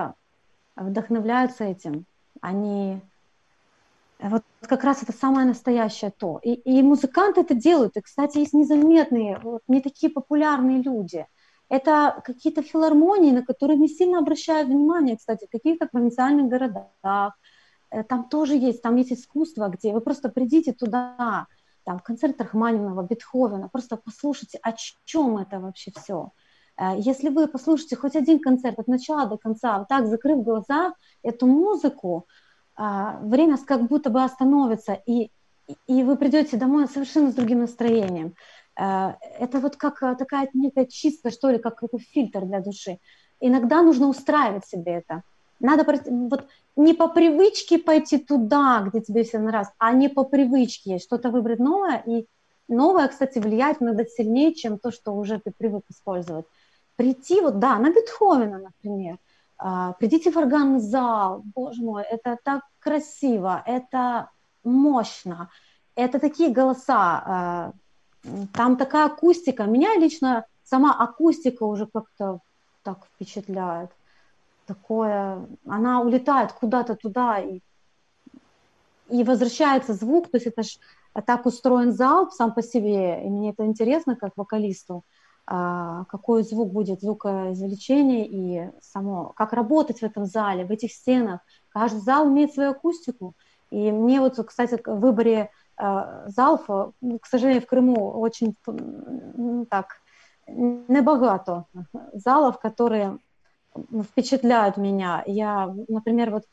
вдохновляются 0.77 1.65
этим 1.65 2.07
они 2.41 3.01
вот 4.19 4.43
как 4.61 4.85
раз 4.85 5.03
это 5.03 5.13
самое 5.13 5.47
настоящее 5.47 6.11
то. 6.11 6.39
И, 6.43 6.53
и 6.53 6.83
музыканты 6.83 7.41
это 7.41 7.55
делают. 7.55 7.97
И, 7.97 8.01
кстати, 8.01 8.39
есть 8.39 8.53
незаметные, 8.53 9.39
вот, 9.39 9.63
не 9.69 9.81
такие 9.81 10.13
популярные 10.13 10.83
люди. 10.83 11.27
Это 11.69 12.21
какие-то 12.25 12.63
филармонии, 12.63 13.31
на 13.31 13.43
которые 13.45 13.79
не 13.79 13.89
сильно 13.89 14.19
обращают 14.19 14.69
внимание, 14.69 15.17
кстати, 15.17 15.47
в 15.47 15.51
каких-то 15.51 15.87
провинциальных 15.87 16.49
городах. 16.49 17.39
Э, 17.91 18.03
там 18.03 18.29
тоже 18.29 18.57
есть, 18.57 18.83
там 18.83 18.97
есть 18.97 19.13
искусство, 19.13 19.69
где 19.69 19.93
вы 19.93 20.01
просто 20.01 20.29
придите 20.29 20.73
туда, 20.73 21.47
там 21.85 21.99
концерт 22.01 22.41
Рахманинова, 22.41 23.03
Бетховена, 23.03 23.69
просто 23.69 23.97
послушайте, 23.97 24.59
о 24.63 24.73
чем 25.05 25.39
это 25.39 25.61
вообще 25.61 25.93
все. 25.97 26.33
Э, 26.81 26.95
если 26.97 27.29
вы 27.29 27.47
послушаете 27.47 27.97
хоть 27.97 28.17
один 28.17 28.41
концерт 28.41 28.79
от 28.79 28.89
начала 28.89 29.27
до 29.27 29.37
конца, 29.37 29.79
вот 29.79 29.89
так 29.89 30.07
закрыв 30.07 30.43
глаза, 30.43 30.95
эту 31.23 31.47
музыку, 31.47 32.27
а, 32.77 33.19
время 33.23 33.59
как 33.59 33.87
будто 33.89 34.09
бы 34.09 34.23
остановится, 34.23 34.95
и, 35.07 35.31
и 35.87 36.03
вы 36.03 36.17
придете 36.17 36.57
домой 36.57 36.89
совершенно 36.89 37.31
с 37.31 37.35
другим 37.35 37.61
настроением. 37.61 38.35
Э, 38.81 39.13
это 39.39 39.61
вот 39.61 39.77
как 39.77 40.03
э, 40.03 40.17
такая 40.17 40.49
некая 40.55 40.87
чистка, 40.87 41.31
что 41.31 41.51
ли, 41.51 41.59
как 41.59 41.77
какой-то 41.77 41.99
фильтр 41.99 42.47
для 42.47 42.61
души. 42.61 42.99
Иногда 43.41 43.83
нужно 43.83 44.09
устраивать 44.09 44.67
себе 44.67 44.93
это. 44.93 45.23
Надо 45.61 45.85
вот 46.07 46.47
не 46.77 46.95
по 46.95 47.09
привычке 47.09 47.79
пойти 47.79 48.17
туда, 48.17 48.83
где 48.87 49.03
тебе 49.03 49.25
все 49.25 49.39
нравится, 49.39 49.75
а 49.79 49.93
не 49.93 50.09
по 50.09 50.25
привычке 50.25 50.99
что-то 50.99 51.29
выбрать 51.31 51.59
новое. 51.59 52.03
И 52.07 52.27
новое, 52.69 53.09
кстати, 53.09 53.39
влияет 53.39 53.83
иногда 53.83 54.05
сильнее, 54.07 54.55
чем 54.55 54.79
то, 54.79 54.91
что 54.91 55.13
уже 55.13 55.39
ты 55.39 55.53
привык 55.57 55.85
использовать. 55.91 56.47
Прийти 57.01 57.41
вот, 57.41 57.59
да, 57.59 57.79
на 57.79 57.91
Бетховена, 57.91 58.59
например– 58.59 59.19
а, 59.63 59.93
придите 59.93 60.31
в 60.31 60.37
органный 60.39 60.81
зал, 60.81 61.43
боже 61.55 61.83
мой, 61.83 62.03
это 62.03 62.39
так 62.43 62.63
красиво, 62.79 63.63
это 63.67 64.31
мощно, 64.65 65.51
это 65.95 66.19
такие 66.19 66.51
голоса, 66.51 67.23
а, 67.27 67.73
там 68.55 68.79
такая 68.79 69.07
акустика. 69.07 69.65
Меня 69.65 69.97
лично 69.97 70.47
сама 70.65 70.95
акустика 70.95 71.65
уже 71.65 71.87
как-то 71.87 72.41
так 72.83 73.05
впечатляет. 73.05 73.91
Такое, 74.67 75.47
она 75.69 76.01
улетает 76.01 76.53
куда-то 76.53 76.95
туда 76.95 77.39
и, 77.39 77.61
и 79.11 79.25
возвращается 79.25 79.93
звук, 79.93 80.31
то 80.31 80.39
есть 80.39 80.47
это 80.47 80.63
же 80.63 80.79
так 81.27 81.45
устроен 81.45 81.93
зал 81.93 82.31
сам 82.31 82.55
по 82.55 82.63
себе, 82.63 83.27
и 83.27 83.29
мне 83.29 83.51
это 83.51 83.67
интересно 83.67 84.17
как 84.17 84.33
вокалисту. 84.37 85.05
А, 85.53 86.05
какой 86.05 86.45
звук 86.45 86.73
будет 86.73 87.01
звукоизвлечение 87.01 88.25
и 88.25 88.71
само, 88.81 89.33
как 89.35 89.53
работать 89.53 89.99
в 89.99 90.05
этом 90.05 90.25
зале, 90.25 90.65
в 90.65 90.71
этих 90.71 90.93
стенах. 90.93 91.41
Каждый 91.71 92.03
зал 92.03 92.29
имеет 92.29 92.55
свою 92.55 92.71
акустику. 92.71 93.35
И 93.73 93.91
мне 93.91 94.21
вот, 94.21 94.37
кстати, 94.47 94.81
в 94.87 95.01
выборе 95.01 95.51
э, 95.77 96.29
залов, 96.29 96.69
ну, 97.01 97.19
к 97.19 97.27
сожалению, 97.27 97.63
в 97.63 97.67
Крыму 97.67 98.13
очень 98.13 98.55
ну, 98.65 99.67
так 99.67 99.97
небогато 100.47 101.65
залов, 102.13 102.61
которые 102.61 103.19
впечатляют 104.05 104.77
меня. 104.77 105.25
Я, 105.27 105.75
например, 105.89 106.31
вот 106.31 106.45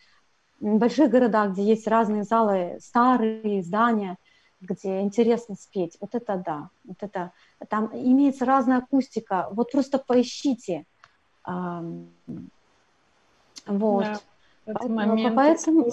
в 0.59 0.77
больших 0.79 1.11
городах, 1.11 1.51
где 1.51 1.61
есть 1.61 1.87
разные 1.87 2.23
залы, 2.23 2.79
старые 2.81 3.61
здания, 3.61 4.17
где 4.61 5.01
интересно 5.01 5.55
спеть. 5.55 5.97
Вот 5.99 6.15
это 6.15 6.41
да, 6.45 6.69
вот 6.83 6.97
это 7.01 7.31
там 7.69 7.89
имеется 7.93 8.45
разная 8.45 8.77
акустика. 8.79 9.47
Вот 9.51 9.71
просто 9.71 9.99
поищите. 9.99 10.85
Вот. 13.65 14.05
Да, 14.05 14.19
поэтому, 14.65 15.35
поэтому 15.35 15.91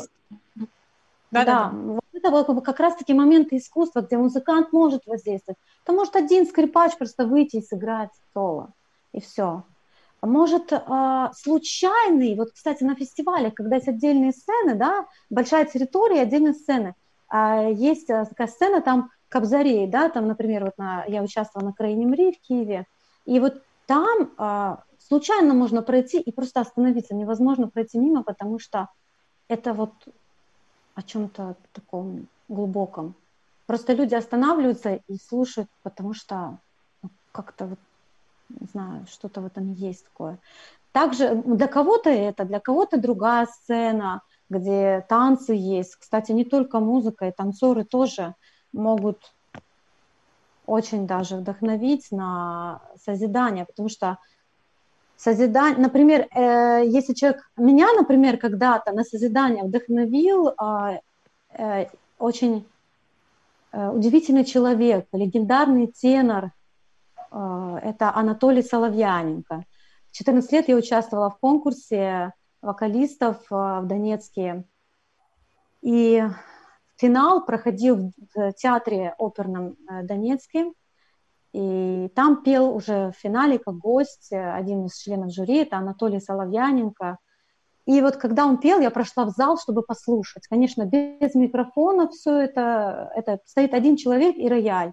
да, 1.34 1.44
да, 1.44 1.44
да. 1.44 1.70
Вот 1.70 2.04
это 2.12 2.30
вот 2.30 2.64
как 2.64 2.78
раз-таки 2.78 3.12
моменты 3.12 3.56
искусства, 3.56 4.00
где 4.02 4.16
музыкант 4.16 4.72
может 4.72 5.04
воздействовать. 5.06 5.58
То 5.84 5.92
может 5.92 6.14
один 6.14 6.46
скрипач 6.46 6.96
просто 6.96 7.26
выйти 7.26 7.56
и 7.56 7.62
сыграть 7.62 8.10
соло, 8.32 8.72
и 9.12 9.20
все. 9.20 9.64
Может, 10.22 10.72
э, 10.72 11.30
случайный, 11.34 12.34
вот, 12.36 12.52
кстати, 12.52 12.82
на 12.82 12.94
фестивале, 12.94 13.50
когда 13.50 13.76
есть 13.76 13.88
отдельные 13.88 14.32
сцены, 14.32 14.74
да, 14.74 15.06
большая 15.28 15.66
территория, 15.66 16.22
отдельные 16.22 16.54
сцены, 16.54 16.88
а 16.88 16.94
есть 17.34 18.10
э, 18.10 18.24
такая 18.26 18.46
сцена 18.46 18.80
там 18.80 19.10
Кобзарей, 19.28 19.86
да, 19.88 20.08
там, 20.08 20.28
например, 20.28 20.64
вот 20.64 20.78
на, 20.78 21.04
я 21.06 21.22
участвовала 21.22 21.68
на 21.68 21.72
Краине 21.74 22.06
Мри 22.06 22.32
в 22.32 22.40
Киеве, 22.40 22.86
и 23.24 23.40
вот 23.40 23.62
там 23.86 24.30
а, 24.36 24.84
случайно 24.98 25.54
можно 25.54 25.82
пройти 25.82 26.20
и 26.20 26.30
просто 26.30 26.60
остановиться, 26.60 27.14
невозможно 27.14 27.68
пройти 27.68 27.98
мимо, 27.98 28.22
потому 28.22 28.58
что 28.58 28.88
это 29.48 29.72
вот 29.72 29.92
о 30.94 31.02
чем-то 31.02 31.56
таком 31.72 32.28
глубоком. 32.48 33.14
Просто 33.66 33.94
люди 33.94 34.14
останавливаются 34.14 35.00
и 35.08 35.16
слушают, 35.16 35.68
потому 35.82 36.14
что 36.14 36.58
ну, 37.02 37.10
как-то 37.32 37.66
вот, 37.66 37.78
не 38.48 38.66
знаю, 38.72 39.06
что-то 39.10 39.40
в 39.40 39.46
этом 39.46 39.72
есть 39.72 40.04
такое. 40.04 40.38
Также 40.92 41.34
для 41.34 41.66
кого-то 41.66 42.10
это, 42.10 42.44
для 42.44 42.60
кого-то 42.60 42.98
другая 42.98 43.46
сцена, 43.46 44.22
где 44.50 45.04
танцы 45.08 45.54
есть. 45.54 45.96
Кстати, 45.96 46.32
не 46.32 46.44
только 46.44 46.80
музыка, 46.80 47.26
и 47.26 47.32
танцоры 47.32 47.84
тоже 47.84 48.34
могут 48.72 49.32
очень 50.66 51.06
даже 51.06 51.36
вдохновить 51.36 52.10
на 52.10 52.80
созидание, 53.04 53.64
потому 53.64 53.88
что 53.88 54.18
созидание, 55.16 55.78
например, 55.78 56.26
э, 56.34 56.84
если 56.86 57.14
человек 57.14 57.50
меня, 57.56 57.92
например, 57.92 58.38
когда-то 58.38 58.92
на 58.92 59.04
созидание 59.04 59.64
вдохновил 59.64 60.48
э, 60.48 61.00
э, 61.58 61.86
очень 62.18 62.66
э, 63.72 63.90
удивительный 63.90 64.44
человек, 64.44 65.06
легендарный 65.12 65.88
тенор, 65.88 66.50
э, 67.30 67.78
это 67.82 68.14
Анатолий 68.14 68.62
Соловьяненко. 68.62 69.64
В 70.10 70.16
14 70.16 70.52
лет 70.52 70.68
я 70.68 70.76
участвовала 70.76 71.30
в 71.30 71.38
конкурсе 71.38 72.32
вокалистов 72.64 73.36
э, 73.50 73.54
в 73.54 73.86
Донецке, 73.86 74.64
и 75.82 76.22
финал 76.96 77.44
проходил 77.44 78.12
в 78.34 78.52
театре 78.52 79.14
оперном 79.18 79.76
э, 79.88 80.02
Донецке, 80.02 80.72
и 81.52 82.10
там 82.16 82.42
пел 82.42 82.74
уже 82.74 83.12
в 83.12 83.16
финале 83.16 83.58
как 83.58 83.76
гость 83.76 84.32
э, 84.32 84.52
один 84.52 84.86
из 84.86 84.96
членов 84.96 85.32
жюри, 85.32 85.58
это 85.58 85.76
Анатолий 85.76 86.20
Соловьяненко. 86.20 87.18
И 87.86 88.00
вот 88.00 88.16
когда 88.16 88.46
он 88.46 88.58
пел, 88.58 88.80
я 88.80 88.90
прошла 88.90 89.26
в 89.26 89.30
зал, 89.30 89.58
чтобы 89.58 89.82
послушать. 89.82 90.46
Конечно, 90.46 90.84
без 90.86 91.34
микрофона 91.34 92.08
все 92.08 92.38
это, 92.38 93.12
это 93.14 93.38
стоит 93.44 93.74
один 93.74 93.96
человек 93.96 94.36
и 94.36 94.48
рояль. 94.48 94.92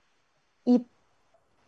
И 0.65 0.85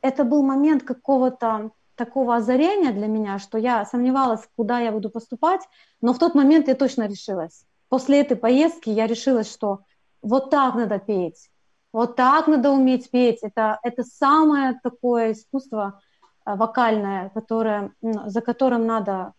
это 0.02 0.26
был 0.26 0.44
момент 0.44 0.84
какого-то 0.84 1.72
такого 1.96 2.36
озарения 2.36 2.92
для 2.92 3.08
меня, 3.08 3.40
что 3.40 3.58
я 3.58 3.86
сомневалась, 3.86 4.48
куда 4.56 4.80
я 4.80 4.92
буду 4.92 5.10
поступать, 5.10 5.62
но 6.02 6.14
в 6.14 6.20
тот 6.20 6.36
момент 6.36 6.68
я 6.68 6.76
точно 6.76 7.08
решилась. 7.08 7.66
После 7.90 8.22
этой 8.22 8.38
поездки 8.38 8.90
я 8.90 9.08
решилась, 9.08 9.52
что 9.52 9.82
вот 10.22 10.50
так 10.50 10.76
надо 10.76 11.00
петь. 11.00 11.50
Вот 11.92 12.16
так 12.16 12.48
надо 12.48 12.72
уметь 12.72 13.12
петь. 13.12 13.40
Это, 13.44 13.80
это 13.84 14.04
самое 14.04 14.80
такое 14.82 15.34
искусство 15.34 16.02
э, 16.46 16.56
вокальное, 16.56 17.30
которое, 17.30 17.94
за 18.02 18.42
которым 18.42 18.88
надо 18.88 19.34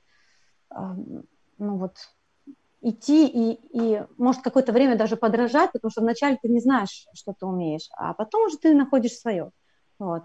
э, 0.71 0.77
ну 1.59 1.77
вот, 1.77 1.97
идти 2.81 3.27
и, 3.27 3.61
и, 3.73 4.03
может, 4.19 4.43
какое-то 4.43 4.73
время 4.73 4.97
даже 4.97 5.17
подражать, 5.17 5.73
потому 5.73 5.91
что 5.91 6.03
вначале 6.03 6.39
ты 6.41 6.49
не 6.49 6.61
знаешь, 6.61 7.07
что 7.15 7.33
ты 7.33 7.47
умеешь, 7.47 7.89
а 7.97 8.13
потом 8.13 8.47
уже 8.47 8.59
ты 8.59 8.75
находишь 8.75 9.19
свое. 9.19 9.51
Вот. 9.99 10.25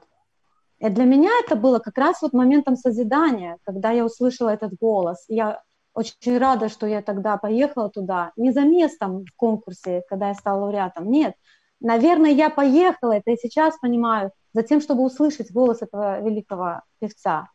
И 0.79 0.89
для 0.89 1.03
меня 1.05 1.29
это 1.45 1.55
было 1.55 1.79
как 1.79 1.97
раз 1.97 2.21
вот 2.21 2.33
моментом 2.33 2.75
созидания, 2.75 3.57
когда 3.65 3.91
я 3.91 4.05
услышала 4.05 4.49
этот 4.49 4.73
голос. 4.79 5.25
Я 5.27 5.61
очень 5.93 6.37
рада, 6.37 6.69
что 6.69 6.87
я 6.87 7.01
тогда 7.01 7.37
поехала 7.37 7.89
туда, 7.89 8.31
не 8.37 8.51
за 8.51 8.61
местом 8.61 9.25
в 9.25 9.35
конкурсе, 9.35 10.03
когда 10.09 10.29
я 10.29 10.35
стала 10.35 10.61
лауреатом, 10.61 11.09
нет, 11.09 11.33
Наверное, 11.81 12.31
я 12.31 12.49
поехала, 12.49 13.13
это 13.13 13.31
я 13.31 13.37
сейчас 13.37 13.77
понимаю, 13.79 14.31
за 14.53 14.63
тем, 14.63 14.81
чтобы 14.81 15.03
услышать 15.03 15.51
голос 15.51 15.81
этого 15.81 16.19
великого 16.21 16.81
певца. 16.99 17.49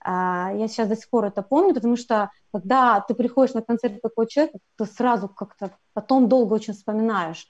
А, 0.00 0.52
я 0.54 0.68
сейчас 0.68 0.88
до 0.88 0.96
сих 0.96 1.10
пор 1.10 1.26
это 1.26 1.42
помню, 1.42 1.74
потому 1.74 1.96
что 1.96 2.30
когда 2.52 3.00
ты 3.00 3.14
приходишь 3.14 3.54
на 3.54 3.62
концерт 3.62 4.00
такого 4.00 4.26
человека, 4.26 4.58
ты 4.76 4.86
сразу 4.86 5.28
как-то 5.28 5.76
потом 5.92 6.28
долго 6.28 6.54
очень 6.54 6.72
вспоминаешь. 6.72 7.46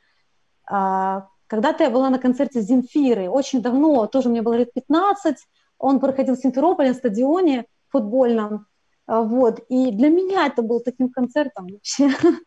Когда-то 1.48 1.84
я 1.84 1.90
была 1.90 2.10
на 2.10 2.18
концерте 2.18 2.60
Земфиры, 2.60 3.28
очень 3.28 3.62
давно, 3.62 4.06
тоже 4.06 4.28
мне 4.28 4.42
было 4.42 4.54
лет 4.54 4.72
15, 4.72 5.36
он 5.78 5.98
проходил 5.98 6.36
в 6.36 6.40
Симферополе 6.40 6.90
на 6.90 6.94
стадионе 6.94 7.64
футбольном, 7.88 8.66
а, 9.06 9.22
вот, 9.22 9.60
и 9.68 9.90
для 9.90 10.10
меня 10.10 10.46
это 10.46 10.62
был 10.62 10.80
таким 10.80 11.10
концертом 11.10 11.68
вообще. 11.68 12.10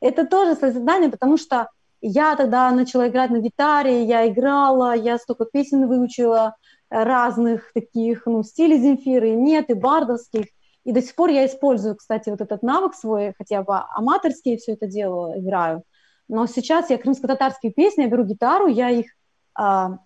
Это 0.00 0.24
тоже 0.24 0.54
созидание, 0.54 1.10
потому 1.10 1.36
что 1.36 1.68
я 2.00 2.36
тогда 2.36 2.70
начала 2.70 3.08
играть 3.08 3.30
на 3.30 3.40
гитаре, 3.40 4.04
я 4.04 4.26
играла, 4.26 4.94
я 4.94 5.18
столько 5.18 5.44
песен 5.44 5.86
выучила 5.86 6.54
разных 6.88 7.72
таких, 7.74 8.24
ну, 8.24 8.42
стилей 8.42 8.78
Земфиры, 8.78 9.30
нет, 9.32 9.68
и 9.68 9.74
бардовских. 9.74 10.46
И 10.84 10.92
до 10.92 11.02
сих 11.02 11.14
пор 11.14 11.30
я 11.30 11.44
использую, 11.44 11.96
кстати, 11.96 12.30
вот 12.30 12.40
этот 12.40 12.62
навык 12.62 12.94
свой, 12.94 13.34
хотя 13.36 13.62
бы 13.62 13.74
аматорский 13.94 14.56
все 14.56 14.72
это 14.72 14.86
делаю, 14.86 15.38
играю. 15.38 15.82
Но 16.28 16.46
сейчас 16.46 16.90
я 16.90 16.98
крымско-татарские 16.98 17.72
песни, 17.72 18.02
я 18.02 18.08
беру 18.08 18.24
гитару, 18.24 18.66
я 18.66 18.90
их 18.90 19.06
а, 19.54 19.98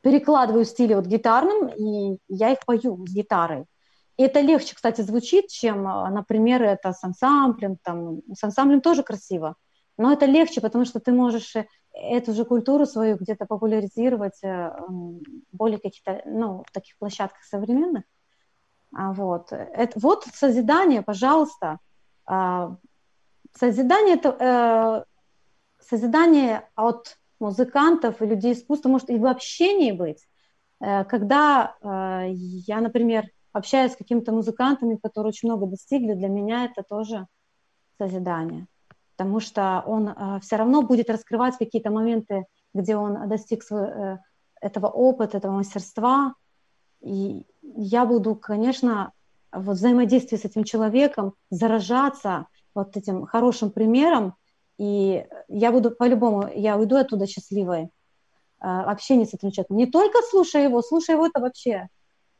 перекладываю 0.00 0.64
в 0.64 0.68
стиле 0.68 0.96
вот 0.96 1.06
гитарным, 1.06 1.68
и 1.68 2.18
я 2.28 2.52
их 2.52 2.60
пою 2.64 3.06
с 3.06 3.12
гитарой. 3.12 3.66
И 4.16 4.22
это 4.22 4.40
легче, 4.40 4.74
кстати, 4.74 5.02
звучит, 5.02 5.48
чем, 5.48 5.86
а, 5.86 6.08
например, 6.10 6.62
это 6.62 6.92
с 6.92 7.04
ансамблем. 7.04 7.76
Там, 7.82 8.20
с 8.34 8.42
ансамблем 8.42 8.80
тоже 8.80 9.02
красиво. 9.02 9.56
Но 9.98 10.12
это 10.12 10.26
легче, 10.26 10.60
потому 10.60 10.84
что 10.84 11.00
ты 11.00 11.12
можешь 11.12 11.54
э, 11.56 11.66
эту 11.92 12.32
же 12.32 12.44
культуру 12.44 12.86
свою 12.86 13.16
где-то 13.16 13.46
популяризировать 13.46 14.42
э, 14.42 14.70
более 15.52 15.78
каких-то, 15.78 16.22
ну, 16.24 16.64
таких 16.72 16.96
площадках 16.98 17.42
современных. 17.44 18.04
А 18.94 19.12
вот. 19.12 19.52
Это, 19.52 19.98
вот 19.98 20.24
созидание, 20.32 21.02
пожалуйста. 21.02 21.78
А, 22.26 22.76
созидание, 23.54 24.14
это, 24.14 24.36
э, 24.38 25.15
созидание 25.88 26.68
от 26.74 27.18
музыкантов 27.40 28.22
и 28.22 28.26
людей 28.26 28.52
искусства 28.52 28.88
может 28.88 29.10
и 29.10 29.18
в 29.18 29.26
общении 29.26 29.92
быть. 29.92 30.26
Когда 30.80 31.76
я, 31.82 32.80
например, 32.80 33.26
общаюсь 33.52 33.92
с 33.92 33.96
какими-то 33.96 34.32
музыкантами, 34.32 34.98
которые 35.02 35.30
очень 35.30 35.48
много 35.48 35.66
достигли, 35.66 36.14
для 36.14 36.28
меня 36.28 36.66
это 36.66 36.82
тоже 36.82 37.26
созидание 37.98 38.66
потому 39.16 39.40
что 39.40 39.82
он 39.86 40.08
э, 40.08 40.40
все 40.42 40.56
равно 40.56 40.82
будет 40.82 41.08
раскрывать 41.08 41.56
какие-то 41.56 41.90
моменты, 41.90 42.44
где 42.74 42.96
он 42.96 43.28
достиг 43.28 43.64
э, 43.70 44.18
этого 44.60 44.88
опыта, 44.88 45.38
этого 45.38 45.52
мастерства. 45.52 46.34
И 47.00 47.46
я 47.62 48.04
буду, 48.04 48.34
конечно, 48.34 49.12
вот 49.52 49.76
взаимодействие 49.76 50.38
с 50.38 50.44
этим 50.44 50.64
человеком, 50.64 51.32
заражаться 51.50 52.46
вот 52.74 52.96
этим 52.96 53.24
хорошим 53.24 53.70
примером, 53.70 54.34
и 54.78 55.26
я 55.48 55.72
буду 55.72 55.90
по-любому, 55.90 56.48
я 56.54 56.76
уйду 56.76 56.96
оттуда 56.96 57.26
счастливой, 57.26 57.84
э, 57.84 57.88
общение 58.60 59.26
с 59.26 59.34
этим 59.34 59.50
человеком. 59.50 59.76
Не 59.76 59.86
только 59.86 60.18
слушая 60.22 60.64
его, 60.64 60.82
слушая 60.82 61.16
его 61.16 61.26
это 61.26 61.40
вообще, 61.40 61.88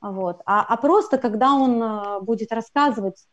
вот, 0.00 0.42
а, 0.44 0.62
а 0.62 0.76
просто 0.76 1.18
когда 1.18 1.54
он 1.54 1.82
э, 1.82 2.20
будет 2.20 2.52
рассказывать 2.52 3.26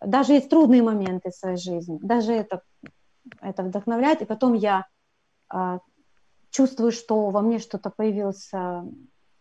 даже 0.00 0.34
есть 0.34 0.48
трудные 0.48 0.80
моменты 0.80 1.30
в 1.30 1.34
своей 1.34 1.56
жизни, 1.56 1.98
даже 2.00 2.32
это, 2.32 2.62
это 3.40 3.64
вдохновляет, 3.64 4.22
и 4.22 4.26
потом 4.26 4.54
я 4.54 4.86
э, 5.52 5.78
чувствую, 6.50 6.92
что 6.92 7.30
во 7.30 7.40
мне 7.40 7.58
что-то 7.58 7.90
появилось, 7.90 8.48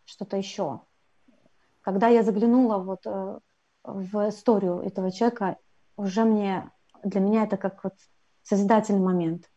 что-то 0.06 0.38
еще. 0.38 0.82
Когда 1.82 2.08
я 2.08 2.24
заглянула 2.24 2.80
вот 2.80 3.06
в 3.84 4.30
историю 4.30 4.80
этого 4.80 5.12
человека, 5.12 5.58
уже 5.96 6.26
мне, 6.26 6.72
для 7.04 7.22
меня 7.22 7.44
это 7.44 7.58
как 7.58 7.84
вот 7.84 7.94
созидательный 8.48 9.00
момент. 9.00 9.50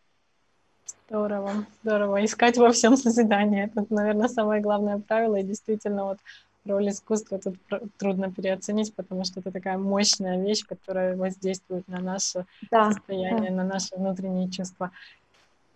Здорово, 1.08 1.66
здорово. 1.82 2.24
Искать 2.24 2.56
во 2.56 2.70
всем 2.70 2.96
созидание. 2.96 3.64
Это, 3.64 3.84
наверное, 3.92 4.28
самое 4.28 4.60
главное 4.60 4.98
правило. 4.98 5.36
И 5.36 5.42
действительно, 5.42 6.04
вот 6.04 6.18
роль 6.64 6.88
искусства 6.90 7.38
тут 7.38 7.56
трудно 7.98 8.30
переоценить, 8.32 8.94
потому 8.94 9.24
что 9.24 9.40
это 9.40 9.50
такая 9.50 9.78
мощная 9.78 10.40
вещь, 10.40 10.64
которая 10.64 11.16
воздействует 11.16 11.86
на 11.88 12.00
наше 12.00 12.46
да, 12.70 12.92
состояние, 12.92 13.50
да. 13.50 13.56
на 13.56 13.64
наши 13.64 13.96
внутренние 13.96 14.50
чувства. 14.50 14.90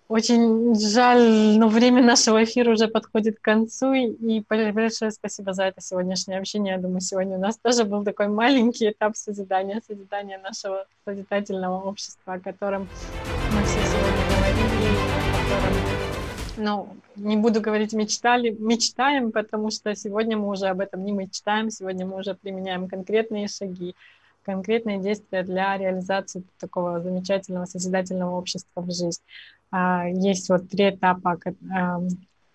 Очень 0.08 0.74
жаль, 0.74 1.58
но 1.58 1.68
время 1.68 2.02
нашего 2.02 2.44
эфира 2.44 2.72
уже 2.72 2.88
подходит 2.88 3.38
к 3.38 3.42
концу, 3.42 3.94
и 3.94 4.44
большое 4.48 5.10
спасибо 5.10 5.54
за 5.54 5.64
это 5.64 5.80
сегодняшнее 5.80 6.38
общение. 6.40 6.74
Я 6.74 6.80
думаю, 6.80 7.00
сегодня 7.00 7.38
у 7.38 7.40
нас 7.40 7.56
тоже 7.56 7.84
был 7.84 8.04
такой 8.04 8.28
маленький 8.28 8.90
этап 8.90 9.16
созидания, 9.16 9.80
созидания 9.86 10.38
нашего 10.38 10.84
созидательного 11.06 11.82
общества, 11.82 12.34
о 12.34 12.38
котором 12.38 12.82
мы 13.52 13.64
все 13.64 13.80
сегодня 13.80 14.24
говорили, 14.28 14.98
о 15.16 15.42
котором 15.42 15.94
ну, 16.56 16.88
не 17.16 17.36
буду 17.38 17.62
говорить 17.62 17.94
мечтали, 17.94 18.50
мечтаем, 18.50 19.32
потому 19.32 19.70
что 19.70 19.94
сегодня 19.96 20.36
мы 20.36 20.48
уже 20.48 20.66
об 20.66 20.80
этом 20.80 21.02
не 21.02 21.12
мечтаем, 21.12 21.70
сегодня 21.70 22.04
мы 22.04 22.18
уже 22.18 22.34
применяем 22.34 22.88
конкретные 22.88 23.48
шаги, 23.48 23.94
конкретные 24.44 24.98
действия 24.98 25.42
для 25.42 25.78
реализации 25.78 26.44
такого 26.58 27.00
замечательного 27.00 27.64
созидательного 27.64 28.36
общества 28.36 28.82
в 28.82 28.92
жизнь. 28.92 29.22
А, 29.76 30.06
есть 30.06 30.48
вот 30.50 30.68
три 30.68 30.90
этапа. 30.90 31.36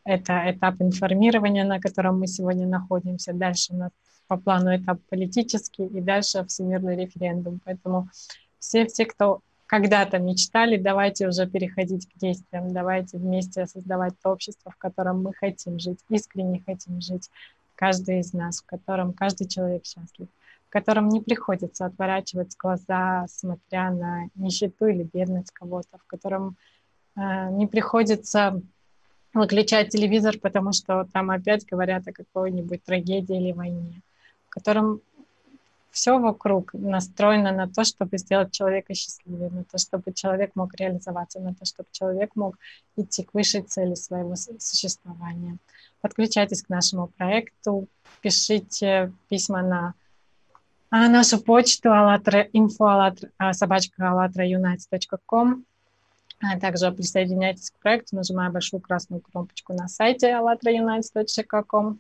Это 0.06 0.52
этап 0.52 0.76
информирования, 0.80 1.66
на 1.66 1.82
котором 1.82 2.20
мы 2.20 2.28
сегодня 2.28 2.66
находимся. 2.66 3.34
Дальше 3.34 3.74
у 3.74 3.76
нас 3.76 3.92
по 4.28 4.38
плану 4.38 4.74
этап 4.74 5.02
политический 5.10 5.86
и 5.86 6.00
дальше 6.00 6.46
всемирный 6.46 6.96
референдум. 6.96 7.60
Поэтому 7.66 8.08
все, 8.58 8.86
все, 8.86 9.06
кто 9.06 9.42
когда-то 9.66 10.18
мечтали, 10.18 10.78
давайте 10.78 11.28
уже 11.28 11.46
переходить 11.46 12.08
к 12.08 12.18
действиям, 12.18 12.72
давайте 12.72 13.18
вместе 13.18 13.66
создавать 13.66 14.14
то 14.24 14.32
общество, 14.32 14.72
в 14.72 14.78
котором 14.78 15.22
мы 15.22 15.34
хотим 15.34 15.78
жить, 15.78 16.00
искренне 16.08 16.64
хотим 16.66 17.02
жить, 17.02 17.30
каждый 17.76 18.20
из 18.20 18.32
нас, 18.32 18.62
в 18.62 18.66
котором 18.66 19.12
каждый 19.12 19.48
человек 19.48 19.86
счастлив, 19.86 20.30
в 20.70 20.72
котором 20.72 21.10
не 21.10 21.20
приходится 21.20 21.86
отворачивать 21.86 22.56
глаза, 22.58 23.26
смотря 23.28 23.92
на 23.92 24.30
нищету 24.36 24.88
или 24.88 25.04
бедность 25.04 25.52
кого-то, 25.52 25.98
в 25.98 26.08
котором 26.08 26.56
не 27.16 27.68
приходится 27.68 28.62
выключать 29.34 29.90
телевизор, 29.90 30.38
потому 30.40 30.72
что 30.74 31.08
там 31.14 31.32
опять 31.32 31.66
говорят 31.66 32.08
о 32.08 32.14
какой-нибудь 32.14 32.84
трагедии 32.84 33.38
или 33.38 33.52
войне, 33.52 34.02
в 34.48 34.50
котором 34.50 35.02
все 35.92 36.20
вокруг 36.20 36.74
настроено 36.74 37.52
на 37.52 37.68
то, 37.68 37.84
чтобы 37.84 38.18
сделать 38.18 38.52
человека 38.52 38.94
счастливее, 38.94 39.50
на 39.50 39.64
то, 39.64 39.78
чтобы 39.78 40.14
человек 40.14 40.52
мог 40.56 40.74
реализоваться, 40.76 41.40
на 41.40 41.54
то, 41.54 41.66
чтобы 41.66 41.90
человек 41.92 42.36
мог 42.36 42.58
идти 42.96 43.24
к 43.24 43.34
высшей 43.34 43.64
цели 43.64 43.96
своего 43.96 44.36
существования. 44.36 45.58
Подключайтесь 46.02 46.64
к 46.64 46.70
нашему 46.70 47.08
проекту, 47.08 47.88
пишите 48.22 49.12
письма 49.30 49.62
на 49.62 49.94
а, 50.92 51.08
нашу 51.08 51.40
почту 51.40 51.90
info 51.90 53.30
а, 53.38 53.54
собачка 53.54 54.10
а 54.10 54.30
также 56.62 56.92
присоединяйтесь 56.92 57.72
к 57.72 57.80
проекту, 57.80 58.16
нажимая 58.16 58.50
большую 58.50 58.82
красную 58.82 59.22
кнопочку 59.22 59.74
на 59.74 59.88
сайте 59.88 60.30
allatraunites.com. 60.30 62.00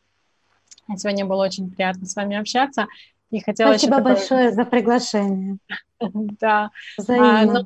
Сегодня 0.97 1.25
было 1.25 1.45
очень 1.45 1.69
приятно 1.69 2.05
с 2.05 2.15
вами 2.15 2.37
общаться. 2.37 2.87
И 3.31 3.41
хотела 3.41 3.71
Спасибо 3.71 3.97
такое... 3.97 4.13
большое 4.15 4.51
за 4.51 4.65
приглашение. 4.65 5.57
Да. 6.01 6.71
А, 7.09 7.43
но, 7.43 7.65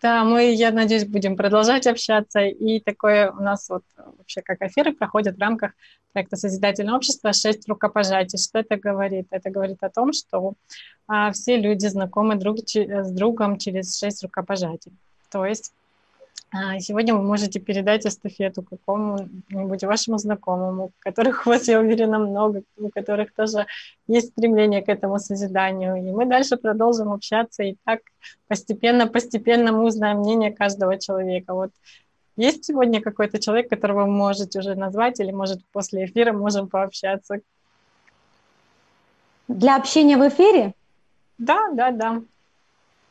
да, 0.00 0.22
мы, 0.22 0.52
я 0.52 0.70
надеюсь, 0.70 1.04
будем 1.04 1.36
продолжать 1.36 1.88
общаться. 1.88 2.40
И 2.40 2.78
такое 2.78 3.32
у 3.32 3.42
нас 3.42 3.68
вот 3.68 3.82
вообще 3.96 4.42
как 4.42 4.62
эфиры 4.62 4.92
проходят 4.92 5.36
в 5.36 5.40
рамках 5.40 5.72
проекта 6.12 6.36
«Созидательное 6.36 6.94
общество» 6.94 7.32
«Шесть 7.32 7.68
рукопожатий». 7.68 8.38
Что 8.38 8.60
это 8.60 8.76
говорит? 8.76 9.26
Это 9.30 9.50
говорит 9.50 9.78
о 9.82 9.90
том, 9.90 10.12
что 10.12 10.54
а, 11.08 11.32
все 11.32 11.56
люди 11.56 11.86
знакомы 11.86 12.36
друг 12.36 12.58
с 12.60 13.10
другом 13.10 13.58
через 13.58 13.98
шесть 13.98 14.22
рукопожатий. 14.22 14.92
То 15.32 15.46
есть 15.46 15.72
а, 16.54 16.78
сегодня 16.80 17.14
вы 17.14 17.22
можете 17.22 17.58
передать 17.60 18.04
эстафету 18.04 18.62
какому-нибудь 18.62 19.84
вашему 19.84 20.18
знакомому, 20.18 20.92
которых 20.98 21.46
у 21.46 21.50
вас, 21.50 21.66
я 21.66 21.80
уверена, 21.80 22.18
много, 22.18 22.62
у 22.76 22.90
которых 22.90 23.32
тоже 23.32 23.66
есть 24.06 24.32
стремление 24.32 24.82
к 24.82 24.90
этому 24.90 25.18
созиданию. 25.18 25.96
И 25.96 26.12
мы 26.12 26.26
дальше 26.26 26.58
продолжим 26.58 27.10
общаться, 27.10 27.62
и 27.62 27.76
так 27.84 28.00
постепенно-постепенно 28.48 29.72
мы 29.72 29.84
узнаем 29.84 30.18
мнение 30.18 30.52
каждого 30.52 30.98
человека. 30.98 31.54
Вот 31.54 31.70
есть 32.36 32.66
сегодня 32.66 33.00
какой-то 33.00 33.38
человек, 33.38 33.70
которого 33.70 34.04
вы 34.04 34.10
можете 34.10 34.58
уже 34.58 34.74
назвать, 34.74 35.20
или, 35.20 35.32
может, 35.32 35.64
после 35.72 36.04
эфира 36.04 36.34
можем 36.34 36.68
пообщаться? 36.68 37.40
Для 39.48 39.76
общения 39.76 40.18
в 40.18 40.28
эфире? 40.28 40.74
Да, 41.38 41.70
да, 41.72 41.90
да. 41.92 42.22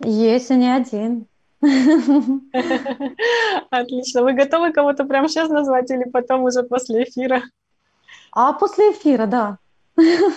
Есть, 0.03 0.51
и 0.51 0.55
не 0.55 0.75
один. 0.75 1.25
Отлично. 3.69 4.23
Вы 4.23 4.33
готовы 4.33 4.73
кого-то 4.73 5.05
прямо 5.05 5.29
сейчас 5.29 5.49
назвать 5.49 5.91
или 5.91 6.05
потом 6.05 6.43
уже 6.43 6.63
после 6.63 7.03
эфира? 7.03 7.43
А 8.31 8.53
после 8.53 8.91
эфира, 8.91 9.27
да. 9.27 9.59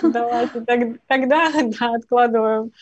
Давайте, 0.02 0.60
тогда 1.06 1.50
да, 1.80 1.94
откладываем. 1.94 2.72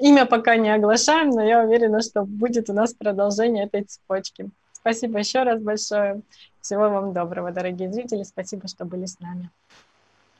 Имя 0.00 0.26
пока 0.26 0.56
не 0.56 0.72
оглашаем, 0.72 1.30
но 1.30 1.42
я 1.42 1.62
уверена, 1.62 2.02
что 2.02 2.22
будет 2.22 2.70
у 2.70 2.72
нас 2.72 2.94
продолжение 2.94 3.64
этой 3.64 3.82
цепочки. 3.82 4.50
Спасибо 4.72 5.18
еще 5.18 5.42
раз 5.42 5.60
большое. 5.60 6.20
Всего 6.60 6.88
вам 6.90 7.12
доброго, 7.12 7.50
дорогие 7.50 7.92
зрители. 7.92 8.22
Спасибо, 8.22 8.68
что 8.68 8.84
были 8.84 9.06
с 9.06 9.18
нами. 9.18 9.50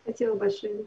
Спасибо 0.05 0.35
большое. 0.35 0.85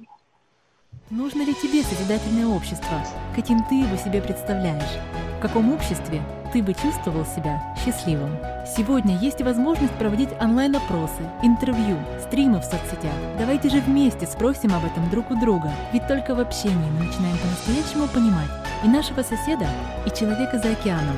Нужно 1.09 1.41
ли 1.41 1.53
тебе 1.53 1.83
созидательное 1.83 2.47
общество? 2.47 3.01
Каким 3.35 3.63
ты 3.63 3.75
его 3.75 3.97
себе 3.97 4.21
представляешь? 4.21 4.99
В 5.39 5.41
каком 5.41 5.71
обществе 5.71 6.21
ты 6.51 6.61
бы 6.61 6.73
чувствовал 6.73 7.25
себя 7.25 7.63
счастливым? 7.81 8.37
Сегодня 8.75 9.17
есть 9.19 9.41
возможность 9.41 9.93
проводить 9.93 10.27
онлайн-опросы, 10.41 11.21
интервью, 11.43 11.95
стримы 12.27 12.59
в 12.59 12.65
соцсетях. 12.65 13.13
Давайте 13.37 13.69
же 13.69 13.79
вместе 13.79 14.27
спросим 14.27 14.73
об 14.73 14.83
этом 14.83 15.09
друг 15.09 15.31
у 15.31 15.39
друга, 15.39 15.71
ведь 15.93 16.05
только 16.09 16.35
в 16.35 16.41
общении 16.41 16.91
мы 16.91 17.05
начинаем 17.05 17.37
по-настоящему 17.37 18.07
понимать 18.09 18.49
и 18.83 18.89
нашего 18.89 19.21
соседа, 19.21 19.67
и 20.05 20.09
человека 20.09 20.59
за 20.59 20.71
океаном. 20.71 21.15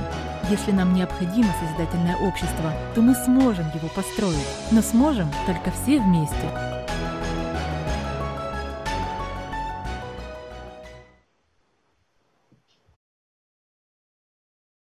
Если 0.51 0.71
нам 0.71 0.93
необходимо 0.93 1.51
созидательное 1.59 2.17
общество, 2.17 2.71
то 2.93 3.01
мы 3.01 3.15
сможем 3.15 3.65
его 3.73 3.87
построить, 3.87 4.37
но 4.69 4.83
сможем 4.83 5.31
только 5.47 5.71
все 5.71 5.99
вместе– 5.99 6.47